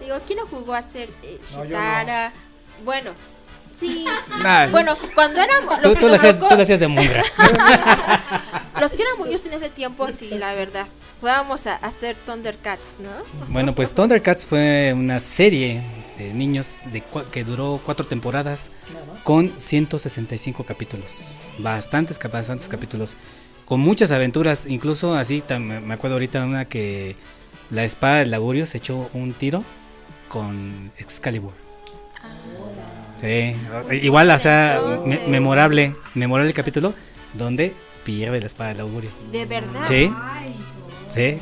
[0.05, 2.33] Digo, ¿quién no jugó a ser eh, Shitara?
[2.85, 3.13] Bueno,
[3.79, 4.05] sí.
[4.43, 4.69] Nah.
[4.69, 5.81] Bueno, cuando éramos.
[5.81, 6.89] Tú, los tú que lo hacías, tú lo hacías de.
[8.81, 10.87] Los que éramos niños en ese tiempo, sí, la verdad.
[11.21, 13.09] Jugábamos a hacer Thundercats, ¿no?
[13.49, 15.83] Bueno, pues Thundercats fue una serie
[16.19, 18.71] de niños de que duró cuatro temporadas
[19.23, 21.47] con 165 capítulos.
[21.59, 23.17] Bastantes, cap- bastantes capítulos.
[23.65, 27.17] Con muchas aventuras, incluso así, me acuerdo ahorita una que
[27.71, 29.65] la espada del augurio se echó un tiro
[30.35, 31.53] con Excalibur.
[33.21, 33.55] Sí,
[34.03, 36.93] igual, o sea, me- memorable, memorable capítulo
[37.35, 39.11] donde pierde la espada del augurio.
[39.31, 39.85] De verdad.
[39.85, 40.11] Sí.
[41.09, 41.39] Sí.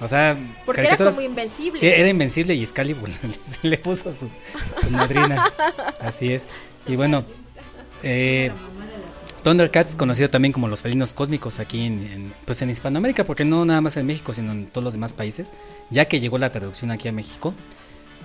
[0.00, 0.36] O sea,
[0.66, 1.80] Porque era como invencible.
[1.80, 3.08] Sí, era invencible y Excalibur
[3.44, 4.28] se le puso su,
[4.82, 5.42] su madrina.
[6.00, 6.46] Así es.
[6.86, 7.24] Y bueno,
[8.02, 8.52] eh,
[9.42, 13.64] Thundercats, conocido también como los felinos cósmicos aquí en, en, pues en Hispanoamérica, porque no
[13.64, 15.52] nada más en México, sino en todos los demás países,
[15.90, 17.54] ya que llegó la traducción aquí a México.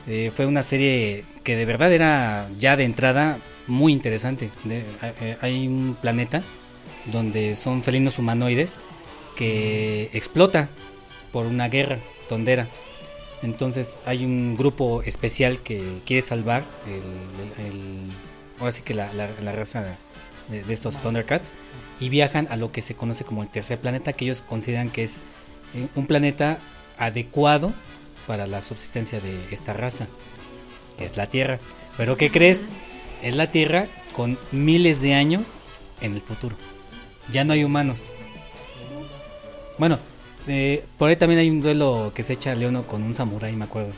[0.08, 4.52] Eh, fue una serie que de verdad era ya de entrada muy interesante.
[4.70, 6.44] Eh, hay un planeta
[7.06, 8.80] donde son felinos humanoides
[9.36, 10.70] que explota
[11.32, 12.68] por una guerra tondera.
[13.42, 18.10] Entonces hay un grupo especial que quiere salvar el,
[18.60, 19.10] ahora sí que la,
[19.54, 19.98] raza
[20.50, 21.54] de, de estos Thundercats
[22.00, 25.04] y viajan a lo que se conoce como el tercer planeta que ellos consideran que
[25.04, 25.22] es
[25.74, 26.60] eh, un planeta
[26.98, 27.74] adecuado
[28.28, 30.08] para la subsistencia de esta raza,
[30.98, 31.60] que es la Tierra.
[31.98, 32.72] Pero ¿qué crees?
[33.22, 35.64] Es la Tierra con miles de años
[36.02, 36.56] en el futuro.
[37.32, 38.12] Ya no hay humanos.
[39.78, 40.00] Bueno,
[40.48, 43.66] eh, por ahí también hay un duelo que se echa Leono con un samurái, me
[43.66, 43.94] acuerdo.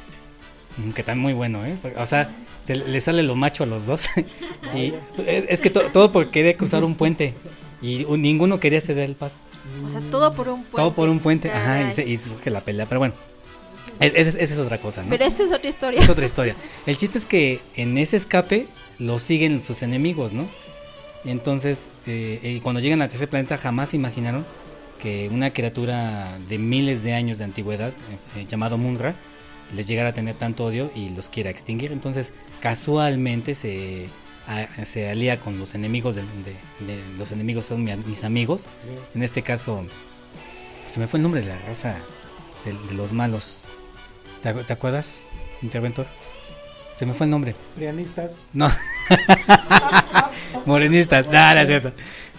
[0.77, 1.77] Mm, Que está muy bueno, ¿eh?
[1.97, 2.29] O sea,
[2.63, 4.07] se le sale lo macho a los dos.
[4.75, 4.93] y
[5.27, 7.33] es, es que to- todo por querer cruzar un puente.
[7.81, 9.37] Y un- ninguno quería ceder el paso.
[9.85, 10.75] O sea, todo por un puente.
[10.77, 11.51] Todo por un puente.
[11.51, 12.85] Ajá, y, se- y surge la pelea.
[12.87, 13.13] Pero bueno,
[13.99, 15.09] esa es, es otra cosa, ¿no?
[15.09, 15.99] Pero esta es otra historia.
[16.01, 16.55] Es otra historia.
[16.85, 18.67] El chiste es que en ese escape
[18.99, 20.49] lo siguen sus enemigos, ¿no?
[21.23, 24.45] Entonces, eh, eh, cuando llegan a ese planeta, jamás se imaginaron
[24.99, 27.93] que una criatura de miles de años de antigüedad, eh,
[28.41, 29.15] eh, llamado Munra,
[29.75, 31.91] les llegara a tener tanto odio y los quiera extinguir.
[31.91, 34.07] Entonces, casualmente se,
[34.47, 38.67] a- se alía con los enemigos de, de- de- los enemigos son mi- mis amigos.
[39.15, 39.85] En este caso,
[40.85, 41.97] se me fue el nombre de la raza
[42.63, 43.63] de, de los malos.
[44.45, 45.27] ¿Te, acu- te acuerdas,
[45.63, 46.05] interventor?
[46.93, 47.55] Se me fue el nombre.
[47.75, 48.41] Prianistas.
[48.53, 48.69] No.
[50.67, 51.25] Morenistas.
[51.27, 51.93] No, no es cierto.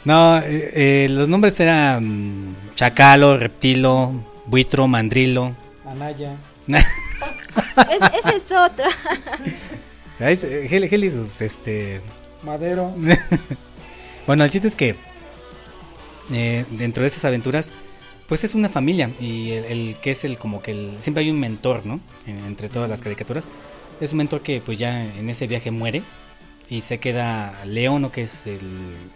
[0.05, 0.71] No, eh,
[1.05, 4.13] eh, los nombres eran mm, Chacalo, Reptilo,
[4.47, 5.57] Buitro, Mandrilo.
[5.85, 6.37] Anaya.
[6.69, 8.87] Es- esa es otra.
[10.37, 12.01] Se- Heli, Heli sus, este...
[12.45, 12.95] Madero.
[14.29, 14.95] bueno, el chiste es que
[16.33, 17.73] eh, dentro de estas aventuras,
[18.29, 21.31] pues es una familia y el, el que es el como que el, siempre hay
[21.31, 22.01] un mentor, ¿no?
[22.27, 23.49] En- entre todas las caricaturas.
[24.01, 26.03] Es un mentor que pues ya en ese viaje muere
[26.69, 28.61] y se queda Leono, que es el,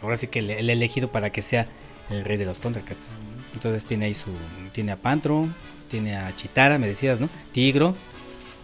[0.02, 1.68] ahora sí que el, el elegido para que sea
[2.10, 3.12] el rey de los Thundercats.
[3.52, 4.30] Entonces tiene ahí su,
[4.72, 5.48] tiene a Pantro,
[5.88, 7.28] tiene a Chitara, me decías, ¿no?
[7.52, 7.96] Tigro,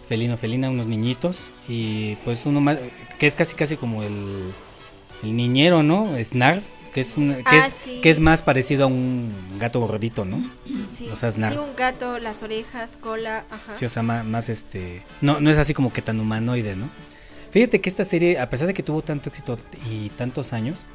[0.07, 2.77] Felino, Felina, unos niñitos y pues uno más,
[3.19, 4.53] que es casi casi como el,
[5.23, 6.07] el niñero, ¿no?
[6.23, 8.01] Snarf, que es, que, Ah, es, sí.
[8.01, 10.43] que es más parecido a un gato gordito, ¿no?
[10.87, 11.53] Sí, O sea, Snarf.
[11.53, 13.75] sí, un gato, las orejas, cola, ajá.
[13.75, 15.03] Sí, o sea, más, más, este.
[15.21, 16.89] No, no es así como que tan humanoide, ¿no?
[17.51, 19.57] Fíjate que esta serie, a pesar de que tuvo tanto éxito
[19.91, 20.85] y tantos años,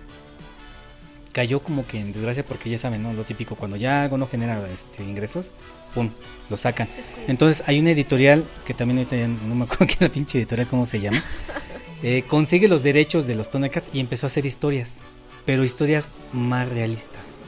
[1.32, 3.12] cayó como que en desgracia porque ya saben, ¿no?
[3.14, 5.54] Lo típico, cuando ya algo no genera este, ingresos,
[5.94, 6.10] ¡pum!
[6.50, 6.88] Lo sacan.
[7.26, 10.38] Entonces hay una editorial, que también ahorita ya no me acuerdo qué es la pinche
[10.38, 11.22] editorial, cómo se llama,
[12.02, 15.02] eh, consigue los derechos de los Thundercats y empezó a hacer historias,
[15.44, 17.42] pero historias más realistas,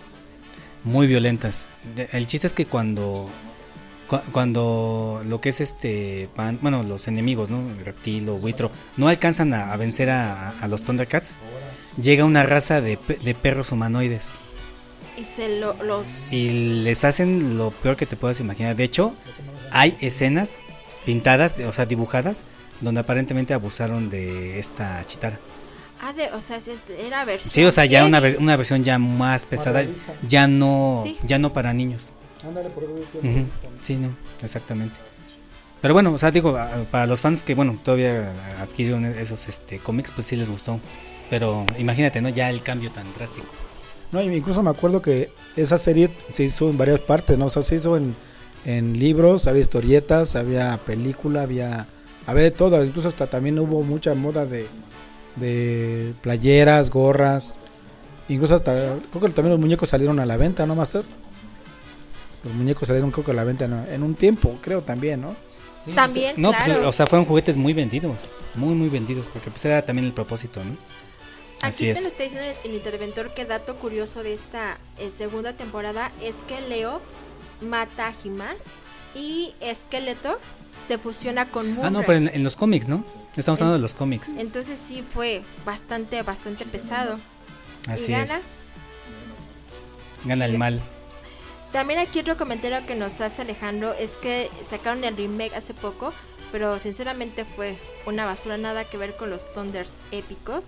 [0.85, 1.67] muy violentas.
[2.13, 3.31] El chiste es que cuando
[4.09, 8.71] cu- cuando lo que es este pan- bueno los enemigos no el reptil o buitro
[8.97, 11.39] no alcanzan a, a vencer a, a los Thundercats
[12.01, 14.41] llega una raza de, de perros humanoides.
[15.17, 16.33] Y se lo, los...
[16.33, 18.75] y les hacen lo peor que te puedas imaginar.
[18.75, 19.15] De hecho
[19.71, 20.63] hay escenas
[21.07, 22.45] pintadas o sea dibujadas
[22.81, 25.39] donde aparentemente abusaron de esta chitara
[26.07, 26.77] Ah, de, o sea, se-
[27.07, 27.51] era versión.
[27.53, 29.83] sí o sea ya una, una versión ya más pesada
[30.29, 31.17] ya no Sí.
[31.27, 32.15] ya no para niños
[32.47, 33.47] Ándale, por eso digo que Ujú,
[33.83, 35.01] Sí, no, exactamente.
[35.81, 36.59] Pero bueno, o sea, digo,
[36.91, 40.79] para los fans que, bueno, todavía adquirieron esos este, cómics, pues sí les gustó.
[41.31, 42.29] Pero imagínate, ¿no?
[42.29, 43.47] Ya el cambio tan drástico.
[44.13, 47.47] No, y incluso me acuerdo que esa serie se hizo en varias partes, ¿no?
[47.47, 48.15] O sea, se hizo en,
[48.67, 51.87] en libros, había historietas, había película, había,
[52.27, 52.83] había de todo.
[52.85, 54.67] Incluso hasta también hubo mucha moda de,
[55.37, 57.59] de playeras, gorras.
[58.29, 58.73] Incluso hasta,
[59.11, 61.05] creo que también los muñecos salieron a la venta, ¿no, Master?
[62.43, 63.85] Los muñecos salieron creo que a la venta ¿no?
[63.87, 65.37] en un tiempo, creo también, ¿no?
[65.95, 68.33] También, No, pues, o sea, fueron juguetes muy vendidos.
[68.55, 70.77] Muy, muy vendidos, porque pues era también el propósito, ¿no?
[71.61, 72.07] Así Aquí te lo es.
[72.07, 76.61] está diciendo el- el interventor que dato curioso de esta eh, segunda temporada es que
[76.63, 77.01] Leo
[77.61, 78.57] mata a He-Man
[79.15, 80.39] y Skeletor
[80.87, 81.87] se fusiona con Moonray.
[81.87, 83.05] Ah, no, pero en, en los cómics, ¿no?
[83.37, 84.35] Estamos hablando de los cómics.
[84.39, 87.19] Entonces sí fue bastante, bastante pesado.
[87.89, 88.31] Así y es.
[88.31, 88.43] gana.
[90.25, 90.81] Gana el mal.
[91.73, 96.13] También aquí otro comentario que nos hace Alejandro es que sacaron el remake hace poco,
[96.53, 100.67] pero sinceramente fue una basura, nada que ver con los Thunders épicos.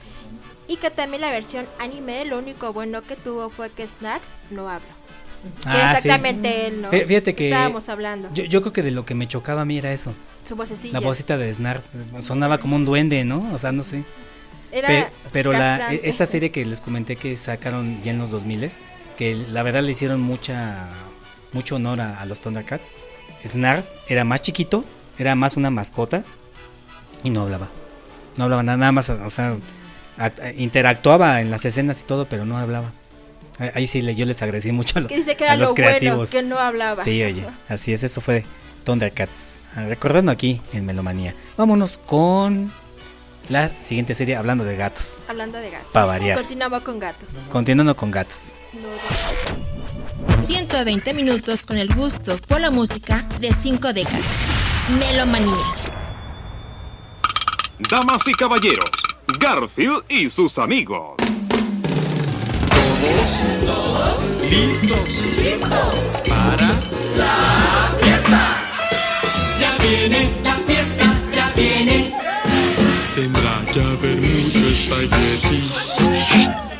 [0.66, 4.68] Y que también la versión anime, lo único bueno que tuvo fue que Snarf no
[4.68, 4.95] habla.
[5.64, 6.08] Ah, sí.
[6.08, 6.90] exactamente él, ¿no?
[6.90, 7.48] Fí- Fíjate que.
[7.48, 8.28] Estábamos hablando.
[8.34, 10.14] Yo, yo creo que de lo que me chocaba a mí era eso.
[10.42, 11.00] Su vocecilla.
[11.00, 11.84] La vocita de Snarf.
[12.20, 13.52] Sonaba como un duende, ¿no?
[13.52, 14.04] O sea, no sé.
[14.72, 16.08] Era Pe- pero la, castrante.
[16.08, 18.68] esta serie que les comenté que sacaron ya en los 2000
[19.16, 20.88] que la verdad le hicieron mucha
[21.52, 22.94] mucho honor a, a los Thundercats.
[23.44, 24.84] Snarf era más chiquito,
[25.18, 26.24] era más una mascota
[27.22, 27.70] y no hablaba.
[28.36, 29.56] No hablaba nada, nada más, o sea,
[30.18, 32.92] act- interactuaba en las escenas y todo, pero no hablaba.
[33.74, 35.74] Ahí- sí yo les agradecí mucho a, lo- Que dice que a era los lo
[35.74, 36.30] bueno, creativos.
[36.30, 37.02] que no hablaba.
[37.02, 38.44] Sí, oye, así es, eso fue
[38.84, 39.64] Thundercats.
[39.74, 41.34] Ah, Recordando aquí en Melomanía.
[41.56, 42.72] Vámonos con
[43.48, 45.18] la siguiente serie hablando de gatos.
[45.28, 45.88] Hablando de gatos.
[45.92, 46.36] Pa' variar.
[46.38, 47.34] Continuamos con gatos.
[47.50, 48.54] Continuando con gatos.
[50.36, 54.48] 120 minutos con el gusto por la música de cinco décadas.
[54.98, 55.56] Melomanía.
[57.90, 58.90] Damas y caballeros,
[59.38, 61.14] Garfield y sus amigos
[64.50, 65.08] listos,
[65.42, 65.94] listos
[66.28, 66.68] para
[67.16, 68.42] la fiesta.
[69.60, 72.14] Ya viene la fiesta, ya viene.
[73.14, 75.60] Tendrá que haber mucho espagueti.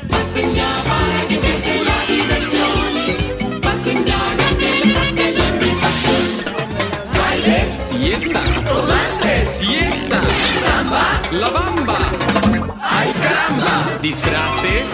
[0.09, 3.61] Pasen ya para que empiece la diversión.
[3.61, 4.21] Pasen ya,
[4.59, 6.23] que les hace la invitación.
[7.17, 10.21] Bailes, fiesta, romances, siesta,
[10.63, 11.76] samba, la banda.
[14.07, 14.89] Disfraces,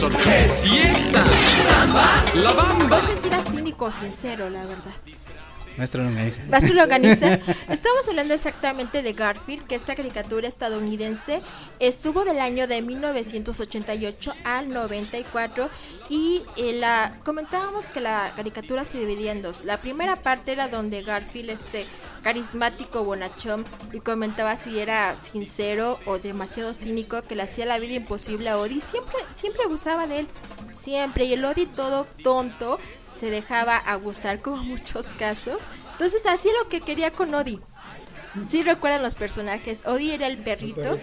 [0.00, 1.22] sorpresas, siesta,
[1.68, 2.96] samba, la bamba.
[2.96, 4.90] No sé si era cínico o sincero, la verdad.
[5.76, 6.42] Maestro Longaniza.
[6.48, 7.34] Maestro Longaniza,
[7.68, 11.42] estamos hablando exactamente de Garfield, que esta caricatura estadounidense
[11.78, 15.70] estuvo del año de 1988 al 94
[16.08, 19.64] y eh, la comentábamos que la caricatura se dividía en dos.
[19.64, 21.86] La primera parte era donde Garfield, este
[22.22, 27.94] carismático bonachón, y comentaba si era sincero o demasiado cínico, que le hacía la vida
[27.94, 28.80] imposible a Odie.
[28.80, 30.28] Siempre, siempre abusaba de él,
[30.70, 31.24] siempre.
[31.24, 32.78] Y el Odie todo tonto
[33.14, 35.64] se dejaba abusar como muchos casos.
[35.92, 37.60] Entonces hacía lo que quería con Odie.
[38.48, 40.98] Si recuerdan los personajes, Odie era el perrito.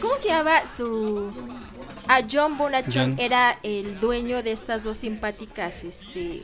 [0.00, 1.32] ¿Cómo se llamaba su
[2.08, 3.16] a John Bonachon John.
[3.18, 6.42] era el dueño de estas dos simpáticas este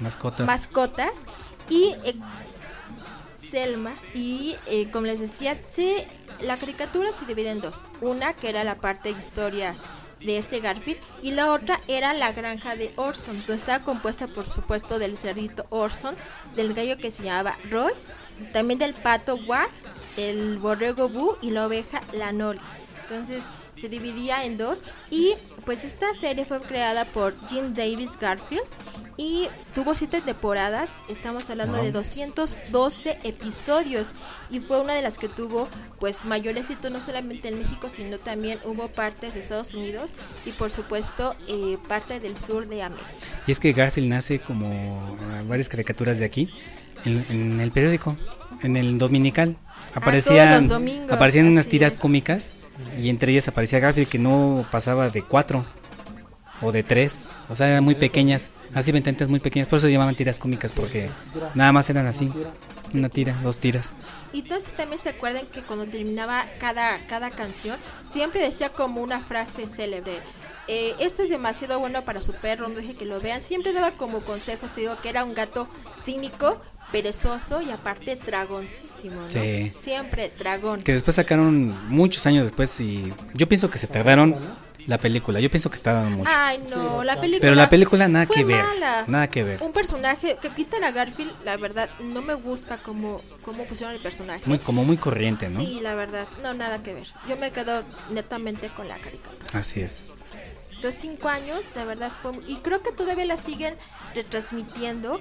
[0.00, 0.46] Mascotas.
[0.46, 1.22] mascotas
[1.68, 2.14] y eh,
[3.36, 6.06] Selma y eh, como les decía se,
[6.40, 9.76] la caricatura se divide en dos una que era la parte de historia
[10.24, 14.46] de este Garfield y la otra era la granja de Orson entonces estaba compuesta por
[14.46, 16.14] supuesto del cerdito Orson
[16.56, 17.92] del gallo que se llamaba Roy
[18.52, 19.70] también del pato Watt
[20.16, 22.60] el borrego Boo y la oveja la Noli
[23.02, 23.44] entonces
[23.76, 25.34] se dividía en dos y
[25.64, 28.62] pues esta serie fue creada por Jim Davis Garfield
[29.16, 31.84] y tuvo siete temporadas, estamos hablando Wow.
[31.84, 34.14] de 212 episodios
[34.50, 35.68] y fue una de las que tuvo
[36.00, 40.14] pues mayor éxito no solamente en México sino también hubo partes de Estados Unidos
[40.46, 43.08] y por supuesto eh, parte del sur de América.
[43.46, 45.16] Y es que Garfield nace como
[45.46, 46.50] varias caricaturas de aquí
[47.04, 48.16] en, en el periódico,
[48.62, 49.56] en el dominical.
[49.94, 51.98] Aparecían, los domingos, aparecían unas tiras es.
[51.98, 52.54] cómicas
[52.98, 55.66] y entre ellas aparecía Garfield que no pasaba de cuatro
[56.62, 59.92] o de tres, o sea, eran muy pequeñas, así ventantes muy pequeñas, por eso se
[59.92, 61.10] llamaban tiras cómicas porque
[61.54, 62.30] nada más eran así,
[62.94, 63.94] una tira, dos tiras.
[64.32, 69.20] Y entonces también se acuerdan que cuando terminaba cada, cada canción, siempre decía como una
[69.20, 70.20] frase célebre.
[70.68, 73.42] Eh, esto es demasiado bueno para su perro, no deje que lo vean.
[73.42, 75.68] Siempre daba como consejos, te digo que era un gato
[76.00, 76.60] cínico,
[76.92, 79.28] perezoso y aparte dragoncísimo, ¿no?
[79.28, 79.72] Sí.
[79.74, 80.82] Siempre dragón.
[80.82, 84.36] Que después sacaron muchos años después y yo pienso que se tardaron
[84.86, 86.30] la película, yo pienso que se tardaron mucho.
[86.34, 87.40] Ay, no, la película.
[87.40, 89.04] Pero la película nada fue que ver, mala.
[89.06, 89.62] nada que ver.
[89.62, 94.02] Un personaje que pintan a Garfield, la verdad, no me gusta cómo, cómo pusieron el
[94.02, 94.42] personaje.
[94.46, 95.60] Muy, como muy corriente, ¿no?
[95.60, 97.06] Sí, la verdad, no, nada que ver.
[97.28, 99.58] Yo me quedo netamente con la caricatura.
[99.58, 100.06] Así es.
[100.82, 102.32] Entonces, cinco años, la verdad fue.
[102.48, 103.76] Y creo que todavía la siguen
[104.16, 105.20] retransmitiendo.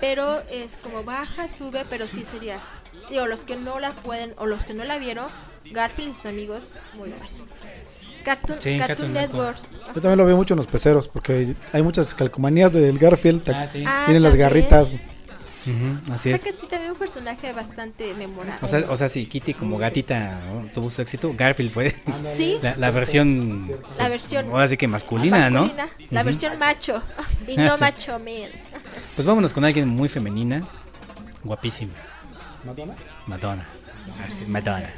[0.00, 2.58] Pero es como baja, sube, pero sí sería.
[3.10, 5.26] Digo, los que no la pueden o los que no la vieron,
[5.72, 7.26] Garfield y sus amigos, muy bueno.
[8.24, 9.58] Cartoon, Sí, Cartoon Cartoon Network.
[9.88, 13.50] Yo también lo veo mucho en los peceros, porque hay muchas calcomanías del Garfield.
[13.50, 13.84] Ah, sí.
[13.86, 14.56] Ah, Tienen las también.
[15.66, 16.02] Garritas.
[16.06, 16.40] Ujú, así O es.
[16.42, 18.58] sea que sí, también un personaje bastante memorable.
[18.62, 20.66] O sea, o sea, si Kitty como gatita ¿no?
[20.72, 21.94] tuvo su éxito, Garfield fue
[22.36, 22.58] Sí.
[22.62, 26.26] la, la versión, La pues, versión ahora sí que masculina, masculina, La Ujú.
[26.26, 27.02] versión macho
[27.46, 27.80] y Ah, no sí.
[27.80, 28.50] macho man.
[29.14, 30.64] Pues vámonos con alguien muy femenina,
[31.44, 31.92] guapísima,
[32.64, 32.94] ¿Madonna?
[33.26, 33.66] Madonna.
[34.26, 34.88] Así, Madonna.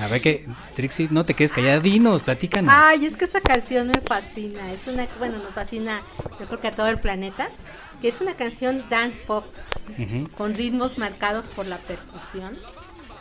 [0.00, 2.72] A ver que, Trixie, no te quedes callada, dinos, platícanos.
[2.74, 4.72] Ay, es que esa canción me fascina.
[4.72, 6.00] Es una, bueno, nos fascina,
[6.38, 7.50] yo creo que a todo el planeta.
[8.00, 9.44] Que es una canción dance pop
[10.38, 12.56] con ritmos marcados por la percusión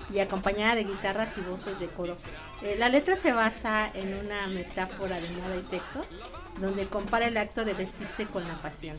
[0.10, 2.18] y acompañada de guitarras y voces de coro.
[2.62, 6.06] Eh, la letra se basa en una metáfora de moda y sexo,
[6.62, 8.98] donde compara el acto de vestirse con la pasión.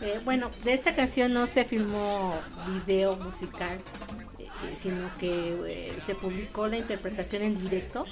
[0.00, 2.34] Eh, bueno, de esta canción no se filmó
[2.66, 3.80] video musical,
[4.74, 8.04] sino que eh, se publicó la interpretación en directo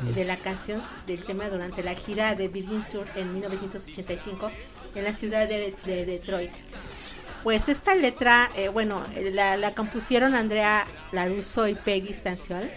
[0.00, 0.14] Mm.
[0.14, 4.48] de la canción del tema durante la gira de Virgin Tour en 1985
[4.94, 6.52] en la ciudad de, de Detroit.
[7.42, 12.70] Pues esta letra, eh, bueno, eh, la, la compusieron Andrea Larusso y Peggy Stanciol,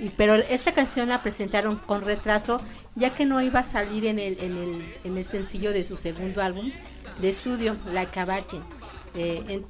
[0.00, 2.60] y, pero esta canción la presentaron con retraso
[2.96, 5.96] ya que no iba a salir en el, en el, en el sencillo de su
[5.96, 6.72] segundo álbum
[7.20, 8.62] de estudio, Like a Virgin,
[9.14, 9.64] eh, en- eh,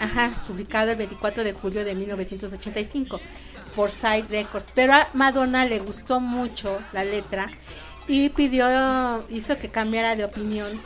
[0.00, 3.20] ajá, publicado el 24 de julio de 1985
[3.74, 4.68] por Side Records.
[4.74, 7.50] Pero a Madonna le gustó mucho la letra
[8.08, 10.80] y pidió, hizo que cambiara de opinión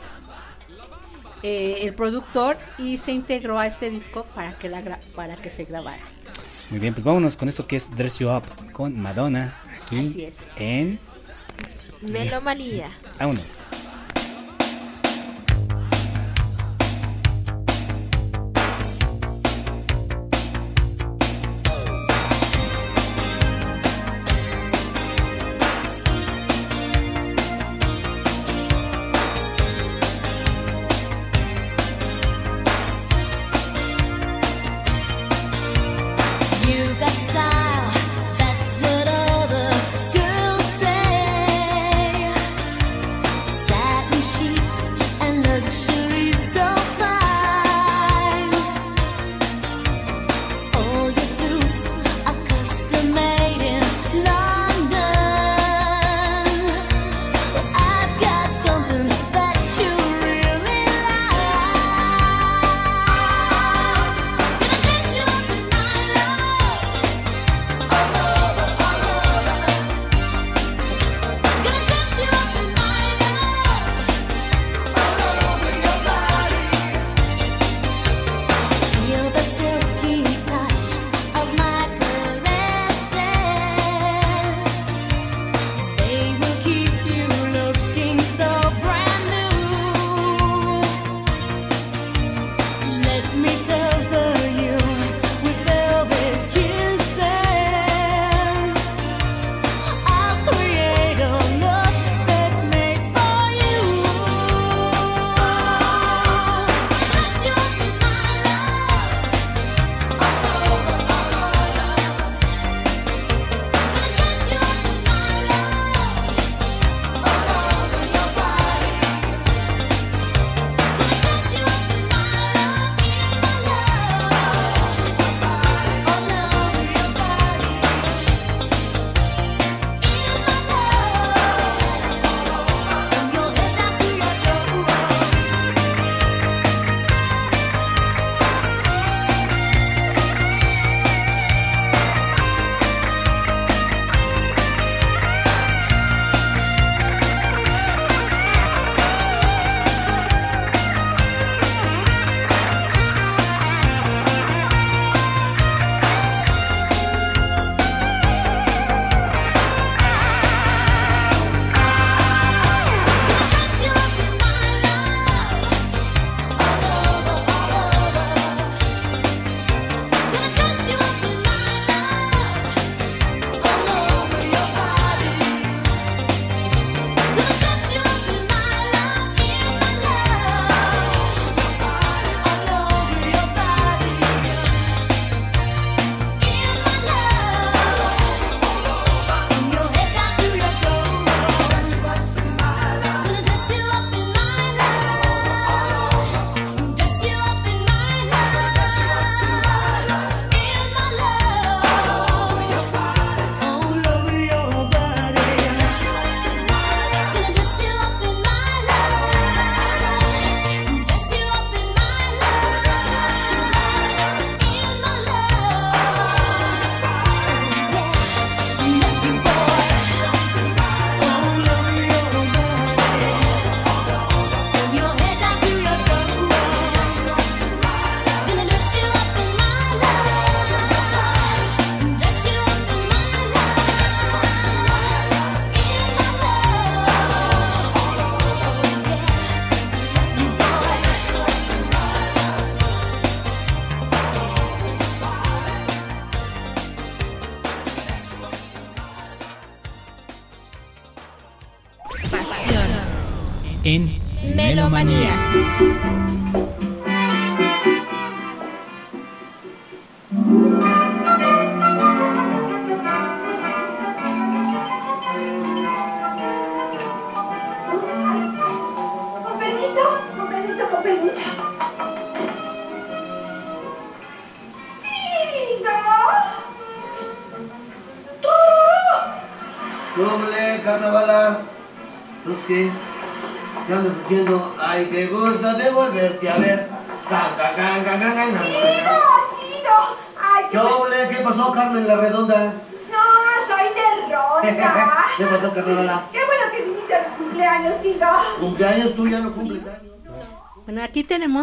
[1.43, 5.49] eh, el productor y se integró a este disco para que, la gra- para que
[5.49, 6.01] se grabara.
[6.69, 10.23] Muy bien, pues vámonos con esto que es Dress You Up con Madonna aquí Así
[10.25, 10.35] es.
[10.57, 10.99] en
[12.01, 12.87] Melomanía.
[13.19, 13.63] Vámonos.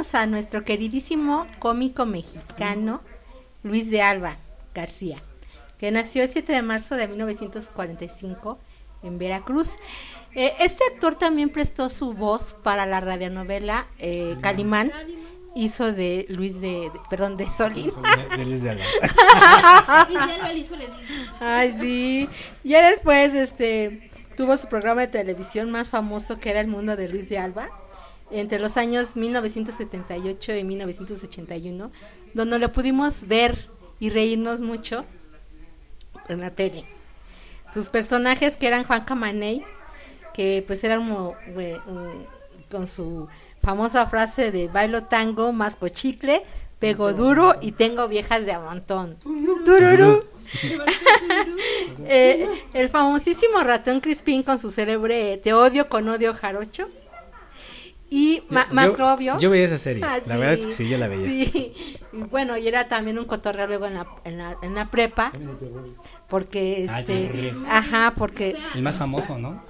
[0.08, 3.02] Tenemos a nuestro queridísimo cómico mexicano
[3.62, 4.36] Luis de Alba
[4.74, 5.16] García,
[5.78, 8.58] que nació el 7 de marzo de 1945
[9.02, 9.74] en Veracruz.
[10.34, 14.92] Eh, este actor también prestó su voz para la radionovela eh, Calimán.
[15.54, 17.90] Hizo de Luis de, de- perdón, de Solín.
[18.30, 20.06] De, de Luis de Alba.
[20.08, 20.76] Luis de Alba le hizo.
[21.40, 22.28] Ay, sí.
[22.62, 27.08] Ya después, este, tuvo su programa de televisión más famoso que era El Mundo de
[27.08, 27.68] Luis de Alba,
[28.30, 31.90] entre los años 1978 y 1981,
[32.34, 33.68] donde lo pudimos ver
[34.00, 35.04] y reírnos mucho
[36.28, 36.84] en la tele.
[37.74, 39.64] Sus personajes que eran Juan Camaney,
[40.34, 40.82] que pues
[41.86, 42.26] un-
[42.70, 43.28] con su
[43.62, 46.42] famosa frase de bailo tango, masco chicle,
[46.78, 49.16] pego duro y tengo viejas de a montón.
[49.64, 50.24] Tururú.
[52.06, 56.88] Eh, el famosísimo ratón Crispín con su célebre Te odio con odio jarocho.
[58.10, 59.38] Y Ma- Yo- Macrobio.
[59.38, 61.26] yo veía esa serie, Ah, la verdad es que sí, yo la veía.
[61.26, 61.74] Sí.
[62.12, 65.30] Y bueno, y era también un cotorreo luego en la, en la, en la prepa.
[66.28, 67.26] Porque Ah, este.
[67.28, 67.56] terrores.
[67.68, 68.56] Ajá, porque.
[68.74, 69.62] El más famoso, ¿no?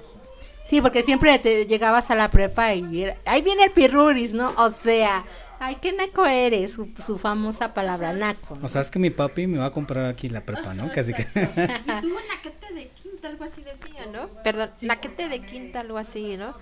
[0.63, 4.53] Sí, porque siempre te llegabas a la prepa y era- ahí viene el pirruris, ¿no?
[4.57, 5.25] O sea,
[5.59, 8.57] ay, qué naco eres, su, su famosa palabra naco.
[8.61, 10.89] O sea, es que mi papi me va a comprar aquí la prepa, ¿no?
[10.93, 11.23] Casi que.
[11.33, 14.27] Y tuvo naquete de quinta, algo así decía, ¿no?
[14.43, 16.53] Perdón, naquete de quinta, algo así, ¿no?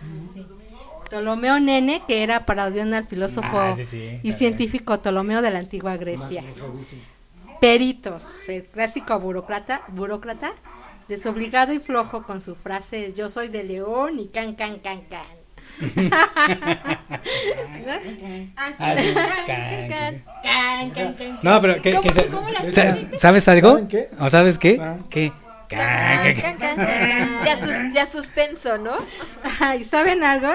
[1.09, 5.59] Ptolomeo Nene, que era parodiando al filósofo Ah, sí, sí, y científico Ptolomeo de la
[5.59, 6.43] antigua Grecia.
[7.61, 10.51] Peritos, el clásico burócrata, burócrata,
[11.07, 15.25] desobligado y flojo con su frase yo soy de león y can can can can.
[18.57, 18.95] Ah.
[21.41, 22.47] No, pero ¿qué, ¿Cómo- qué- cómo?
[23.17, 23.69] ¿sabes algo?
[23.71, 24.09] ¿Saben qué?
[24.19, 24.79] ¿O sabes qué?
[25.09, 25.31] ¿Qué?
[25.69, 27.43] Can, can, Can, can.
[27.43, 28.93] De, asus- de a suspenso, ¿no?
[29.79, 30.47] ¿Y saben algo?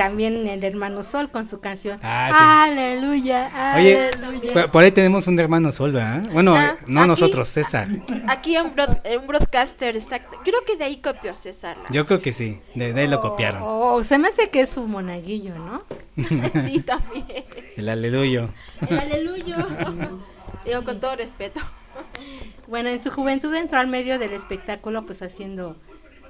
[0.00, 4.70] También el hermano Sol con su canción Ah, Aleluya, Oye, aleluya.
[4.72, 6.26] por, ahí tenemos un hermano Sol, ¿verdad?
[6.32, 7.08] Bueno, Ah, no aquí.
[7.08, 7.86] nosotros, César.
[8.26, 10.38] Aquí un, broad- un broadcaster, exacto.
[10.42, 11.76] Creo que de ahí copió César.
[11.90, 13.60] Yo creo que sí, de, de ahí lo copiaron.
[13.62, 15.82] Oh, se me hace que es su monaguillo, ¿no?
[16.64, 17.26] Sí, también.
[17.76, 18.48] El aleluyo.
[18.88, 19.56] El aleluyo.
[20.64, 21.60] Digo, con todo respeto.
[22.68, 25.76] Bueno, en su juventud entró al medio del espectáculo, pues haciendo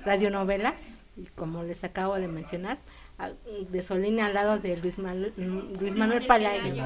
[0.05, 2.79] radionovelas, y como les acabo de mencionar,
[3.71, 5.33] de Solín al lado de Luis, Manuel-
[5.81, 6.85] Luis Manuel Palayo.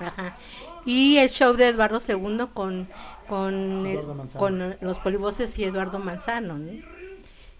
[0.00, 0.36] Ajá.
[0.84, 2.88] Y el show de Eduardo II con,
[3.28, 4.00] con, el-
[4.36, 6.58] con los polivoces y Eduardo Manzano.
[6.58, 6.72] ¿no?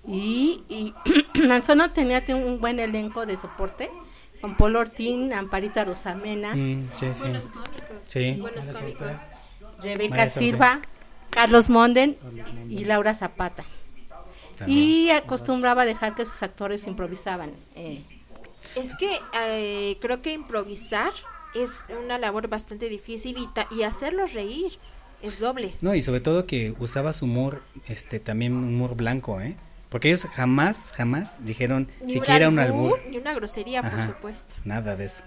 [0.06, 0.94] Y, y
[1.46, 3.90] Manzano tenía te- un buen elenco de soporte,
[4.40, 7.22] con Polo Ortín, Amparita Rosamena, Mm, sí, sí.
[7.22, 7.96] Buenos cómicos.
[8.00, 8.36] Sí.
[8.40, 9.30] Buenos cómicos.
[9.80, 10.26] Rebeca.
[10.26, 10.80] Silva,
[11.30, 12.18] Carlos Monden
[12.68, 13.64] y Laura Zapata.
[14.56, 14.78] También.
[14.80, 17.52] Y acostumbraba a dejar que sus actores improvisaban.
[17.74, 18.02] eh.
[18.76, 21.12] Es que eh, creo que improvisar
[21.54, 24.78] es una labor bastante difícil y, ta- y hacerlos reír
[25.22, 25.72] es doble.
[25.80, 29.56] No, y sobre todo que usaba su humor, este, también un humor blanco, ¿eh?
[29.90, 33.10] Porque ellos jamás, jamás dijeron Ni siquiera un albur, albur.
[33.10, 34.54] Ni una grosería, por supuesto.
[34.64, 35.22] Nada de eso.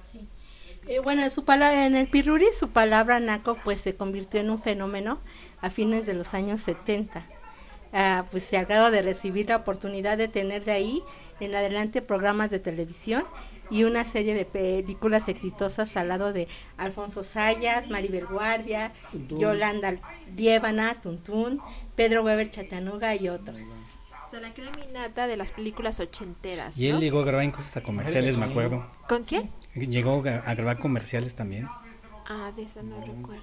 [0.87, 4.49] Eh, bueno, en su palabra, en el Piruri su palabra naco pues se convirtió en
[4.49, 5.19] un fenómeno
[5.61, 7.27] a fines de los años 70.
[7.93, 11.03] Ah, pues se al grado de recibir la oportunidad de tener de ahí
[11.39, 13.25] en adelante programas de televisión
[13.69, 16.47] y una serie de películas exitosas al lado de
[16.77, 19.39] Alfonso Sayas, Maribel Guardia, Tuntún.
[19.39, 19.97] Yolanda
[20.35, 21.61] Liébana, Tuntún,
[21.95, 23.61] Pedro Weber Chatanuga y otros.
[24.27, 26.77] O sea, la creminata de las películas ochenteras.
[26.77, 27.01] Y él ¿no?
[27.01, 28.85] llegó a grabar incluso hasta comerciales, me acuerdo.
[29.07, 29.49] ¿Con quién?
[29.73, 31.69] Llegó a grabar comerciales también.
[32.29, 33.41] Ah, de eso no recuerdo.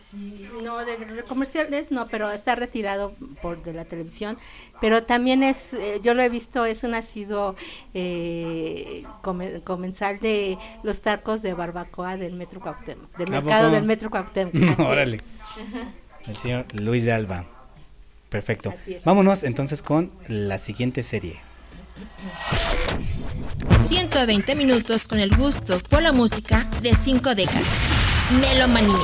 [0.62, 4.36] No, de comerciales no, pero está retirado por de la televisión.
[4.78, 7.56] Pero también es, eh, yo lo he visto, es un nacido
[7.94, 13.85] eh, come- comensal de los tacos de barbacoa del Metro Cuauhtémoc, del ¿A mercado del
[13.85, 14.55] Metro Cuauhtémoc.
[14.81, 15.23] Órale.
[16.27, 17.47] El señor Luis de Alba.
[18.28, 18.74] Perfecto.
[19.06, 21.40] Vámonos entonces con la siguiente serie.
[23.79, 27.91] 120 minutos con el gusto por la música de 5 décadas.
[28.41, 28.99] Melomanía.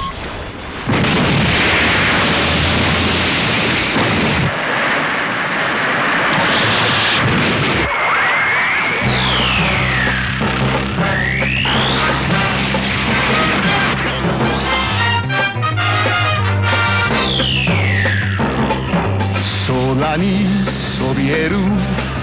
[20.00, 21.56] 空にそびえる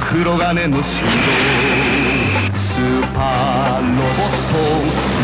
[0.02, 1.08] 黒金の城
[2.56, 4.58] スーパーロボット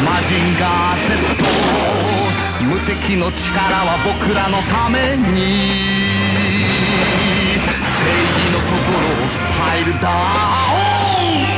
[0.05, 1.18] マジンガー Z
[2.64, 5.34] 無敵の力は僕らのために
[7.88, 9.26] 正義の心を
[9.57, 11.53] パイルダウン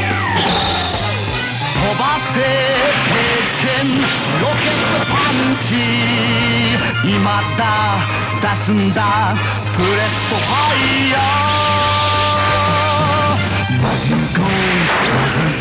[1.76, 2.04] 飛ば
[2.34, 2.40] せ
[3.06, 3.14] 経
[3.62, 4.02] 験
[4.42, 5.76] ロケットパンチ。
[7.06, 7.62] 今だ
[8.42, 9.36] 出すんだ。
[9.76, 10.76] プレストファ
[11.08, 11.65] イヤー。
[13.96, 14.84] Touching cold,
[15.32, 15.56] touching.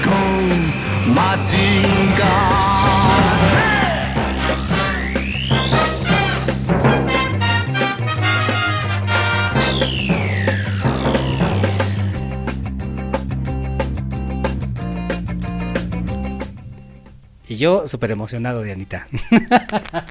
[17.46, 19.06] Y yo súper emocionado de Anita.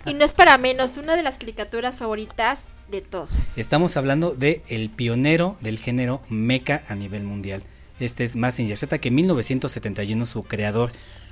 [0.06, 3.58] Y no es para menos, una de las caricaturas favoritas de todos.
[3.58, 7.64] Estamos hablando de el pionero del género meca a nivel mundial.
[8.00, 10.92] Este es Mazinger Z que en 1971 su creador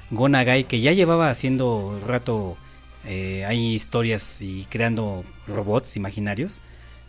[0.10, 2.58] Gonagai que ya llevaba haciendo rato
[3.06, 6.62] eh, hay historias y creando robots imaginarios.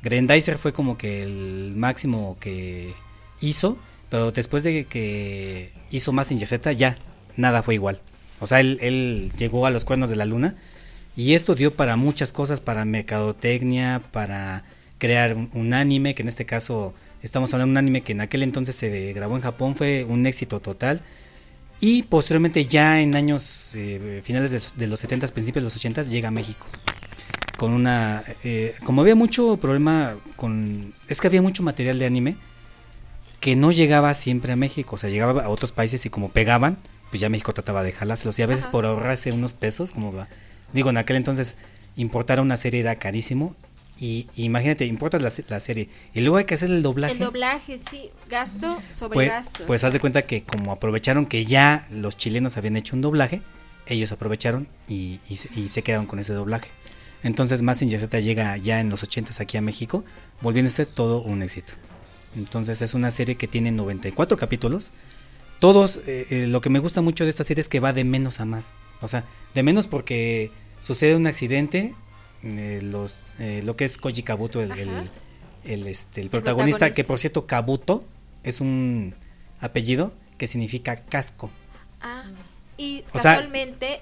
[0.02, 2.92] Grandizer fue como que el máximo que
[3.40, 6.96] hizo, pero después de que hizo Mazinger Z ya
[7.36, 8.00] nada fue igual.
[8.40, 10.56] O sea, él, él llegó a los cuernos de la luna
[11.14, 14.64] y esto dio para muchas cosas, para mercadotecnia, para
[14.98, 18.42] crear un anime, que en este caso estamos hablando de un anime que en aquel
[18.42, 21.02] entonces se grabó en Japón, fue un éxito total.
[21.80, 25.76] Y posteriormente ya en años eh, finales de, los- de los 70, principios de los
[25.76, 26.66] 80 llega a México.
[27.56, 28.22] Con una...
[28.44, 30.94] eh, como había mucho problema con...
[31.08, 32.36] Es que había mucho material de anime
[33.40, 36.78] que no llegaba siempre a México, o sea, llegaba a otros países y como pegaban,
[37.10, 38.38] pues ya México trataba de jalárselos.
[38.38, 40.28] Y a veces por ahorrarse unos pesos, como va-
[40.72, 41.56] digo, en aquel entonces
[41.96, 43.56] importar una serie era carísimo.
[44.04, 47.12] Y, y imagínate, importas la, se- la serie y luego hay que hacer el doblaje.
[47.12, 49.64] El doblaje, sí, gasto sobre Pues, gasto.
[49.66, 53.42] pues haz de cuenta que como aprovecharon que ya los chilenos habían hecho un doblaje,
[53.86, 56.68] ellos aprovecharon y, y se- y se quedaron con ese doblaje.
[57.22, 60.04] Entonces Mazinger Z llega ya en los 80 aquí a México,
[60.40, 61.74] volviéndose todo un éxito.
[62.34, 64.90] Entonces es una serie que tiene 94 capítulos.
[65.60, 68.02] Todos, eh, eh, lo que me gusta mucho de esta serie es que va de
[68.02, 68.74] menos a más.
[69.00, 69.24] O sea,
[69.54, 70.50] de menos porque
[70.80, 71.94] sucede un accidente,
[72.44, 75.10] eh, los, eh, lo que es Koji Kabuto, el, el-
[75.64, 76.90] el, este, el protagonista, protagonista.
[76.90, 78.04] que por cierto Kabuto
[78.42, 79.14] es un
[79.60, 81.50] apellido que significa casco.
[82.00, 82.24] Ah,
[82.76, 83.38] y O sea-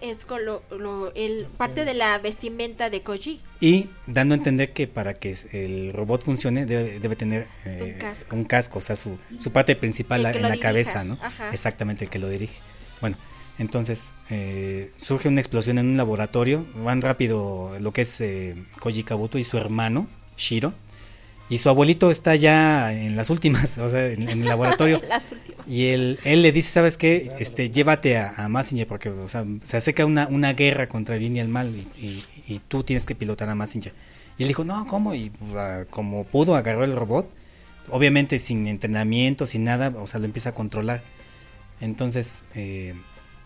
[0.00, 3.40] es con lo, lo- el, parte de la vestimenta de Koji.
[3.60, 8.00] Y dando a entender que para que el robot funcione debe, debe tener eh, Un
[8.00, 8.36] casco.
[8.36, 11.18] un casco, o sea, su, su parte principal en la dirija, cabeza, ¿no?
[11.20, 11.50] ajá.
[11.52, 12.58] Exactamente, el que lo dirige.
[13.02, 13.18] Bueno,
[13.60, 19.04] entonces eh, surge una explosión en un laboratorio, van rápido lo que es eh, Koji
[19.04, 20.72] Kabuto y su hermano, Shiro,
[21.48, 25.00] y su abuelito está ya en las últimas, o sea, en, en el laboratorio.
[25.08, 25.66] Las últimas.
[25.68, 27.30] Y él, él le dice, ¿sabes qué?
[27.38, 31.20] Este, llévate a, a Massinger porque o sea, se acerca una, una guerra contra el
[31.20, 33.92] bien y el mal y, y- y tú tienes que pilotar a Massinger.
[34.38, 35.14] Y él dijo, no, ¿cómo?
[35.14, 35.30] Y
[35.90, 37.28] como pudo, agarró el robot,
[37.90, 41.02] obviamente sin entrenamiento, sin nada, o sea, lo empieza a controlar.
[41.80, 42.94] Entonces, eh,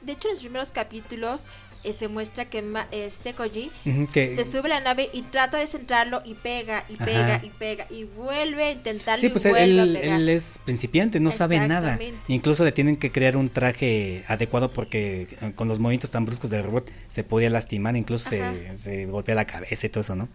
[0.04, 1.46] De hecho, en los primeros capítulos
[1.82, 3.70] eh, se muestra que ma- este Koji
[4.12, 7.04] que- se sube a la nave y trata de centrarlo y pega y Ajá.
[7.04, 10.20] pega y pega y vuelve a intentarlo sí, pues él, a pegar.
[10.20, 11.98] él es principiante, no sabe nada.
[12.28, 16.50] Incluso le tienen que crear un traje adecuado porque eh, con los movimientos tan bruscos
[16.50, 18.30] del robot se podía lastimar, incluso
[18.74, 20.28] se golpea la cabeza y todo eso, ¿no?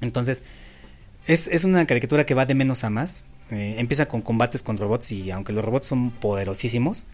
[0.00, 0.42] Entonces,
[1.26, 3.26] es, es una caricatura que va de menos a más.
[3.50, 7.06] Eh, empieza con combates con robots y aunque los robots son poderosísimos,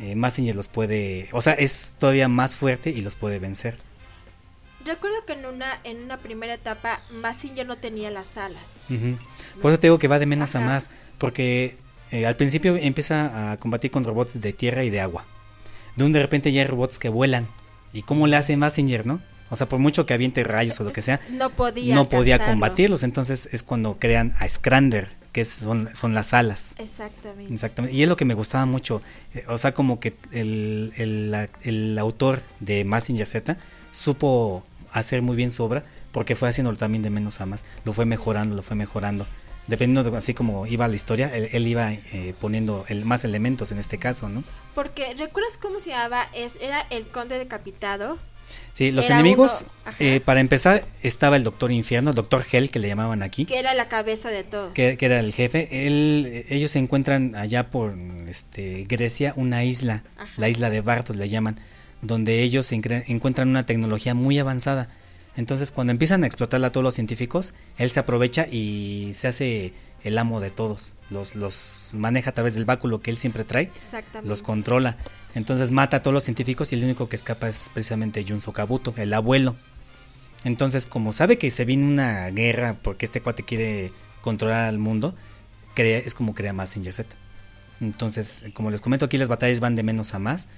[0.00, 3.76] eh, Mazinger los puede, o sea, es todavía más fuerte y los puede vencer.
[4.84, 8.72] Recuerdo que en una en una primera etapa Massinger no tenía las alas.
[9.60, 11.76] Por eso te digo que va de menos a más, porque
[12.10, 15.26] eh, al principio empieza a combatir con robots de tierra y de agua.
[15.96, 17.48] De un de repente ya hay robots que vuelan.
[17.92, 19.20] ¿Y cómo le hace Massinger, no?
[19.50, 22.38] O sea, por mucho que aviente rayos o lo que sea, No podía no podía
[22.38, 23.02] combatirlos.
[23.02, 25.08] Entonces es cuando crean a Scrander,
[25.38, 26.74] que son, son las alas.
[26.78, 27.52] Exactamente.
[27.52, 27.96] Exactamente.
[27.96, 29.00] Y es lo que me gustaba mucho.
[29.34, 33.56] eh, O sea, como que el, el- el autor de Massinger Z
[33.90, 37.64] supo hacer muy bien su obra porque fue haciéndolo también de menos a más.
[37.84, 39.26] Lo fue mejorando, lo fue mejorando.
[39.68, 43.70] dependiendo de así como iba la historia, él, él iba eh, poniendo el, más elementos
[43.70, 44.42] en este caso, ¿no?
[44.74, 46.22] Porque, ¿recuerdas cómo se llamaba?
[46.34, 48.18] Es, era el conde decapitado.
[48.78, 52.78] Sí, los Era enemigos, uno, eh, para empezar, estaba el Doctor Infierno, Doctor Hell, que
[52.78, 53.44] le llamaban aquí.
[53.44, 54.72] Que era la cabeza de todo.
[54.72, 57.98] que, que era el jefe, él, eh, ellos se encuentran allá por
[58.28, 60.04] este, Grecia, una isla,
[60.36, 61.56] la isla de Bartos le llaman,
[62.02, 64.88] donde ellos se encuentran una tecnología muy avanzada.
[65.36, 69.72] Entonces, cuando empiezan a explotarla todos los científicos, él se aprovecha y se hace
[70.04, 70.96] el amo de todos.
[71.10, 74.28] Los, los maneja a través del báculo que él siempre trae, Exactamente.
[74.28, 74.96] los controla.
[75.34, 78.94] Entonces mata a todos los científicos y el único que escapa es precisamente Junso Kabuto,
[78.96, 79.56] el abuelo.
[80.44, 85.14] Entonces, como sabe que se viene una guerra porque este cuate quiere controlar al mundo,
[85.74, 87.16] crea, es como crea Mazinger Z.
[87.80, 90.48] Entonces, como les comento aquí, las batallas van de menos a más.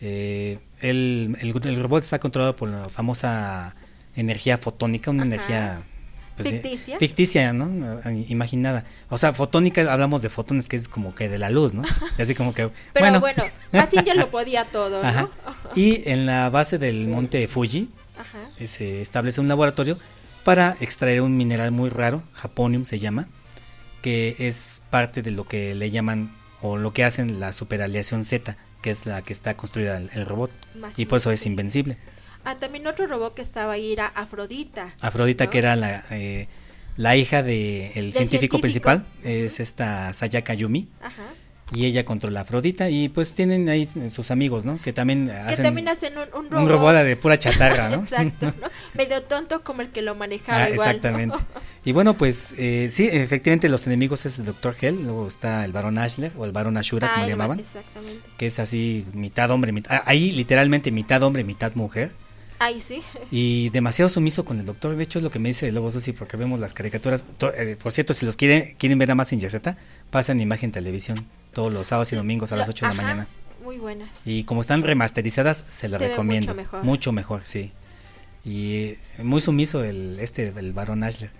[0.00, 3.74] Eh, el, el- el robot está controlado por la famosa
[4.16, 5.82] energía fotónica, una energía
[6.36, 6.98] pues, Ficticia.
[6.98, 8.00] ficticia, ¿no?
[8.28, 8.84] Imaginada.
[9.10, 11.82] O sea, fotónica, hablamos de fotones que es como que de la luz, ¿no?
[12.18, 12.70] Así como que.
[12.92, 15.02] Pero bueno, bueno, Mazinger lo podía todo.
[15.74, 18.38] Y en la base del monte Fuji Ajá.
[18.58, 19.98] eh, se establece un laboratorio
[20.44, 23.28] para extraer un mineral muy raro, japonium se llama,
[24.00, 28.56] que es parte de lo que le llaman o lo que hacen la superaleación Z,
[28.82, 30.50] que es la que está construida el, el robot.
[30.76, 31.98] Más y por eso es invencible.
[32.44, 34.94] Ah, también otro robot que estaba ahí era Afrodita.
[35.00, 35.50] Afrodita, ¿no?
[35.50, 36.48] que era la, eh,
[36.96, 38.60] la hija del Del científico, científico.
[38.60, 40.88] principal, es esta Sayaka Yumi.
[41.00, 41.22] Ajá.
[41.74, 44.78] Y ella controla a Afrodita y pues tienen ahí sus amigos, ¿no?
[44.82, 46.62] Que también Que hacen también hacen un, un robot.
[46.64, 47.96] un robot de pura chatarra, ¿no?
[48.02, 48.66] Exacto, ¿no?
[48.92, 50.86] Medio tonto como el que lo manejaba Ah, igual.
[50.88, 50.96] ¿no?
[50.96, 51.36] exactamente.
[51.86, 54.76] Y bueno, pues eh, sí, efectivamente los enemigos es el Dr.
[54.82, 57.58] Hell, luego está el Barón Ashler o el Barón Ashura, Ah, como le el- llamaban,
[57.60, 58.20] Exactamente.
[58.36, 62.12] que es así mitad hombre, mitad, ah, ahí literalmente mitad hombre, mitad mujer.
[62.62, 63.02] Ahí sí.
[63.32, 64.94] Y demasiado sumiso con el doctor.
[64.94, 67.24] De hecho, es lo que me dice Lobo Susi, porque vemos las caricaturas.
[67.56, 69.76] Eh, por cierto, si los quieren, quieren ver a más en Yaceta,
[70.10, 71.18] pasan imagen televisión
[71.52, 73.28] todos los sábados y domingos a las 8 de la mañana.
[73.64, 74.20] Muy buenas.
[74.24, 76.52] Y como están remasterizadas, se las Se ve recomiendo.
[76.52, 76.84] mucho mejor.
[76.84, 77.72] Mucho mejor, sí.
[78.44, 81.30] Y muy sumiso el este el Barón Ashler.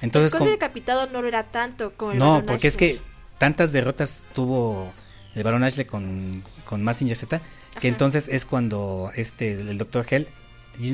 [0.00, 3.00] Entonces, el conde decapitado no lo era tanto como el no, Barón porque es que
[3.38, 4.92] tantas derrotas tuvo
[5.36, 7.40] el Barón Ashley con, con Mazinger Z,
[7.80, 10.06] que entonces es cuando este el Dr.
[10.10, 10.28] Hell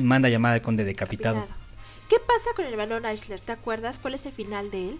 [0.01, 1.47] manda llamar al conde decapitado.
[2.09, 3.39] ¿Qué pasa con el Barón Eichler?
[3.39, 3.99] ¿Te acuerdas?
[3.99, 4.99] ¿Cuál es el final de él?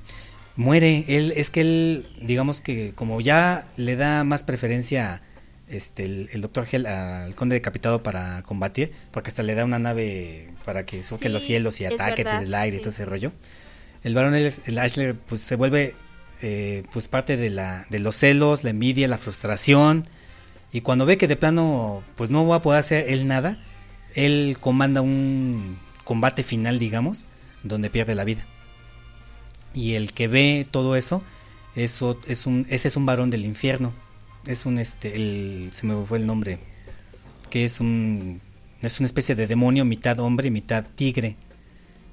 [0.56, 5.22] Muere, él es que él digamos que como ya le da más preferencia
[5.68, 6.68] este el, el Dr.
[6.70, 11.28] Hell al conde decapitado para combatir, porque hasta le da una nave para que surque
[11.28, 13.32] Sí, los cielos y ataque verdad, desde el aire y todo ese rollo.
[14.04, 15.96] El varón el Ashler pues se vuelve
[16.42, 20.06] eh, pues parte de la de los celos, la envidia, la frustración
[20.72, 23.64] y cuando ve que de plano pues no va a poder hacer él nada,
[24.16, 27.26] él comanda un combate final, digamos,
[27.64, 28.46] donde pierde la vida.
[29.74, 31.24] Y el que ve todo eso,
[31.76, 33.94] eso es un ese es un varón del infierno.
[34.46, 36.60] Es un este el, se me fue el nombre,
[37.50, 38.42] que es un
[38.82, 41.36] es una especie de demonio mitad hombre, mitad tigre.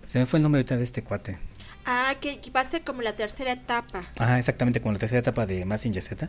[0.05, 1.39] Se me fue el nombre ahorita de este cuate.
[1.85, 4.03] Ah, que va a ser como la tercera etapa.
[4.19, 6.29] Ajá, exactamente, como la tercera etapa de Mazinger Z.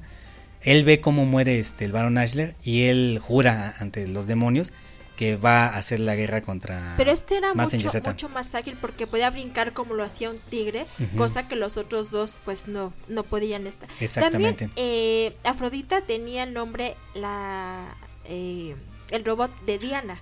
[0.61, 4.71] Él ve cómo muere este el Baron Ashler y él jura ante los demonios
[5.17, 9.29] que va a hacer la guerra contra Pero este era mucho, más ágil porque podía
[9.29, 10.85] brincar como lo hacía un tigre,
[11.17, 13.89] cosa que los otros dos pues no, no podían estar.
[13.99, 14.67] Exactamente.
[14.67, 18.75] También eh, Afrodita tenía el nombre, la eh,
[19.11, 20.21] el robot de Diana.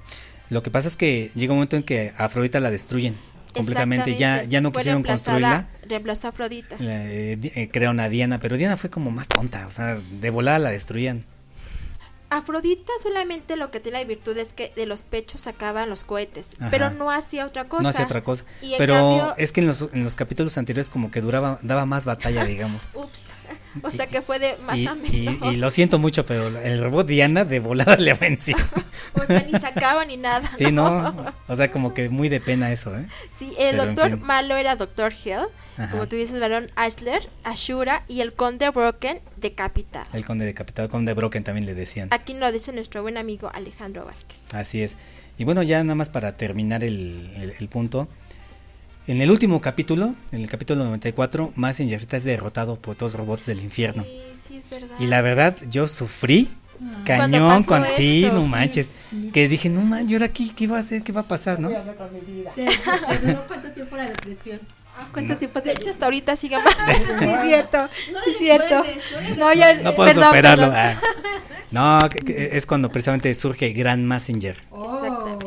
[0.50, 3.16] Lo que pasa es que llega un momento en que Afrodita la destruyen
[3.54, 5.68] completamente, ya, ya no quisieron construirla.
[5.88, 6.76] Reemplazó a Afrodita.
[6.80, 10.60] Eh, eh, crearon a Diana, pero Diana fue como más tonta, o sea, de volada
[10.60, 11.26] la destruían.
[12.30, 16.56] Afrodita solamente lo que tiene la virtud es que de los pechos sacaban los cohetes,
[16.60, 16.72] Ajá.
[16.72, 17.84] pero no hacía otra cosa.
[17.84, 18.45] No hacía otra cosa.
[18.61, 21.85] Y Pero cambio- es que en los, en los capítulos anteriores como que duraba, daba
[21.85, 22.89] más batalla, digamos.
[22.93, 23.26] Ups.
[23.84, 25.54] O sea que fue de más Y, a y- menos.
[25.54, 28.56] y lo siento mucho, pero el robot Diana de volada le venció.
[29.14, 30.50] O sea, ni sacaba ni nada.
[30.58, 31.34] Sí, no.
[31.48, 33.08] O sea, como que muy de pena eso, ¿eh?
[33.32, 34.22] Sí, el Pero, en doctor fin.
[34.26, 35.48] malo era Doctor Hill,
[35.78, 35.92] Ajá.
[35.92, 40.06] como tú dices, Barón Ashler, Ashura y el Conde Broken decapitado.
[40.14, 42.08] El conde decapitado, conde Broken también le decían.
[42.12, 44.54] Aquí lo dice nuestro buen amigo Alejandro Vázquez.
[44.54, 44.98] Así es.
[45.38, 48.08] Y bueno, ya nada más para terminar el, el- el punto.
[49.07, 53.19] En el último capítulo, en el capítulo 94, Mazinger Z es derrotado por todos los
[53.22, 54.03] robots del infierno.
[54.03, 54.95] Sí, sí, es verdad.
[54.99, 56.49] Y la verdad, yo sufrí
[57.06, 58.34] Cuando cañón con sí, eso.
[58.34, 58.91] no manches.
[59.32, 61.03] Que dije, no manches, ¿y ahora qué, qué va a hacer?
[61.03, 61.69] ¿Qué va a pasar, no?
[61.69, 61.76] ¿Te,
[62.65, 64.60] te duró cuánto tiempo la depresión?
[65.11, 66.73] ¿Cuánto tiempo De hecho, hasta ahorita sigue más.
[66.73, 66.91] Sí,
[67.26, 67.90] es cierto,
[68.26, 68.84] sí, es cierto.
[69.38, 70.72] No, ya, No puedo perdón, superarlo.
[70.72, 70.80] perdón.
[70.80, 71.02] ah.
[71.72, 74.56] No, es cuando precisamente surge Grand Messenger.
[74.56, 75.45] Exactamente.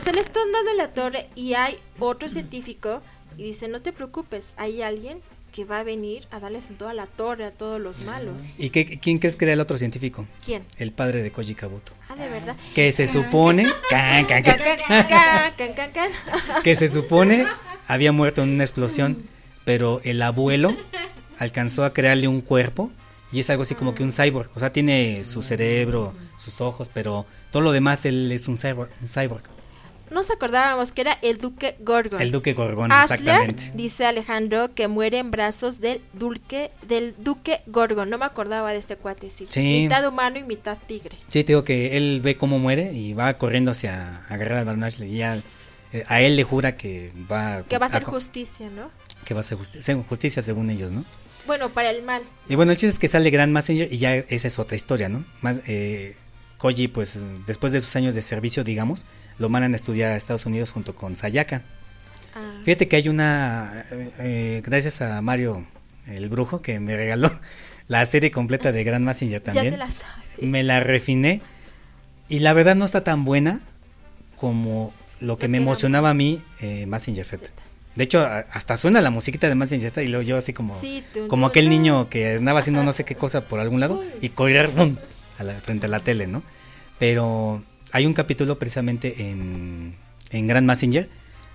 [0.00, 3.02] O sea, le están dando en la torre y hay otro científico
[3.36, 5.20] y dice, no te preocupes, hay alguien
[5.52, 8.54] que va a venir a darles en toda la torre a todos los malos.
[8.56, 10.26] ¿Y qué, quién crees que era el otro científico?
[10.42, 10.64] ¿Quién?
[10.78, 11.92] El padre de Koji Kabuto.
[12.08, 12.56] Ah, de verdad.
[12.74, 13.64] Que se supone.
[13.90, 16.12] can, can, can, Can, can, can, can, can, can.
[16.64, 17.44] que se supone
[17.86, 19.22] había muerto en una explosión,
[19.66, 20.74] pero el abuelo
[21.38, 22.90] alcanzó a crearle un cuerpo
[23.32, 24.48] y es algo así como que un cyborg.
[24.54, 28.90] O sea, tiene su cerebro, sus ojos, pero todo lo demás él es un cyborg.
[29.02, 29.59] Un cyborg.
[30.10, 32.20] Nos acordábamos que era el duque Gorgon.
[32.20, 33.70] El duque Gorgón, Asler, exactamente.
[33.74, 38.10] dice Alejandro que muere en brazos del duque, del duque Gorgon.
[38.10, 39.46] No me acordaba de este cuate, sí.
[39.48, 39.60] Sí.
[39.82, 41.16] Mitad humano y mitad tigre.
[41.28, 44.82] Sí, te digo que él ve cómo muere y va corriendo hacia agarrar al Baron
[44.84, 45.40] Ashley y ya,
[45.92, 48.90] eh, a él le jura que va Que va a co- justicia, ¿no?
[49.24, 51.04] que va a hacer justi- según- justicia según ellos, ¿no?
[51.46, 52.22] Bueno, para el mal.
[52.48, 55.08] Y bueno, el chiste es que sale Grand Messenger y ya esa es otra historia,
[55.08, 55.24] ¿no?
[55.40, 56.16] Más, eh,
[56.60, 59.06] Koji, pues después de sus años de servicio, digamos,
[59.38, 61.62] lo mandan a estudiar a Estados Unidos junto con Sayaka.
[62.34, 62.60] Ah.
[62.64, 65.66] Fíjate que hay una, eh, eh, gracias a Mario
[66.06, 67.30] el Brujo, que me regaló
[67.88, 69.72] la serie completa de Grand Messenger Ya también.
[69.72, 70.42] te la sabes.
[70.42, 71.40] Me la refiné
[72.28, 73.62] y la verdad no está tan buena
[74.36, 77.50] como lo que me emocionaba a mí, eh, Mazinger Z.
[77.94, 78.22] De hecho,
[78.52, 80.78] hasta suena la musiquita de Mazinger Z y luego yo así como,
[81.28, 84.68] como aquel niño que andaba haciendo no sé qué cosa por algún lado y correr
[84.68, 84.96] ¡bum!
[85.40, 86.42] A la, frente a la tele, ¿no?
[86.98, 87.62] Pero
[87.92, 89.96] hay un capítulo precisamente en,
[90.30, 91.08] en Grand Messenger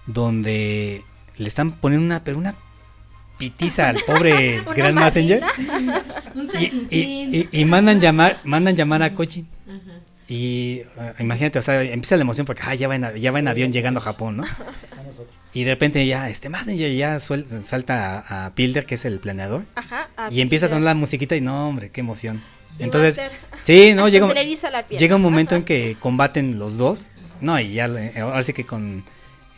[0.08, 1.02] donde
[1.38, 2.56] le están poniendo una, pero una
[3.38, 5.44] pitiza al pobre Grand Messenger.
[6.36, 9.46] y, San y- y- y mandan llamar mandan llamar a Kochi.
[10.28, 13.38] Y eh, imagínate o sea empieza la emoción porque ah, ya va en, ya va
[13.40, 14.44] en avión llegando a Japón no
[15.54, 19.20] y de repente ya este Messenger ya suel- salta a, a Pilder que es el
[19.20, 19.66] planeador.
[19.76, 20.10] Ajá.
[20.32, 22.42] y empieza a sonar la musiquita y no hombre qué emoción
[22.80, 23.22] entonces
[23.62, 24.28] sí no llega
[24.90, 27.12] llega un momento en que combaten los dos
[27.42, 29.04] no y ya eh, ahora sí que con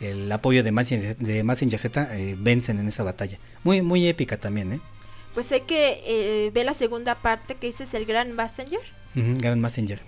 [0.00, 4.80] el apoyo de Mazinger Z eh, vencen en esa batalla muy muy épica también eh
[5.34, 8.80] Pues sé que eh, ve la segunda parte que dices el Gran Messenger.
[9.16, 10.00] Ujú, Grand Messenger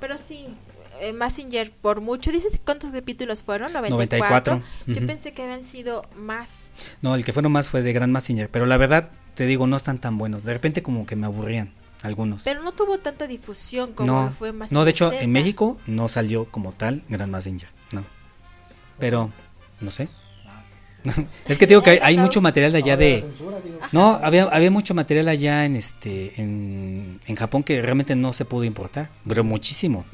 [0.00, 0.48] Pero sí,
[1.00, 2.32] eh, Messenger por mucho.
[2.32, 3.72] ¿Dices cuántos capítulos fueron?
[3.72, 4.56] 94.
[4.56, 6.70] 94, Yo pensé que habían sido más.
[7.02, 9.76] No, el que fueron más fue de Grand Messenger, pero la verdad, te digo, no
[9.76, 10.44] están tan buenos.
[10.44, 11.72] De repente como que me aburrían
[12.02, 12.44] algunos.
[12.44, 15.22] Pero no tuvo tanta difusión como no, fue Messenger no, de hecho, Z.
[15.22, 18.04] en México no salió como tal Grand Messenger, no.
[18.98, 19.32] Pero,
[19.80, 20.08] no sé.
[21.48, 23.24] es que digo que hay, hay mucho material allá de...
[23.92, 28.44] No, había, había mucho material allá en este en, en Japón que realmente no se
[28.44, 30.04] pudo importar, pero muchísimo,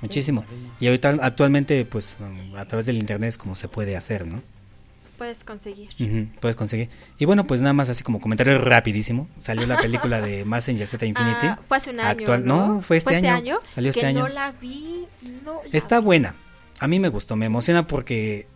[0.00, 0.44] muchísimo.
[0.80, 2.16] Y ahorita actualmente pues
[2.56, 4.42] a través del internet es como se puede hacer, ¿no?
[5.22, 5.88] Puedes conseguir.
[6.40, 6.88] Puedes conseguir.
[7.16, 9.28] Y bueno, pues nada más así como comentario rapidísimo.
[9.38, 11.46] Salió la película de Messenger Z Infinity.
[11.46, 12.10] Ah, fue hace un año.
[12.10, 12.82] Actual- ¿no?
[12.82, 13.60] fue este año.
[13.72, 14.18] Salió este que año.
[14.22, 15.06] no la vi.
[15.44, 16.34] No la Está buena.
[16.80, 18.48] A mí me gustó, me emociona porque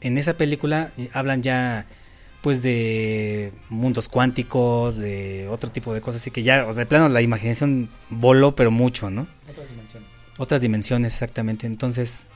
[0.00, 1.86] en esa película eh, hablan ya
[2.40, 6.86] pues de mundos cuánticos, de otro tipo de cosas, así que ya, o sea, de
[6.86, 9.26] plano la imaginación voló pero mucho, ¿no?
[9.50, 10.08] Otras dimensiones.
[10.38, 11.66] Otras dimensiones, exactamente.
[11.66, 12.26] Entonces,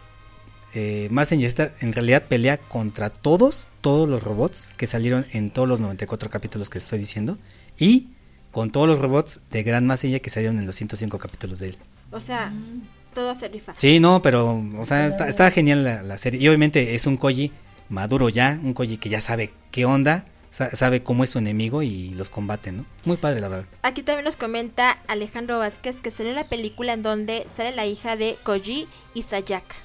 [0.75, 5.81] eh, Messenger en realidad pelea contra todos, todos los robots que salieron en todos los
[5.81, 7.39] 94 capítulos que estoy diciendo
[7.79, 8.09] y
[8.53, 11.77] con todos los robots de Gran Messenger que salieron en los 105 capítulos de él.
[12.11, 12.53] O sea,
[13.15, 13.75] todo se rifa.
[13.79, 16.41] Sí, no, pero, o sea, está, está genial la, la serie.
[16.41, 17.53] Y obviamente es un Koji
[17.89, 21.83] maduro ya, un Koji que ya sabe qué onda, sa- sabe cómo es su enemigo
[21.83, 22.85] y los combate, ¿no?
[23.05, 23.67] Muy padre, la verdad.
[23.83, 28.17] Aquí también nos comenta Alejandro Vázquez que salió la película en donde sale la hija
[28.17, 29.77] de Koji y Sayaka.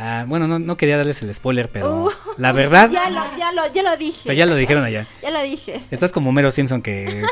[0.00, 3.50] Ah, bueno, no, no quería darles el spoiler, pero Uh, la verdad, Ya lo, ya
[3.52, 4.20] lo, ya lo dije.
[4.24, 5.06] pero ya lo dijeron allá.
[5.22, 5.80] Ya lo dije.
[5.90, 7.24] Estás como Mero Simpson que,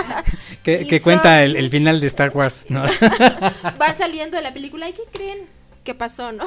[0.62, 2.82] que, que cuenta el, el final de Star Wars, ¿no?
[3.80, 4.88] Va saliendo de la película.
[4.88, 5.38] ¿Y qué creen?
[5.84, 6.44] ¿Qué pasó, no?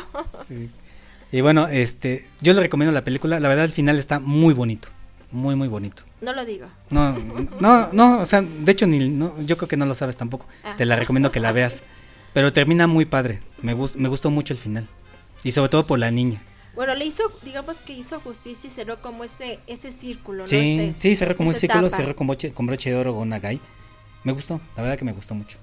[1.31, 3.39] y bueno, este, yo le recomiendo la película.
[3.39, 4.87] La verdad, el final está muy bonito,
[5.31, 6.03] muy, muy bonito.
[6.21, 6.67] No lo digo.
[6.89, 7.17] No,
[7.59, 10.47] no, no, o sea, de hecho ni, no, yo creo que no lo sabes tampoco.
[10.63, 10.75] Ah.
[10.77, 11.83] Te la recomiendo que la veas.
[12.33, 13.41] Pero termina muy padre.
[13.61, 14.87] Me, gust- me gustó mucho el final.
[15.43, 16.43] Y sobre todo por la niña.
[16.75, 20.47] Bueno, le hizo, digamos que hizo justicia y cerró como ese, ese círculo, ¿no?
[20.47, 22.01] Sí, Ese- sí, cerró como un esa círculo, etapa.
[22.03, 23.59] cerró con broche, con broche de oro con Nagai.
[24.23, 25.57] Me gustó, la verdad que me gustó mucho.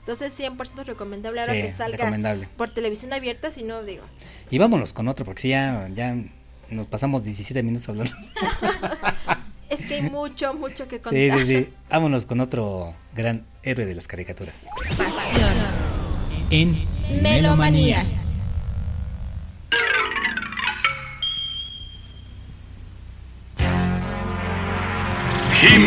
[0.00, 2.48] Entonces 100% recomendable ahora Sí, que salga recomendable.
[2.56, 4.04] por televisión abierta, si no digo.
[4.50, 6.14] Y vámonos con otro, porque sí, ya, ya
[6.70, 8.12] nos pasamos 17 minutos hablando.
[9.70, 11.38] Es que hay mucho, mucho que Sí, contar.
[11.40, 11.68] sí, sí.
[11.90, 14.66] Vámonos con otro gran héroe de las caricaturas.
[14.96, 15.52] Pasión.
[16.50, 16.86] En
[17.22, 18.04] Melomanía.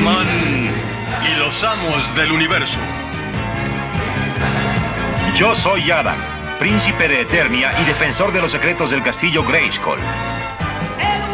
[0.10, 2.80] Y los amos del universo.
[5.36, 6.16] Yo soy Adam,
[6.60, 10.00] príncipe de Eternia y defensor de los secretos del castillo Grayskull.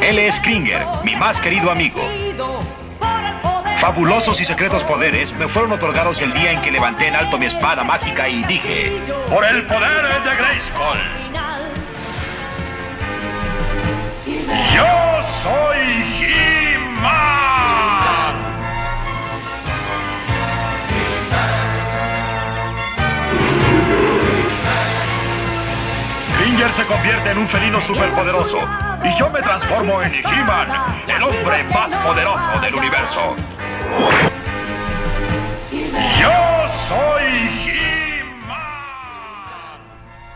[0.02, 2.02] Él es Kringer, mi más querido amigo.
[3.80, 7.46] fabulosos y secretos poderes me fueron otorgados el día en que levanté en alto mi
[7.46, 11.00] espada mágica y dije, por el poder de Grayskull.
[14.74, 14.86] Yo
[15.44, 15.73] soy
[26.72, 28.58] Se convierte en un felino superpoderoso
[29.04, 33.36] y yo me transformo en He-Man, el hombre más poderoso del universo.
[36.20, 36.32] Yo
[36.88, 37.24] soy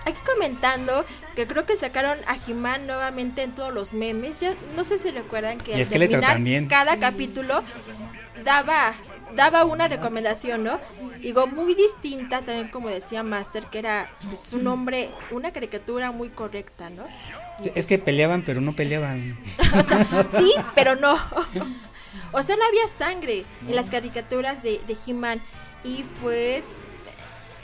[0.06, 1.06] Aquí comentando
[1.36, 4.40] que creo que sacaron a He-Man nuevamente en todos los memes.
[4.42, 6.68] Ya no sé si recuerdan que Y al terminar también.
[6.68, 7.64] cada capítulo
[8.44, 8.94] daba
[9.36, 10.80] daba una recomendación, ¿no?
[11.22, 16.30] Digo, muy distinta también como decía Master, que era pues, un hombre, una caricatura muy
[16.30, 17.06] correcta, ¿no?
[17.76, 19.38] Es que peleaban, pero no peleaban.
[19.78, 21.16] O sea, sí, pero no.
[22.32, 25.42] O sea, no había sangre en las caricaturas de, de He-Man.
[25.84, 26.84] Y pues.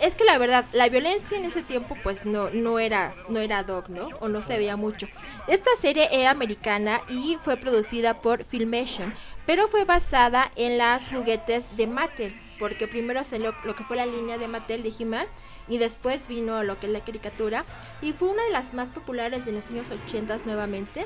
[0.02, 3.64] Es que la verdad, la violencia en ese tiempo, pues no, no era, no era
[3.64, 4.10] dog, ¿no?
[4.20, 5.08] O no se veía mucho.
[5.48, 9.14] Esta serie era americana y fue producida por Filmation,
[9.46, 14.06] pero fue basada en las juguetes de Mattel, porque primero salió lo que fue la
[14.06, 15.28] línea de Mattel de He-Man
[15.68, 17.66] y después vino lo que es la caricatura
[18.02, 21.06] y fue una de las más populares de los años 80 nuevamente.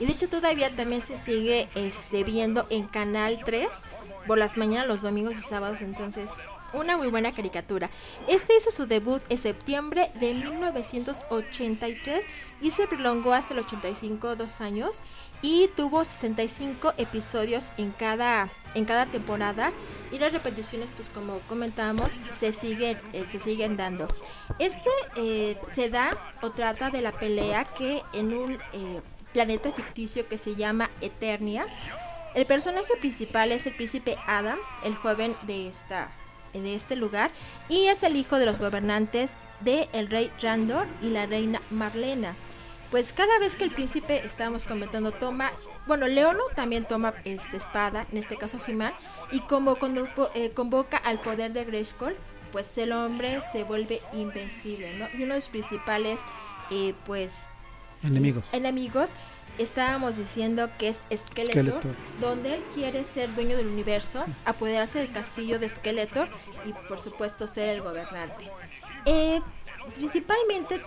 [0.00, 3.68] Y de hecho todavía también se sigue este, viendo en Canal 3
[4.26, 5.82] por las mañanas, los domingos y sábados.
[5.82, 6.30] Entonces,
[6.72, 7.90] una muy buena caricatura.
[8.26, 12.26] Este hizo su debut en septiembre de 1983
[12.60, 15.02] y se prolongó hasta el 85, dos años.
[15.42, 19.72] Y tuvo 65 episodios en cada, en cada temporada.
[20.12, 24.08] Y las repeticiones, pues como comentábamos, se siguen, eh, se siguen dando.
[24.58, 26.10] Este eh, se da
[26.42, 28.58] o trata de la pelea que en un...
[28.72, 29.00] eh,
[29.32, 31.66] planeta ficticio que se llama Eternia.
[32.34, 36.12] El personaje principal es el príncipe Adam, el joven de esta
[36.52, 37.30] de este lugar
[37.68, 42.36] y es el hijo de los gobernantes de el rey Randor y la reina Marlena.
[42.90, 45.50] Pues cada vez que el príncipe estábamos comentando toma
[45.88, 48.92] bueno, Leono también toma este espada, en este caso He-Man,
[49.32, 52.14] y como cuando eh, convoca al poder de Grayskull,
[52.52, 55.06] pues el hombre se vuelve invencible, ¿no?
[55.14, 56.20] Y uno de los principales,
[56.70, 57.46] eh, pues,
[58.02, 58.44] Enemigos.
[58.52, 59.14] enemigos,
[59.58, 61.96] estábamos diciendo que es Skeletor, Skeletor.
[62.20, 66.28] donde él quiere ser dueño del universo, apoderarse del castillo de Skeletor
[66.64, 68.50] y por supuesto ser el gobernante.
[69.06, 69.40] Eh,
[69.94, 70.82] principalmente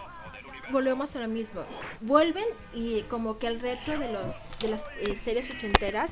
[0.71, 1.63] volvemos a lo mismo,
[2.01, 6.11] vuelven y como que el retro de los de las eh, series ochenteras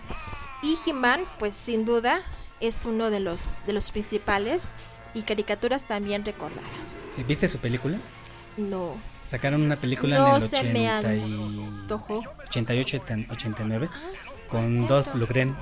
[0.61, 2.22] y He-Man, pues sin duda
[2.60, 4.73] es uno de los de los principales
[5.14, 7.03] y caricaturas también recordadas.
[7.27, 7.99] ¿Viste su película?
[8.57, 8.95] No,
[9.30, 11.22] Sacaron una película No en el se me 80 y...
[11.81, 12.23] antojó.
[12.47, 13.89] 88, 89
[14.47, 15.56] con Dolph Lundgren.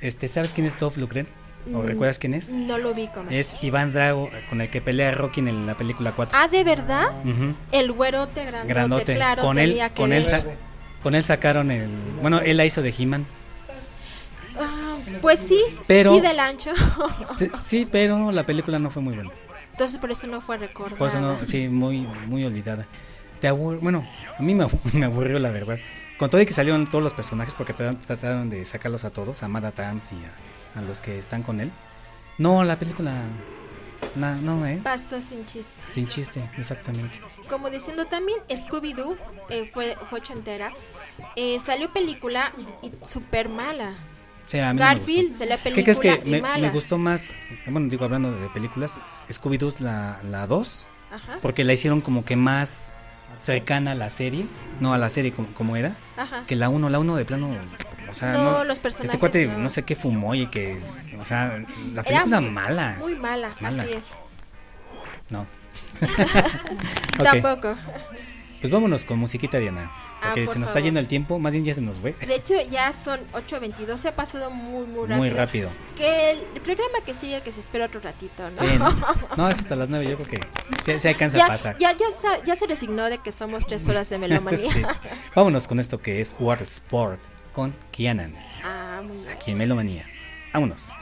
[0.00, 1.28] Este, ¿sabes quién es Dolph Lundgren?
[1.72, 2.50] ¿O Mm, recuerdas quién es?
[2.56, 6.10] No lo vi como Es Iván Drago con el que pelea Rocky en la película
[6.10, 6.36] 4.
[6.36, 7.12] Ah, ¿de verdad?
[7.70, 9.14] El güerote grandote, Grandote.
[9.14, 10.26] claro, con él, que con él,
[11.04, 11.88] con él sacaron el,
[12.20, 13.24] bueno, él la hizo de He-Man.
[14.58, 16.72] Ah, pues sí, Pero- sí del ancho.
[17.36, 19.30] Sí, sí, pero la película no fue muy buena.
[19.72, 20.98] Entonces por eso no fue recordada.
[20.98, 22.86] Por eso no, sí, muy, muy olvidada.
[23.40, 24.06] Te abur- bueno,
[24.38, 25.78] a mí me, abu- me aburrió la verdad.
[26.18, 29.48] Con todo y que salieron todos los personajes, porque trataron, de sacarlos a todos, a
[29.48, 30.16] Mada Tams y
[30.76, 31.72] a, a los que están con él.
[32.38, 33.24] No, la película,
[34.14, 35.82] na- no, eh, Pasó sin chiste.
[35.90, 37.18] sin chiste, exactamente.
[37.48, 39.16] Como diciendo también, Scooby-Doo
[39.50, 40.72] eh, fue, fue ochentera.
[41.34, 43.92] Eh, salió película y súper mala.
[44.52, 45.38] O sea, a mí no me Garfield gustó.
[45.44, 46.58] salió ¿Qué crees película que me, mala.
[46.58, 47.34] me gustó más?
[47.66, 49.00] Bueno, digo, hablando de películas,
[49.30, 51.38] Scooby-Doo la, la 2, Ajá.
[51.40, 52.92] porque la hicieron como que más
[53.38, 54.46] cercana a la serie,
[54.80, 56.44] no a la serie como, como era, Ajá.
[56.46, 57.50] que la 1, la 1 de plano,
[58.10, 59.56] o sea, No, no, los personajes este cuate no.
[59.58, 59.68] no.
[59.70, 60.78] sé qué fumó y que,
[61.18, 61.56] o sea,
[61.94, 62.96] la Era película muy- mala.
[62.98, 63.82] Muy mala, Mala.
[63.84, 64.04] así es.
[65.30, 65.46] No.
[67.22, 67.74] Tampoco.
[68.60, 69.90] Pues vámonos con musiquita Diana,
[70.22, 72.12] porque Ah, por se nos está yendo el tiempo, más bien ya se nos fue.
[72.12, 75.18] De hecho, ya son 8.22, se ha pasado muy, muy rápido.
[75.18, 75.70] Muy rápido.
[75.96, 78.56] Que el programa que sigue, que se espera otro ratito, ¿no?
[78.56, 78.88] Sí, ¿no?
[79.36, 81.76] No, es hasta las 9, yo creo que sí alcanza ya, a pasar.
[81.78, 81.94] Ya,
[82.44, 84.60] ya se resignó de que somos tres horas de melomanía.
[84.72, 84.82] Sí.
[85.34, 87.20] Vámonos con esto que es War Sport
[87.52, 88.34] con Kianan,
[88.64, 89.28] ah, muy bien.
[89.28, 90.06] aquí en Melomanía.
[90.52, 90.92] Vámonos.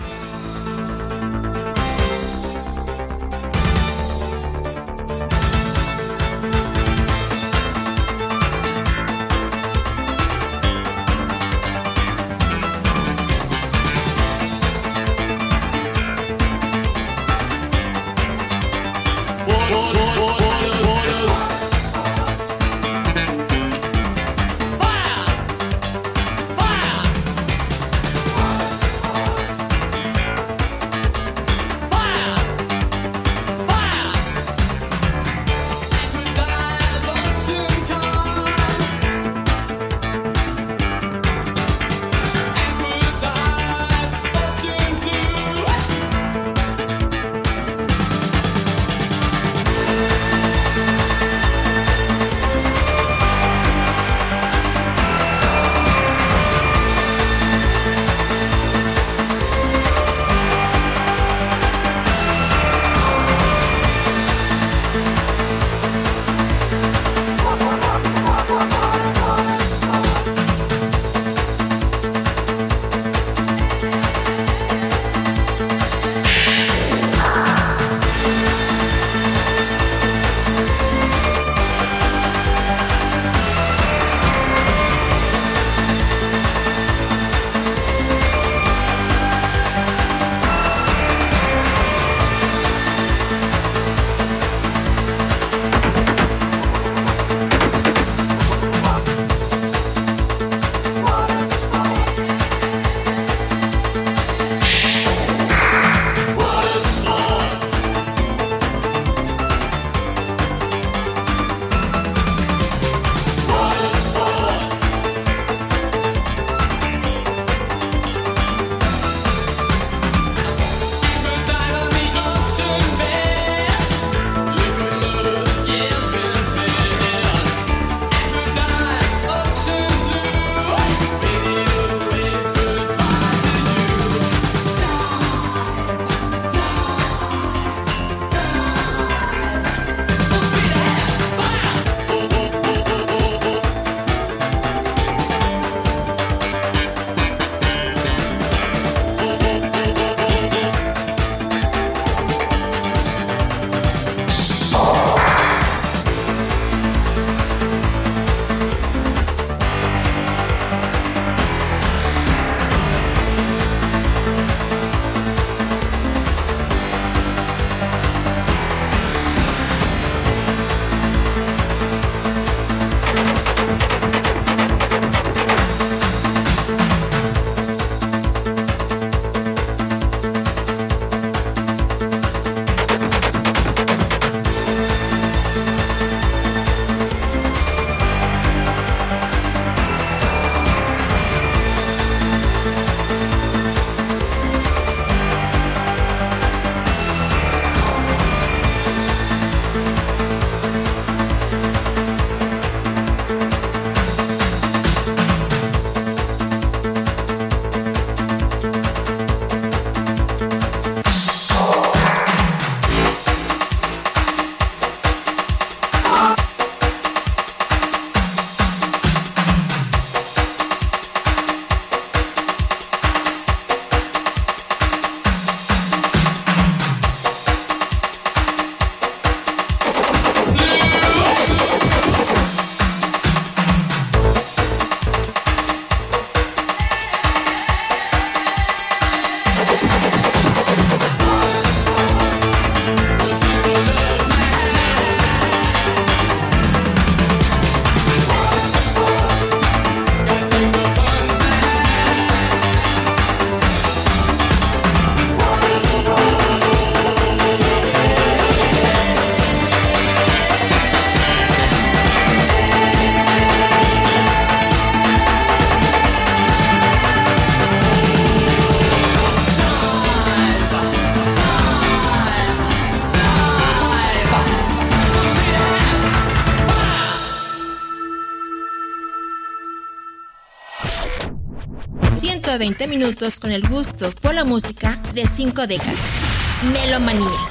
[282.61, 286.24] 120 minutos con el gusto por la música de 5 décadas.
[286.71, 287.49] Melomanía.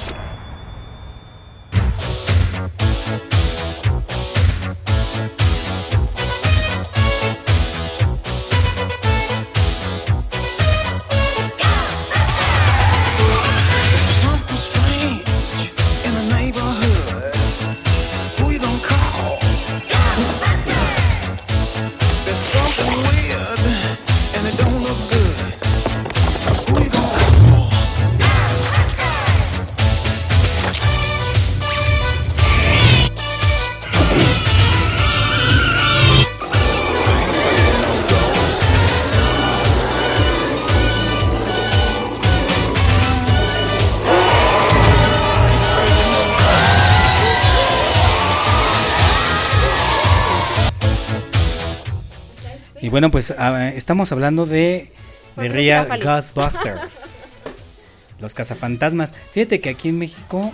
[52.99, 54.91] Bueno, pues ah, estamos hablando de,
[55.37, 55.87] de Real.
[56.03, 57.63] Ghostbusters.
[58.19, 59.15] Los cazafantasmas.
[59.31, 60.51] Fíjate que aquí en México,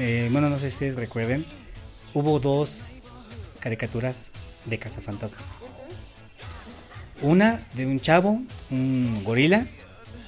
[0.00, 1.46] eh, bueno, no sé si ustedes recuerden,
[2.14, 3.04] hubo dos
[3.60, 4.32] caricaturas
[4.64, 5.50] de cazafantasmas.
[7.22, 9.68] Una de un chavo, un gorila,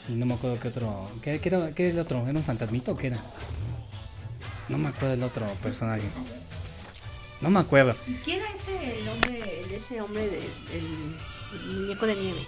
[0.09, 1.11] y no me acuerdo qué otro.
[1.21, 2.29] ¿Qué, qué era, qué el otro?
[2.29, 3.17] ¿Era un fantasmito o qué era?
[4.69, 6.05] No me acuerdo el otro personaje.
[7.41, 7.97] No me acuerdo.
[8.25, 10.39] ¿Quién era ese el hombre, el- ese hombre de,
[10.73, 11.17] el,
[11.53, 12.47] el muñeco de nieve?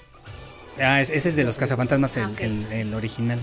[0.81, 3.41] Ah, es- ese es de los cazafantasmas, el, el- el original.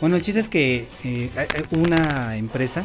[0.00, 2.84] Bueno, el chiste es que eh, eh, una empresa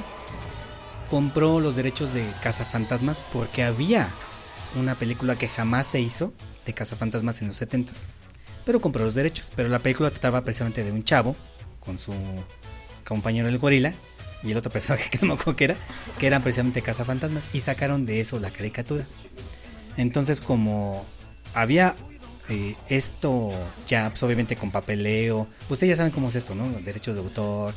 [1.09, 4.09] compró los derechos de cazafantasmas porque había
[4.77, 6.33] una película que jamás se hizo
[6.65, 8.09] de cazafantasmas en los 70s.
[8.65, 9.51] Pero compró los derechos.
[9.55, 11.35] Pero la película trataba precisamente de un chavo
[11.79, 12.13] con su
[13.05, 13.93] compañero el gorila
[14.45, 15.77] y el otro personaje que no me acuerdo qué era,
[16.19, 19.07] que eran precisamente cazafantasmas y sacaron de eso la caricatura.
[19.97, 21.05] Entonces como
[21.53, 21.95] había
[22.49, 23.53] eh, esto
[23.87, 26.69] ya pues, obviamente con papeleo, ustedes ya saben cómo es esto, ¿no?
[26.81, 27.73] Derechos de autor,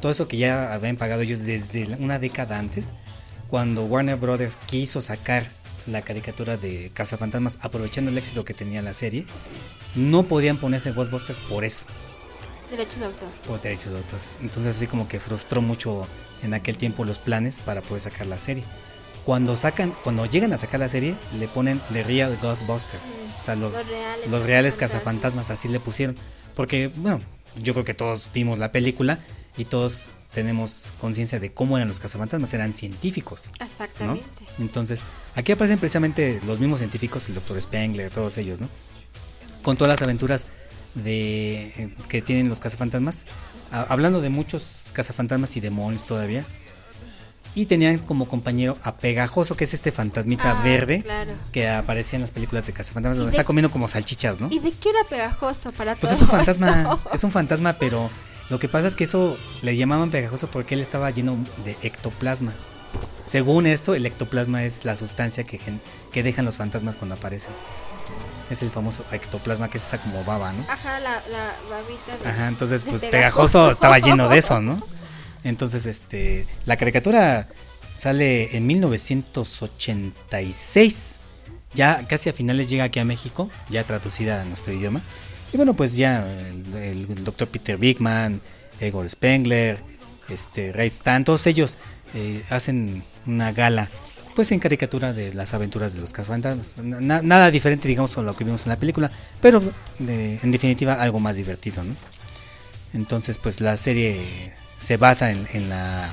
[0.00, 2.94] todo eso que ya habían pagado ellos desde una década antes,
[3.48, 5.50] cuando Warner Brothers quiso sacar
[5.86, 9.26] la caricatura de Cazafantasmas aprovechando el éxito que tenía la serie,
[9.94, 11.86] no podían ponerse Ghostbusters por eso
[12.70, 13.28] Derechos de autor.
[13.46, 14.18] por derechos de autor.
[14.40, 16.06] Entonces así como que frustró mucho
[16.42, 18.64] en aquel tiempo los planes para poder sacar la serie.
[19.24, 23.14] Cuando sacan, cuando llegan a sacar la serie, le ponen The Real Ghostbusters.
[23.38, 26.16] O sea, los, Los reales los reales cazafantasmas, así le pusieron.
[26.54, 27.20] Porque, bueno,
[27.62, 29.18] yo creo que todos vimos la película
[29.56, 33.52] y todos tenemos conciencia de cómo eran los cazafantasmas, eran científicos.
[33.58, 33.66] ¿no?
[33.66, 34.46] Exactamente.
[34.58, 38.68] Entonces, aquí aparecen precisamente los mismos científicos, el doctor Spengler, todos ellos, ¿no?
[39.62, 40.48] Con todas las aventuras
[40.94, 43.26] de eh, que tienen los cazafantasmas.
[43.72, 46.46] Ha- hablando de muchos cazafantasmas y demonios todavía.
[47.52, 51.32] Y tenían como compañero a Pegajoso, que es este fantasmita Ah, verde claro.
[51.50, 54.48] que aparecía en las películas de cazafantasmas, ¿Y donde de- está comiendo como salchichas, ¿no?
[54.52, 57.00] ¿Y de qué era pegajoso para Pues es un fantasma, esto?
[57.12, 58.08] es un fantasma, pero
[58.50, 62.54] lo que pasa es que eso le llamaban pegajoso porque él estaba lleno de ectoplasma.
[63.26, 65.80] Según esto, el ectoplasma es la sustancia que, gen-
[66.12, 67.52] que dejan los fantasmas cuando aparecen.
[68.50, 70.64] Es el famoso ectoplasma que es esa como baba, ¿no?
[70.68, 72.16] Ajá, la, la babita.
[72.22, 73.70] de- Ajá, entonces pues pegajoso pegajoso.
[73.70, 74.86] estaba lleno de eso, ¿no?
[75.44, 77.48] Entonces, este, la caricatura
[77.90, 81.20] sale en 1986.
[81.74, 85.02] Ya casi a finales llega aquí a México, ya traducida a nuestro idioma.
[85.52, 88.40] Y bueno, pues ya el, el doctor Peter Bigman,
[88.80, 89.78] Igor Spengler,
[90.28, 91.78] este, Ray Stan, todos ellos
[92.14, 93.88] eh, hacen una gala,
[94.40, 96.78] pues en caricatura de las aventuras de los cazafantasmas.
[96.78, 99.10] Na- nada diferente, digamos, a lo que vimos en la película,
[99.42, 99.62] pero
[99.98, 101.94] de- en definitiva algo más divertido, ¿no?
[102.94, 106.06] Entonces, pues la serie se basa en, en la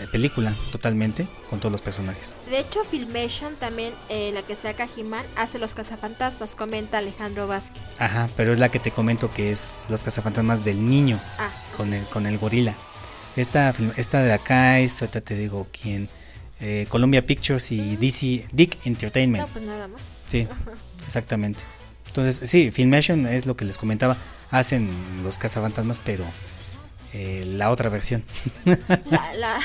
[0.00, 2.40] eh, película totalmente, con todos los personajes.
[2.48, 7.82] De hecho, Filmation también, eh, la que saca He-Man, hace los cazafantasmas, comenta Alejandro Vázquez.
[8.00, 11.50] Ajá, pero es la que te comento que es Los cazafantasmas del niño Ah.
[11.76, 12.74] con el con el gorila.
[13.34, 16.08] Esta esta de acá es ahorita te digo quién
[16.60, 19.46] eh, Columbia Pictures y DC Dick Entertainment.
[19.46, 20.18] No, pues nada más.
[20.26, 20.46] Sí,
[21.04, 21.62] exactamente.
[22.06, 24.16] Entonces, sí, Filmation es lo que les comentaba,
[24.50, 24.90] hacen
[25.22, 26.24] los cazafantasmas, pero
[27.14, 28.24] eh, la otra versión.
[28.64, 29.58] La, la,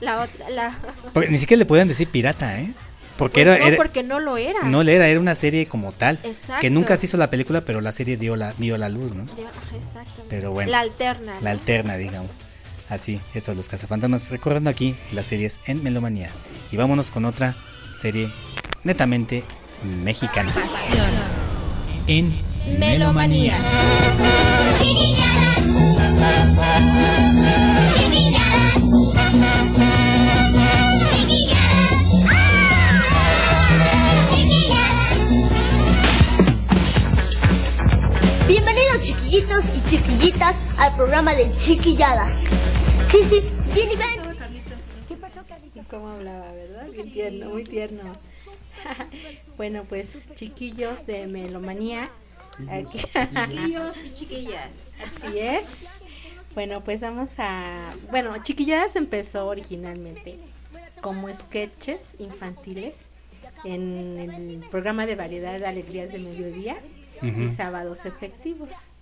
[0.00, 0.76] la otra, la...
[1.12, 2.72] Porque ni siquiera le podían decir pirata, ¿eh?
[3.16, 4.60] Porque Pues era, no, era- porque no lo era.
[4.64, 6.18] no le era, era una serie como tal.
[6.24, 6.60] Exacto.
[6.60, 9.22] Que nunca se hizo la película, pero la serie dio la, dio la luz, ¿no?
[9.22, 10.24] Exactamente.
[10.28, 10.72] Pero bueno.
[10.72, 11.34] La alterna.
[11.40, 12.40] La alterna, digamos.
[12.88, 14.30] Así, esto es los cazafantasmas.
[14.30, 16.30] Recordando aquí las series en Melomanía.
[16.70, 17.56] Y vámonos con otra
[17.94, 18.30] serie
[18.82, 19.44] netamente
[20.02, 20.52] mexicana.
[22.06, 22.34] En
[22.78, 23.58] Melomanía.
[39.34, 42.32] Chiquillitos y chiquillitas al programa de Chiquilladas.
[43.10, 44.20] Sí, sí, bien y ven.
[45.74, 46.86] Y cómo hablaba, ¿verdad?
[46.92, 48.12] Bien tierno, muy tierno.
[49.56, 52.10] bueno, pues chiquillos de melomanía.
[52.70, 52.98] Aquí.
[52.98, 54.92] Chiquillos y chiquillas.
[55.04, 55.88] Así es.
[56.54, 57.96] Bueno, pues vamos a...
[58.12, 60.38] Bueno, Chiquilladas empezó originalmente
[61.00, 63.08] como sketches infantiles
[63.64, 66.76] en el programa de variedad de alegrías de mediodía
[67.20, 68.93] y sábados efectivos.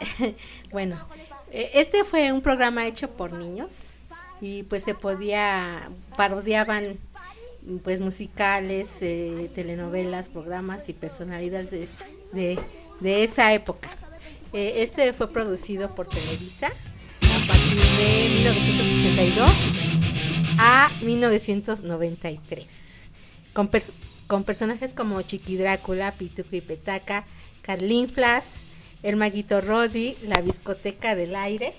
[0.72, 0.96] Bueno,
[1.50, 3.94] eh, este fue un programa hecho por niños
[4.40, 6.98] y pues se podía, parodiaban
[7.82, 11.88] pues musicales, eh, telenovelas, programas y personalidades de,
[13.00, 13.88] de, esa época.
[14.52, 19.50] Eh, este fue producido por Televisa a partir de 1982
[20.58, 22.66] a 1993
[23.52, 23.92] con, pers-
[24.26, 27.26] con personajes como Chiqui Drácula, Pituco y Petaca,
[27.62, 28.60] Carlín Flas,
[29.02, 31.72] El Maguito Rodi, La Biscoteca del Aire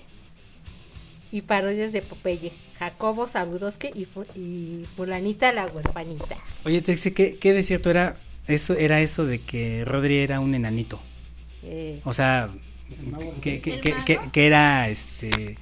[1.30, 6.36] y parodias de Popeye, Jacobo Sabrudosque y, Fu- y Fulanita la huerfanita.
[6.64, 8.16] Oye, Trixie, ¿qué, ¿qué de cierto era
[8.46, 10.98] eso, era eso de que Rodri era un enanito?
[11.62, 12.50] Eh, O sea,
[13.42, 15.56] que, que, que, que- que era este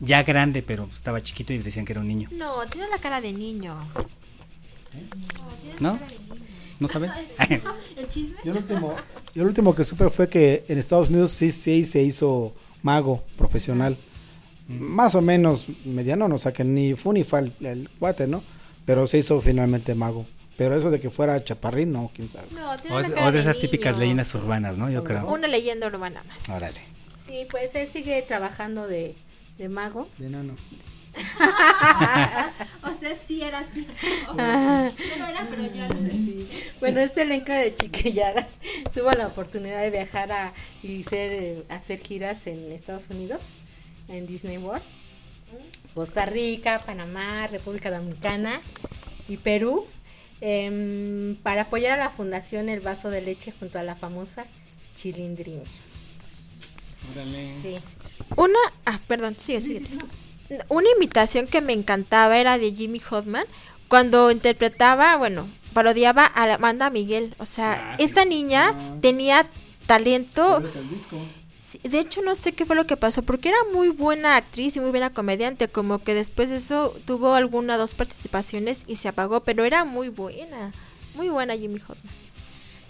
[0.00, 2.28] ya grande, pero estaba chiquito y decían que era un niño.
[2.32, 3.76] No, tiene la cara de niño.
[5.80, 5.92] ¿No?
[5.94, 6.00] ¿No
[6.88, 7.10] saben?
[7.96, 8.36] ¿El chisme?
[8.44, 8.94] Yo lo último,
[9.34, 13.22] yo lo último que supe fue que en Estados Unidos sí, sí se hizo mago
[13.36, 13.96] profesional.
[14.68, 18.26] Más o menos mediano, no o sea que ni fu ni fa el, el cuate,
[18.26, 18.42] ¿no?
[18.86, 20.26] Pero se hizo finalmente mago.
[20.56, 22.46] Pero eso de que fuera chaparrín, no, quién sabe.
[22.52, 23.70] No, tiene o, es- o de esas niño.
[23.70, 24.88] típicas leyendas urbanas, ¿no?
[24.90, 25.26] Yo creo.
[25.26, 26.48] Una leyenda urbana más.
[26.48, 26.80] Órale.
[27.26, 29.16] sí, pues él sigue trabajando de,
[29.58, 30.08] de mago.
[30.18, 30.54] De enano.
[32.82, 33.86] o sea, sí era así.
[35.18, 36.10] No era, pero ya lo.
[36.10, 36.48] Sí.
[36.80, 38.56] Bueno, este elenco de chiquilladas
[38.94, 40.52] tuvo la oportunidad de viajar a,
[40.82, 43.50] y ser, eh, hacer giras en Estados Unidos,
[44.08, 44.82] en Disney World,
[45.94, 48.60] Costa Rica, Panamá, República Dominicana
[49.28, 49.86] y Perú,
[50.40, 54.46] em, para apoyar a la fundación El Vaso de Leche junto a la famosa
[54.94, 55.62] Chilindrina.
[57.62, 57.76] Sí.
[58.36, 59.86] Una, ah, perdón, sigue, sigue.
[60.68, 63.46] Una imitación que me encantaba era de Jimmy Hodman
[63.88, 67.34] cuando interpretaba, bueno, parodiaba a la Amanda Miguel.
[67.38, 69.46] O sea, esta niña tenía
[69.86, 70.62] talento.
[71.82, 74.80] De hecho, no sé qué fue lo que pasó, porque era muy buena actriz y
[74.80, 75.68] muy buena comediante.
[75.68, 80.08] Como que después de eso tuvo alguna dos participaciones y se apagó, pero era muy
[80.08, 80.72] buena.
[81.14, 82.23] Muy buena Jimmy Hodman.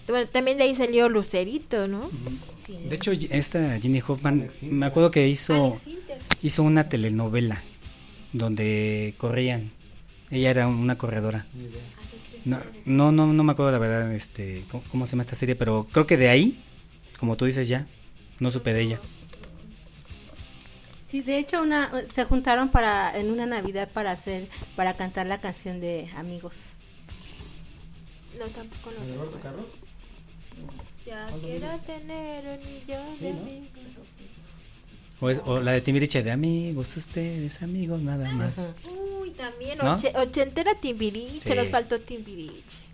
[0.07, 2.09] Bueno, también de ahí salió Lucerito, ¿no?
[2.67, 5.77] De hecho, esta Ginny Hoffman, me acuerdo que hizo,
[6.41, 7.61] hizo una telenovela
[8.33, 9.71] donde corrían.
[10.31, 11.45] Ella era una corredora.
[12.45, 15.55] No, no, no, no me acuerdo la verdad este, cómo, cómo se llama esta serie,
[15.55, 16.59] pero creo que de ahí,
[17.19, 17.87] como tú dices ya,
[18.39, 19.01] no supe de ella.
[21.07, 25.39] Sí, de hecho una se juntaron para en una Navidad para hacer para cantar la
[25.39, 26.63] canción de Amigos.
[28.37, 29.65] No, tampoco lo ¿De Roberto Carlos?
[31.05, 33.69] Ya quiero tener un millón de amigos.
[35.21, 38.69] O, es- o la de Timbiriche, de amigos, ustedes, amigos, nada más.
[39.21, 39.95] Uy, también ¿No?
[39.95, 41.53] oche- ochentera Timbiriche, Sí.
[41.55, 42.87] nos faltó Timbiriche.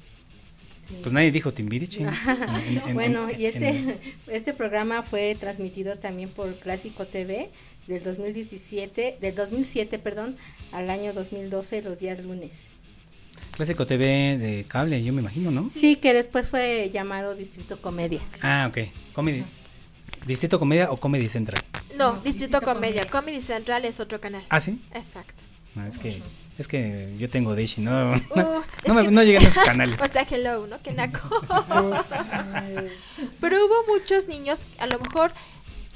[1.02, 2.02] Pues nadie dijo Timbiriche.
[2.04, 7.50] En- en- en- bueno, en- y este este programa fue transmitido también por Clásico TV
[7.88, 10.36] del 2017, del 2007, perdón,
[10.74, 12.74] al año 2012 los días lunes.
[13.52, 15.70] Clásico TV de cable, yo me imagino, ¿no?
[15.70, 18.22] Sí, que después fue llamado Distrito Comedia.
[18.42, 18.90] Ah, ok.
[19.14, 19.44] Comedy.
[20.26, 21.64] ¿Distrito Comedia o Comedy Central?
[21.98, 23.08] No, Distrito Comedia.
[23.10, 24.44] Comedy Central es otro canal.
[24.50, 24.82] ¿Ah, sí?
[24.94, 25.44] Exacto.
[25.76, 26.22] No, es que
[26.58, 29.64] es que yo tengo Dish y no, Uh, no, me- que- no llegan a esos
[29.64, 30.00] canales.
[30.04, 30.80] o sea, hello, ¿no?
[30.82, 31.28] Que naco.
[33.40, 35.34] Pero hubo muchos niños, a lo mejor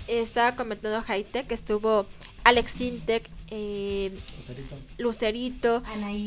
[0.08, 2.08] estaba comentando Hightech, estuvo
[2.44, 4.12] Alex Sintek, eh,
[4.98, 5.84] Lucerito,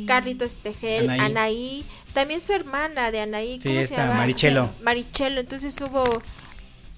[0.06, 1.20] Carlito Espejel, Anaí.
[1.20, 1.86] Anaí.
[2.12, 4.14] también su hermana de Anaí, Sí, ¿cómo se llama?
[4.14, 4.70] Marichelo.
[4.82, 6.22] Marichelo, entonces hubo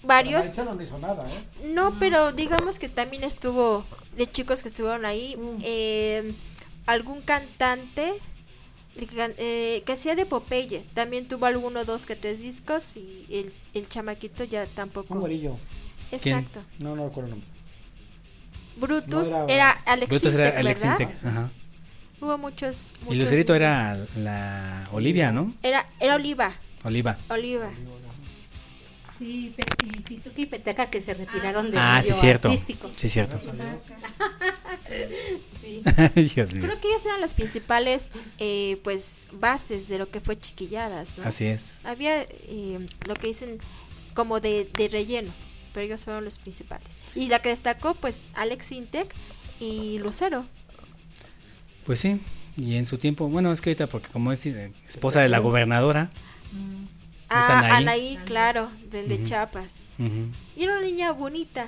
[0.03, 0.45] varios.
[0.47, 1.45] Marcelo no hizo nada, ¿eh?
[1.65, 3.85] No, pero digamos que también estuvo
[4.17, 5.37] de chicos que estuvieron ahí.
[5.63, 6.33] eh,
[6.87, 8.13] algún cantante
[8.97, 10.85] eh, que hacía de Popeye.
[10.95, 15.15] También tuvo alguno, dos que tres discos y el, el chamaquito ya tampoco.
[15.15, 15.21] Un.
[16.13, 16.61] Exacto.
[16.79, 17.60] No, no recuerdo el nombre.
[18.81, 20.99] Brutus No era, era- Alex Brutus era Alex ¿verdad?
[20.99, 21.51] Sintek, ajá.
[22.21, 23.63] Hubo muchos, Y Lucerito niños.
[23.63, 25.55] era la Olivia, ¿no?
[25.63, 26.53] Era, era Oliva.
[26.85, 27.17] Oliva.
[27.29, 27.71] Oliva.
[29.19, 32.49] Sí, y Pituca y Peteca que se retiraron de Ah, sí, cierto.
[32.49, 32.91] artístico.
[32.97, 33.39] Sí, cierto.
[35.61, 35.83] Sí.
[36.35, 41.25] Creo que ellas eran las principales eh, pues bases de lo que fue Chiquilladas, ¿no?
[41.25, 41.85] Así es.
[41.87, 43.59] Había eh, lo que dicen
[44.15, 45.31] como de, de relleno.
[45.73, 46.97] Pero ellos fueron los principales.
[47.15, 49.15] Y la que destacó, pues, Alex Intec
[49.59, 50.47] y Lucero.
[51.85, 52.21] Pues sí,
[52.57, 55.39] y en su tiempo, bueno, es que ahorita porque como es eh, esposa de la
[55.39, 56.11] gobernadora,
[57.33, 57.71] Ah, Anaí.
[57.83, 59.23] Anaí, claro, del de.
[59.23, 59.95] Chiapas.
[60.57, 61.67] Y era una niña bonita,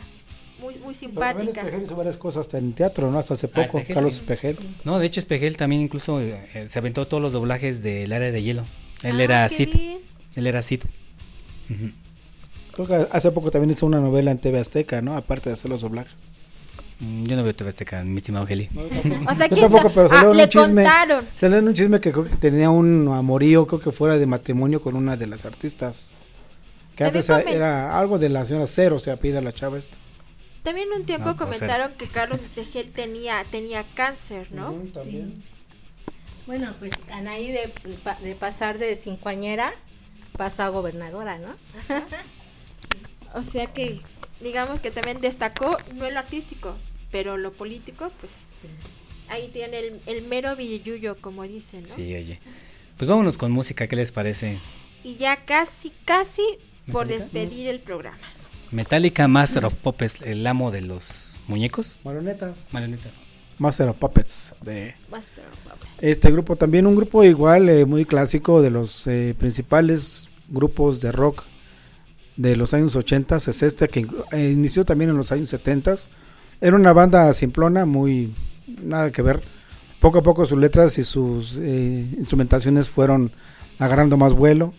[0.60, 1.60] muy, muy Pero simpática.
[1.60, 3.18] Espejel hizo varias cosas hasta en teatro, ¿no?
[3.20, 4.20] Hasta hace Ah, poco, Espejel, Carlos sí.
[4.22, 4.58] Espejel.
[4.84, 8.32] No, de hecho Espejel también incluso eh, eh, se aventó todos los doblajes del área
[8.32, 8.64] de hielo.
[9.04, 9.68] Él Ah, era Sid.
[10.34, 10.82] Él era Sid.
[11.70, 11.92] Ujú.
[12.72, 15.16] Creo que hace poco también hizo una novela en TV Azteca, ¿no?
[15.16, 16.14] Aparte de hacer los doblajes.
[17.00, 18.70] Mm, Yo no veo TV Azteca, mi estimado Geli.
[19.26, 20.82] Hasta Yo quién tampoco, sa- pero ah, salió en le un chisme.
[20.82, 21.26] contaron.
[21.34, 24.80] Salió en un chisme que creo que tenía un amorío, creo que fuera de matrimonio
[24.80, 26.10] con una de las artistas.
[26.96, 29.96] Que antes comen- era algo de la señora Cero, se apida la chava esta.
[30.62, 34.74] También un tiempo No, pues, comentaron que Carlos Espejel tenía, tenía cáncer, ¿no?
[36.46, 37.72] Bueno, pues Anaí de,
[38.22, 39.72] de pasar de cincuañera
[40.36, 41.48] pasó a gobernadora, ¿no?
[43.34, 44.00] O sea que,
[44.40, 46.76] digamos que también destacó, no lo artístico,
[47.10, 48.46] pero lo político, pues
[49.28, 51.88] ahí tiene el, el mero billullo, como dicen, ¿no?
[51.88, 52.38] Sí, oye.
[52.96, 54.58] Pues vámonos con música, ¿qué les parece?
[55.02, 56.42] Y ya casi, casi
[56.92, 57.24] por ¿Metallica?
[57.24, 58.18] despedir el programa.
[58.70, 62.00] Metallica Master of Puppets, el amo de los muñecos.
[62.04, 62.66] Marionetas.
[62.70, 63.14] Marionetas.
[63.58, 65.92] Master of Puppets de Master of Puppets.
[66.00, 71.12] este grupo también un grupo igual eh, muy clásico de los eh, principales grupos de
[71.12, 71.44] rock
[72.36, 75.94] de los años 80 es este que eh, inició también en los años 70
[76.60, 78.32] era una banda simplona muy
[78.82, 79.42] nada que ver.
[80.00, 83.32] Poco a poco sus letras y sus eh, instrumentaciones fueron
[83.78, 84.72] agarrando más vuelo.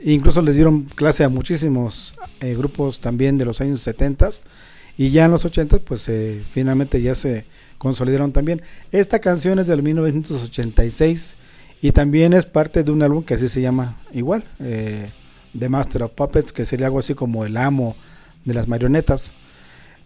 [0.00, 4.28] E incluso les dieron clase a muchísimos eh, grupos también de los años 70
[4.96, 6.10] y ya en los 80 pues
[6.50, 7.46] finalmente ya se
[7.78, 8.62] consolidaron también.
[8.92, 11.36] Esta canción es del 1986
[11.80, 14.44] y también es parte de un álbum que así se llama igual,
[15.58, 17.94] The Master of Puppets, que sería algo así como el amo
[18.44, 19.32] de las marionetas.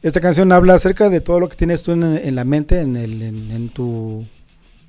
[0.02, 3.22] Esta canción habla acerca de todo lo que tienes tú en, la mente, en, el,
[3.22, 4.24] en, tu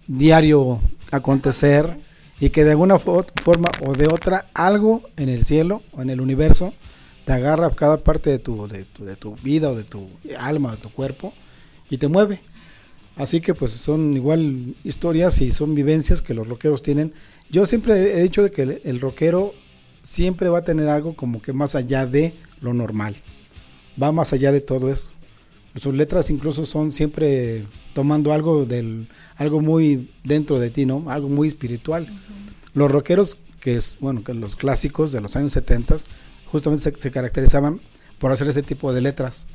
[0.07, 1.98] diario acontecer
[2.40, 6.09] y que de alguna fo- forma o de otra algo en el cielo o en
[6.09, 6.73] el universo
[7.25, 10.07] te agarra cada parte de tu, de tu, de tu vida o de tu
[10.38, 11.32] alma, de tu cuerpo
[11.90, 12.41] y te mueve.
[13.15, 17.14] Así que pues son igual historias y son vivencias que los rockeros tienen.
[17.51, 19.53] Yo siempre he dicho de que el, el rockero
[20.03, 23.15] siempre va a tener algo como que más allá de lo normal.
[24.01, 25.09] Va más allá de todo eso.
[25.75, 29.07] Sus letras incluso son siempre tomando algo del
[29.38, 31.09] algo muy dentro de ti, ¿no?
[31.09, 32.07] Algo muy espiritual.
[32.75, 35.95] Los rockeros que es bueno, que los clásicos de los años 70
[36.48, 37.80] justamente se, se caracterizaban
[38.19, 39.48] por hacer ese tipo de letras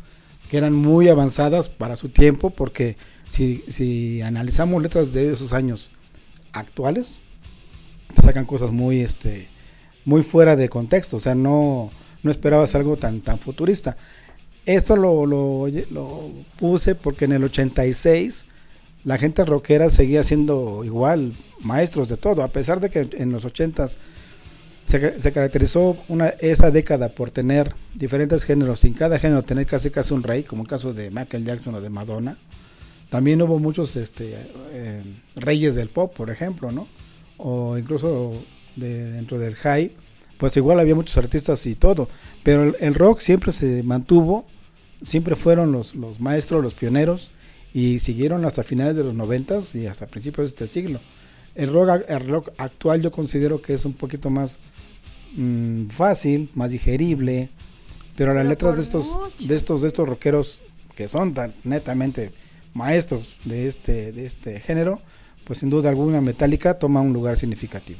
[0.48, 2.96] que eran muy avanzadas para su tiempo porque
[3.28, 5.90] si, si analizamos letras de esos años
[6.52, 7.20] actuales
[8.14, 9.48] te sacan cosas muy este
[10.08, 11.90] muy fuera de contexto o sea no
[12.22, 13.98] no esperabas algo tan tan futurista
[14.64, 18.46] esto lo, lo, puse porque en el 86
[19.04, 23.46] la gente rockera seguía siendo igual maestros de todo a pesar de que en los
[23.46, 23.98] 80s
[24.86, 29.90] se, se caracterizó una, esa década por tener diferentes géneros, sin cada género tener casi
[29.90, 32.38] casi un rey, como el caso de Michael Jackson o de Madonna.
[33.10, 34.34] También hubo muchos este,
[34.72, 35.02] eh,
[35.36, 36.88] reyes del pop, por ejemplo, ¿no?
[37.36, 38.32] O incluso
[38.78, 39.92] de, dentro del high,
[40.38, 42.08] pues igual había muchos artistas y todo.
[42.42, 44.46] Pero el, el rock siempre se mantuvo,
[45.02, 47.32] siempre fueron los, los maestros, los pioneros,
[47.72, 51.00] y siguieron hasta finales de los noventas y hasta principios de este siglo.
[51.54, 54.58] El rock, el rock actual yo considero que es un poquito más
[55.36, 57.50] mm, fácil, más digerible,
[58.16, 59.48] pero las Pero letras de estos, muchos.
[59.48, 60.62] de estos, de estos rockeros
[60.96, 62.32] que son tan netamente
[62.74, 65.00] maestros de este, de este género,
[65.44, 67.98] pues sin duda alguna Metallica toma un lugar significativo.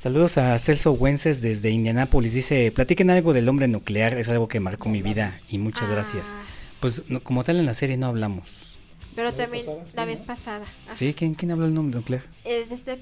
[0.00, 2.32] Saludos a Celso Wences desde Indianápolis.
[2.32, 6.34] Dice, platiquen algo del hombre nuclear, es algo que marcó mi vida y muchas gracias.
[6.80, 8.80] Pues no- como tal en la serie no hablamos.
[9.14, 10.64] Pero también la vez pasada.
[10.86, 10.96] ajá.
[10.96, 11.12] ¿Sí?
[11.12, 12.22] ¿Quién, quién habló del hombre nuclear?
[12.46, 12.98] Eh, desde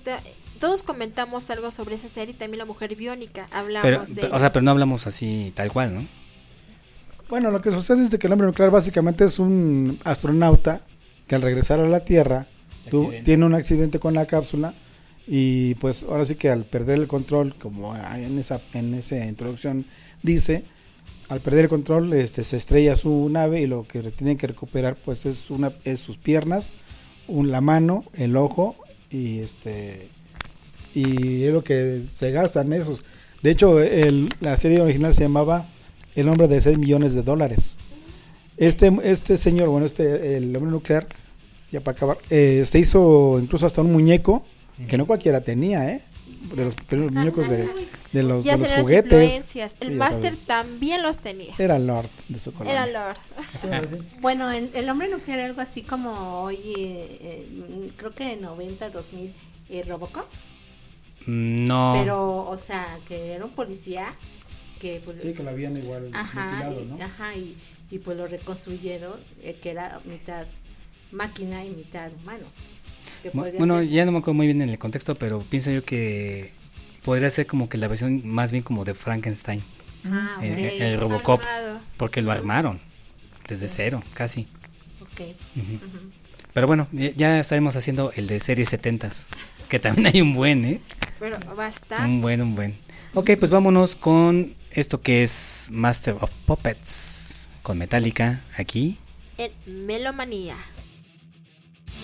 [0.59, 3.47] todos comentamos algo sobre esa serie y también la mujer biónica.
[3.53, 4.21] Hablamos Pero, de.
[4.23, 6.05] pero- o sea, pero no hablamos así tal cual, ¿no?
[7.29, 10.81] Bueno, lo que sucede es de que el hombre nuclear básicamente es un astronauta
[11.29, 12.49] que al regresar a la Tierra
[12.91, 13.25] accidenta.
[13.25, 14.75] tiene un accidente con la cápsula
[15.31, 19.85] y pues ahora sí que al perder el control, como en esa en esa introducción
[20.23, 20.65] dice,
[21.29, 24.97] al perder el control este se estrella su nave y lo que tienen que recuperar
[24.97, 26.73] pues es una es sus piernas,
[27.29, 28.75] un, la mano, el ojo
[29.11, 30.09] y este
[30.95, 33.05] y es lo que se gastan esos.
[33.43, 35.69] De hecho, el- la serie original se llamaba
[36.17, 37.79] El hombre de 6 millones de dólares.
[38.57, 41.07] Este, este señor, bueno, este, el hombre nuclear,
[41.71, 44.45] ya para acabar, eh, se hizo incluso hasta un muñeco
[44.87, 46.03] que no cualquiera tenía, ¿eh?
[46.55, 47.69] De los primeros muñecos de,
[48.13, 49.13] de los, ya de los juguetes.
[49.13, 49.77] influencias.
[49.81, 50.45] El sabes.
[50.45, 51.53] también los tenía.
[51.59, 52.85] Era Lord de su colonia.
[52.85, 53.99] Era Lord.
[54.21, 58.91] Bueno, en- el hombre nuclear algo así como hoy, eh, eh, creo que en 90,
[58.91, 59.33] 2000,
[59.71, 60.27] eh, Robocop.
[61.27, 61.95] Mm, No.
[61.99, 64.15] Pero, o sea, que era un policía
[64.79, 65.01] que...
[65.05, 67.05] pues, Sí, que lo habían igual Ajá, mutilado, y, ¿no?
[67.05, 67.57] ajá, y,
[67.91, 70.47] y pues lo reconstruyeron, eh, que era mitad
[71.11, 72.45] máquina y mitad humano.
[73.33, 76.53] Bueno, ya no me acuerdo muy bien en el contexto, pero pienso yo que
[77.03, 79.63] podría ser como que la versión más bien como de Frankenstein.
[80.05, 80.59] Ah, el, ok.
[80.59, 81.41] el- el Robocop.
[81.41, 81.81] Armado.
[81.97, 82.81] Porque lo armaron
[83.49, 84.47] desde cero, casi.
[85.01, 85.21] Ok.
[85.57, 85.75] Ujú.
[85.75, 85.99] Ujú.
[86.53, 89.31] Pero bueno, ya- estaremos haciendo el de series 70s,
[89.69, 90.81] que también hay un buen, ¿eh?
[91.19, 92.05] Pero bastante.
[92.05, 92.77] Un buen, un buen.
[93.15, 98.99] Ok, pues vámonos con esto que es Master of Puppets con Metallica aquí.
[99.39, 99.53] En
[99.87, 100.57] Melomanía.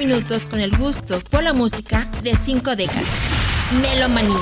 [0.00, 3.32] minutos con el gusto por la música de cinco décadas.
[3.82, 4.38] Melomanía.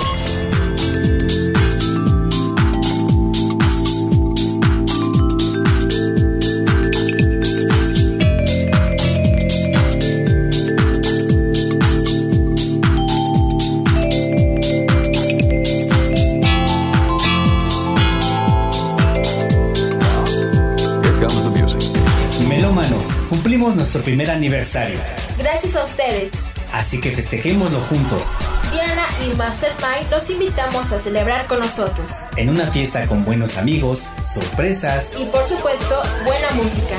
[23.28, 24.98] Cumplimos nuestro primer aniversario,
[25.38, 26.50] Gracias a ustedes.
[26.72, 28.38] así que festejémoslo juntos,
[28.72, 32.26] Diana y Mastermind los invitamos a celebrar con nosotros.
[32.36, 36.94] en una fiesta con buenos amigos, sorpresas Y por supuesto, buena música.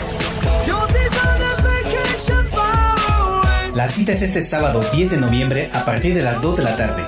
[3.75, 6.75] La cita es este sábado 10 de noviembre a partir de las 2 de la
[6.75, 7.07] tarde.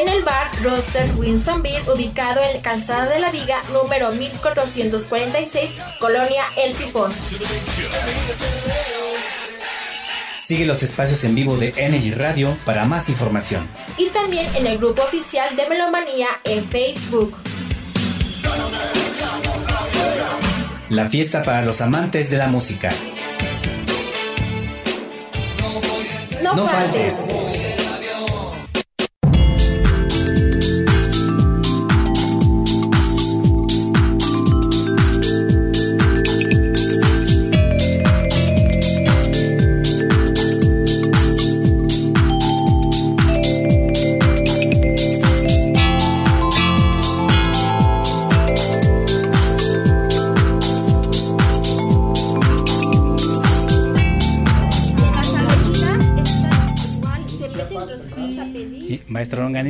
[0.00, 6.42] En el bar Roasters Winson Beer, ubicado en Calzada de la Viga, número 1446, Colonia
[6.56, 7.12] El Sifón.
[10.50, 13.64] Sigue los espacios en vivo de Energy Radio para más información.
[13.96, 17.36] Y también en el grupo oficial de Melomanía en Facebook.
[20.88, 22.90] La fiesta para los amantes de la música.
[26.42, 27.30] No, No faltes.
[27.30, 27.69] faltes.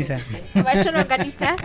[0.09, 0.63] Longaniza.
[0.65, 1.57] Maestro Longaniza.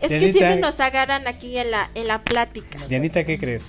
[0.00, 2.78] Es que siempre nos agarran aquí en la, en la plática.
[2.86, 3.64] Dianita, ¿qué crees?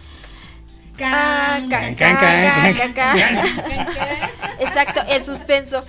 [1.02, 3.18] Ah, can, Can, can.
[4.60, 5.84] Exacto, el suspenso.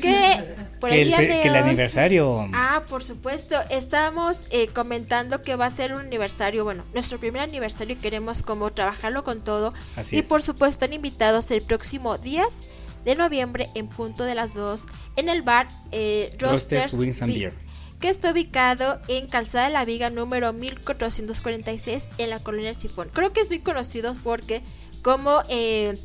[0.00, 0.44] Que
[0.80, 2.48] por Que el el, día fe- de que el hoy- aniversario.
[2.52, 3.56] Ah, por supuesto.
[3.70, 8.42] Estábamos eh, comentando que va a ser un aniversario, bueno, nuestro primer aniversario y queremos
[8.42, 9.72] como trabajarlo con todo.
[9.96, 10.26] Así y es.
[10.26, 12.68] por supuesto, han invitados el próximo 10
[13.04, 17.52] de noviembre en punto de las 2 en el bar eh, Roasters Wings and Beer.
[18.00, 23.08] que está ubicado en Calzada de la Viga número 1446 en la colonia El Sifón.
[23.12, 24.62] Creo que es muy conocido porque
[25.02, 25.98] como eh,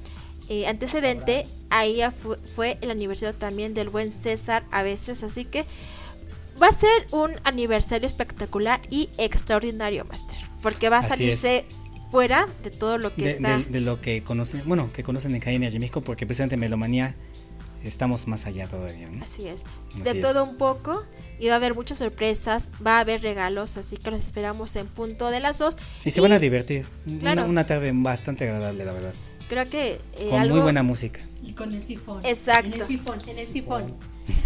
[0.49, 5.65] eh, antecedente ahí fu- fue el aniversario también del buen César a veces, así que
[6.61, 11.65] va a ser un aniversario espectacular y extraordinario, Master, porque va a Así salirse
[12.11, 13.57] fuera de todo lo que De, está.
[13.57, 16.61] de- de lo que conocen, bueno, que conocen en High Energy México, porque precisamente en
[16.61, 17.15] Melomanía
[17.83, 19.07] estamos más allá todavía.
[19.09, 19.23] ¿no?
[19.23, 19.65] Así es.
[19.93, 20.21] Así de es.
[20.21, 21.03] todo un poco.
[21.39, 24.88] Y va a haber muchas sorpresas, va a haber regalos, así que los esperamos en
[24.88, 25.77] punto de las dos.
[26.03, 26.85] Y se van a divertir.
[27.19, 27.41] Claro.
[27.43, 29.13] Una, una tarde bastante agradable, la verdad.
[29.47, 31.21] Creo que eh, Con algo- muy buena música.
[31.41, 32.23] Y con el sifón.
[32.25, 32.75] Exacto.
[32.75, 33.95] En el sifón, en el sifón.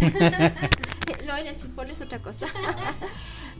[1.26, 2.46] no, en el sifón es otra cosa.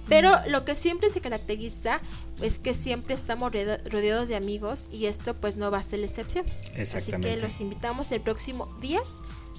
[0.08, 2.00] Pero lo que siempre se caracteriza
[2.42, 6.00] es que siempre estamos rodea- rodeados de amigos y esto pues no va a ser
[6.00, 6.44] la excepción.
[6.46, 7.40] Así que Exactamente.
[7.40, 9.00] los invitamos el próximo 10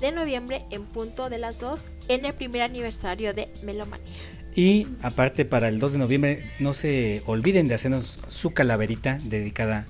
[0.01, 4.13] de noviembre en punto de las 2 en el primer aniversario de Melomanía.
[4.55, 9.85] Y aparte para el 2 de noviembre, no se olviden de hacernos su calaverita dedicada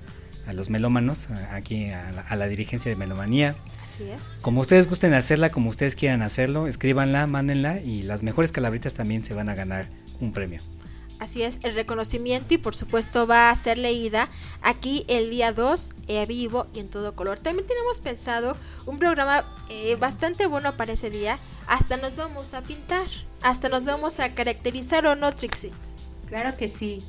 [0.46, 3.54] a los melómanos, aquí a la, a la dirigencia de Melomanía.
[3.82, 4.16] Así es.
[4.40, 9.22] Como ustedes gusten hacerla, como ustedes quieran hacerlo, escríbanla, mándenla y las mejores calaveritas también
[9.24, 9.88] se van a ganar
[10.20, 10.60] un premio.
[11.18, 14.28] Así es, el reconocimiento y por supuesto va a ser leída
[14.60, 17.38] aquí el día 2 eh, vivo y en todo color.
[17.38, 18.54] También tenemos pensado
[18.84, 21.38] un programa eh, bastante bueno para ese día.
[21.66, 23.06] Hasta nos vamos a pintar,
[23.42, 25.70] hasta nos vamos a caracterizar o no, Trixie.
[26.28, 27.02] Claro que sí.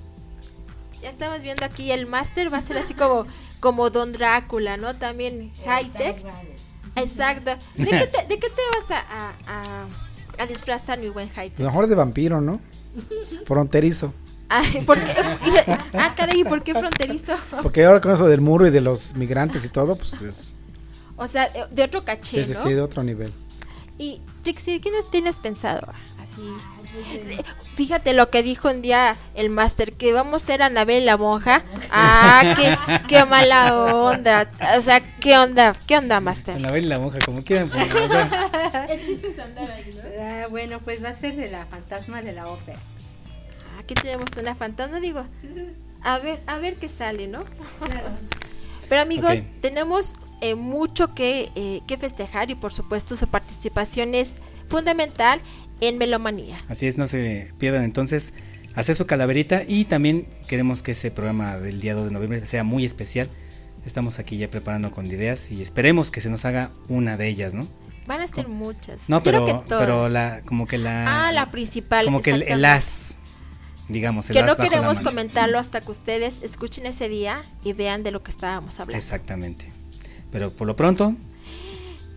[1.02, 3.26] Ya estamos viendo aquí el máster, va a ser así como,
[3.60, 4.96] como Don Drácula, ¿no?
[4.96, 6.24] También high tech.
[6.96, 7.52] Exacto.
[7.76, 9.88] ¿De qué te, de qué te vas a, a, a-
[10.40, 11.66] a disfrazar, mi buen high tech?
[11.66, 12.60] mejor de vampiro, ¿no?
[13.46, 14.14] Fronterizo.
[14.50, 15.14] Ay, ¿por qué?
[15.94, 17.34] Ah, caray, ¿por qué fronterizo?
[17.64, 20.54] Porque ahora con eso del muro y de los migrantes y todo, pues es.
[21.18, 22.64] O sea, de- de otro caché, Sí, sí, ¿no?
[22.64, 23.34] sí, de otro nivel.
[23.98, 25.88] Y Trixie, ¿quiénes tienes pensado?
[26.20, 26.42] Así.
[27.76, 31.64] Fíjate lo que dijo un día el máster, que vamos a ser Anabel la monja.
[31.92, 34.50] Ah, qué, qué mala onda.
[34.78, 35.74] O sea, ¿qué onda?
[35.88, 36.58] ¿Qué onda, máster?
[36.60, 37.70] Y la monja, como quieran.
[37.70, 40.02] pues, o sea, El chiste es andar ahí, ¿no?
[40.22, 42.80] Ah, bueno, pues va a ser de la fantasma de la ópera.
[43.80, 45.24] Aquí tenemos una fantasma, digo.
[46.04, 47.44] A ver, a ver qué sale, ¿no?
[48.90, 54.36] Pero amigos, tenemos eh, mucho que, eh, que festejar y por supuesto su participación es
[54.68, 55.42] fundamental
[55.82, 56.58] en Melomanía.
[56.70, 58.34] así es, no se pierdan entonces
[58.76, 62.64] hacer su calaverita y también queremos que ese programa del día 2 de noviembre sea
[62.64, 63.30] muy especial.
[63.86, 67.54] Estamos aquí ya preparando con ideas y esperemos que se nos haga una de ellas,
[67.54, 67.68] ¿no?
[68.06, 69.10] Van a ser muchas.
[69.10, 69.86] No, Creo pero, que todas.
[69.86, 71.28] pero la, como que la...
[71.28, 72.06] Ah, la principal.
[72.06, 73.18] Como que el, el as,
[73.90, 78.04] digamos, el Que as no queremos comentarlo hasta que ustedes escuchen ese día y vean
[78.04, 78.98] de lo que estábamos hablando.
[78.98, 79.72] Exactamente.
[80.32, 81.16] Pero por lo pronto,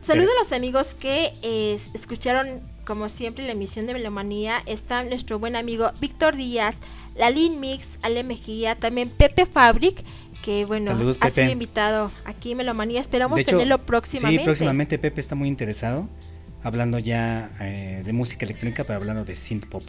[0.03, 2.61] Saludos a los amigos que eh, escucharon,
[2.91, 4.65] como siempre, la emisión de Melomanía.
[4.67, 6.79] Está nuestro buen amigo Víctor Díaz,
[7.17, 10.03] Lalín Mix, Ale Mejía, también Pepe Fabric,
[10.43, 11.43] que bueno, Saludos, ha Pepe.
[11.43, 13.01] sido invitado aquí en Melomanía.
[13.01, 14.41] Esperamos hecho, tenerlo próximamente.
[14.41, 16.09] Sí, próximamente Pepe está muy interesado,
[16.65, 19.85] hablando ya eh, de música electrónica, pero hablando de synth pop.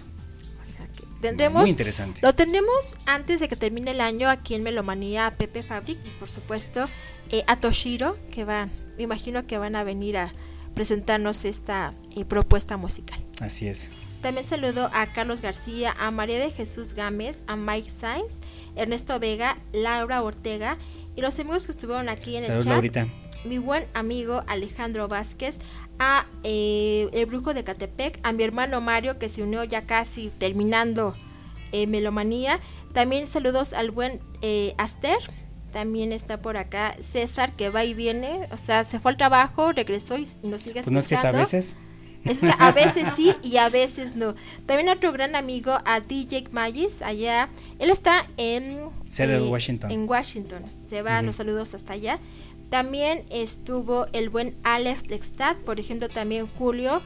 [1.22, 2.20] Tendremos, Muy interesante.
[2.22, 6.10] Lo tendremos antes de que termine el año aquí en Melomanía a Pepe Fabric y
[6.20, 6.88] por supuesto
[7.32, 10.32] eh, a Toshiro, que van, me imagino que van a venir a
[10.74, 13.24] presentarnos esta eh, propuesta musical.
[13.40, 13.92] Así es.
[14.22, 18.42] También saludo a Carlos García, a María de Jesús Gámez, a Mike Sainz,
[18.76, 20.78] Ernesto Vega, Laura Ortega
[21.16, 22.74] y los amigos que estuvieron aquí en Salud, el chat.
[22.74, 23.08] Laurita.
[23.46, 25.58] Mi buen amigo Alejandro Vázquez,
[25.98, 30.30] a eh, el brujo de Catepec, a mi hermano Mario que se unió ya casi
[30.30, 31.16] terminando
[31.72, 32.60] eh, Melomanía.
[32.94, 35.18] También saludos al buen eh, Aster.
[35.72, 39.72] También está por acá César que va y viene, o sea, se fue al trabajo,
[39.72, 41.40] regresó y nos sigue Pues no es que a escuchando.
[41.40, 41.76] veces.
[42.26, 44.36] Es que a veces sí y a veces no.
[44.68, 47.50] También otro gran amigo, a DJ Magis, allá.
[47.80, 49.90] Él está en Seattle, Washington.
[49.92, 50.64] En Washington.
[50.72, 51.28] Se va Ujú.
[51.28, 52.20] los saludos hasta allá.
[52.70, 57.02] También estuvo el buen Alex Lextad, por ejemplo, también Julio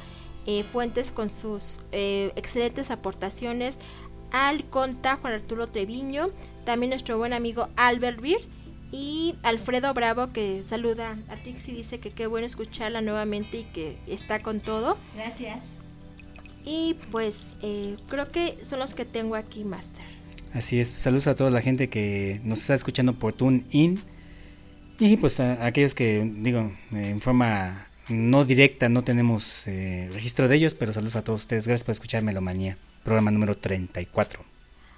[0.48, 3.78] eh, Fuentes con sus eh, excelentes aportaciones.
[4.32, 6.30] Al Conta, Juan Arturo Treviño,
[6.66, 8.42] también nuestro buen amigo Albert Beer
[8.92, 13.64] y Alfredo Bravo que saluda a Tix y dice que qué bueno escucharla nuevamente y
[13.64, 14.98] que está con todo.
[15.16, 15.64] Gracias.
[16.66, 20.06] Y pues eh, creo que son los que tengo aquí, Master.
[20.54, 20.88] Así es.
[20.90, 24.02] Saludos a toda la gente que nos está escuchando por TuneIn.
[25.00, 30.10] Y pues a, a aquellos que, digo, eh, en forma no directa no tenemos eh,
[30.14, 31.68] registro de ellos, pero saludos a todos ustedes.
[31.68, 34.55] Gracias por escuchar Melomanía, programa número 34.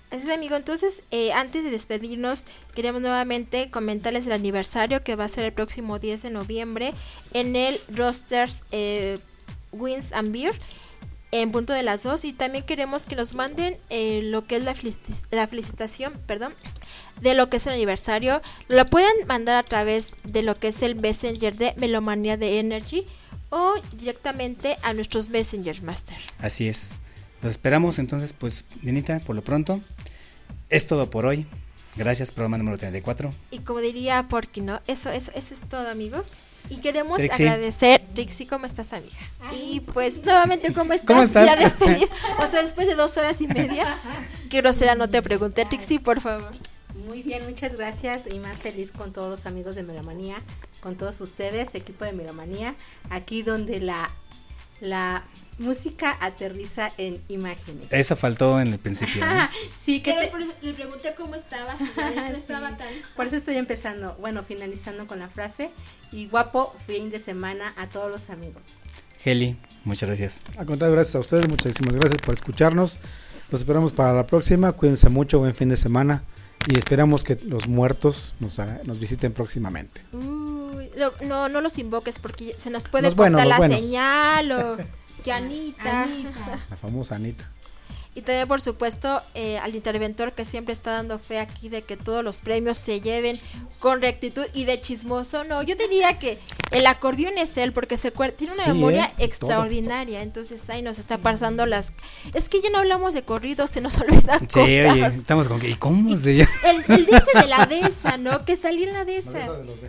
[0.09, 0.55] Así es, amigo.
[0.55, 5.53] Entonces, eh, antes de despedirnos, queremos nuevamente comentarles el aniversario que va a ser el
[5.53, 6.93] próximo 10 de noviembre
[7.33, 9.19] en el Rosters eh,
[9.71, 10.57] Wins and Beer
[11.31, 14.63] en punto de las 2 y también queremos que nos manden eh, lo que es
[14.63, 16.53] la felicitación, perdón,
[17.21, 18.41] de lo que es el aniversario.
[18.69, 23.05] Lo pueden mandar a través de lo que es el Messenger de Melomanía de Energy
[23.49, 26.17] o directamente a nuestros Messenger Master.
[26.39, 26.97] Así es.
[27.41, 29.79] Los esperamos entonces, pues, Dianita, por lo pronto.
[30.69, 31.45] Es todo por hoy.
[31.95, 33.33] Gracias, programa número 34.
[33.51, 34.79] Y como diría Porky, ¿no?
[34.87, 36.31] Eso, eso, eso es todo, amigos.
[36.69, 37.47] Y queremos Trixie.
[37.47, 39.15] agradecer, Trixie, ¿cómo estás, amiga?
[39.53, 41.07] Y pues nuevamente, ¿cómo estás?
[41.07, 41.45] ¿Cómo estás?
[41.45, 42.07] Ya despedida.
[42.39, 43.97] O sea, después de dos horas y media.
[44.49, 46.51] Qué grosera, no te pregunté, Trixie, por favor.
[47.07, 50.35] Muy bien, muchas gracias y más feliz con todos los amigos de Melomanía,
[50.81, 52.75] con todos ustedes, equipo de Melomanía,
[53.09, 54.11] aquí donde la,
[54.81, 55.23] la
[55.59, 57.85] música aterriza en imágenes.
[57.91, 59.23] Eso faltó en el principio.
[59.79, 61.43] sí, que te- Le pregunté cómo Sí.
[62.35, 62.87] estaba tan...
[63.15, 65.71] Por eso estoy empezando, bueno, finalizando con la frase
[66.11, 68.63] y guapo fin de semana a todos los amigos.
[69.25, 70.41] Heli, muchas gracias.
[70.57, 72.99] Al contrario, gracias a ustedes, muchísimas gracias por escucharnos.
[73.49, 74.71] Los esperamos para la próxima.
[74.73, 76.23] Cuídense mucho, buen fin de semana.
[76.67, 80.01] Y esperamos que los muertos nos, nos visiten próximamente.
[80.11, 80.89] Uy,
[81.25, 83.79] no, no los invoques porque se nos puede Los cortar la buenos.
[83.79, 84.77] señal o
[85.27, 86.07] que Anita.
[86.69, 87.49] La famosa Anita.
[88.15, 91.95] Y también, por supuesto, eh, al interventor que siempre está dando fe aquí de que
[91.97, 93.39] todos los premios se lleven
[93.77, 95.43] con rectitud y de chismoso.
[95.43, 96.39] No, yo diría que
[96.71, 99.11] el acordeón es él porque se tiene una Sí, memoria ¿eh?
[99.17, 99.25] Todo.
[99.27, 100.23] extraordinaria.
[100.23, 101.93] Entonces ahí nos está pasando las.
[102.33, 104.93] Es que ya no hablamos de corridos, se nos olvidan Sí, cosas.
[104.93, 105.69] oye, estamos con que.
[105.69, 106.49] ¿Y cómo se llama?
[106.63, 108.43] El, el dice de la dehesa, ¿no?
[108.45, 109.31] Que salió en la dehesa.
[109.33, 109.79] La dehesa de los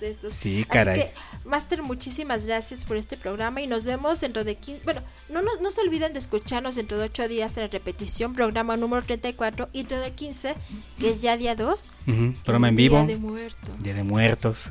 [0.00, 0.32] de estos.
[0.32, 1.00] Sí, Así caray.
[1.00, 1.10] que,
[1.44, 4.84] Master, muchísimas gracias por este programa y nos vemos dentro de 15.
[4.84, 8.34] Bueno, no, no, no se olviden de escucharnos dentro de 8 días en la repetición,
[8.34, 10.54] programa número 34 y dentro de 15,
[10.98, 11.90] que es ya día 2.
[12.06, 12.96] Ujú, programa en vivo.
[12.98, 13.82] Día de muertos.
[13.82, 14.70] Día de muertos.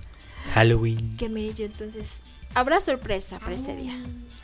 [0.53, 1.15] Halloween.
[1.17, 2.21] Qué mello, entonces.
[2.55, 3.93] Habrá sorpresa para ese día.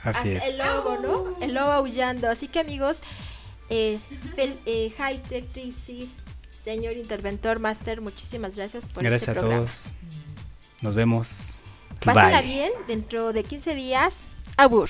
[0.03, 0.43] Así es.
[0.45, 1.37] El lobo, ¿no?
[1.41, 2.29] El lobo aullando.
[2.29, 3.01] Así que, amigos,
[3.69, 3.97] eh,
[4.35, 6.11] fel- eh, High Tech Tracy,
[6.65, 9.61] señor interventor, Master, muchísimas gracias por Gracias este a programa.
[9.61, 9.93] todos.
[10.81, 11.59] Nos vemos.
[12.03, 12.47] Pásenla Bye.
[12.47, 14.27] bien dentro de 15 días.
[14.57, 14.89] Abur.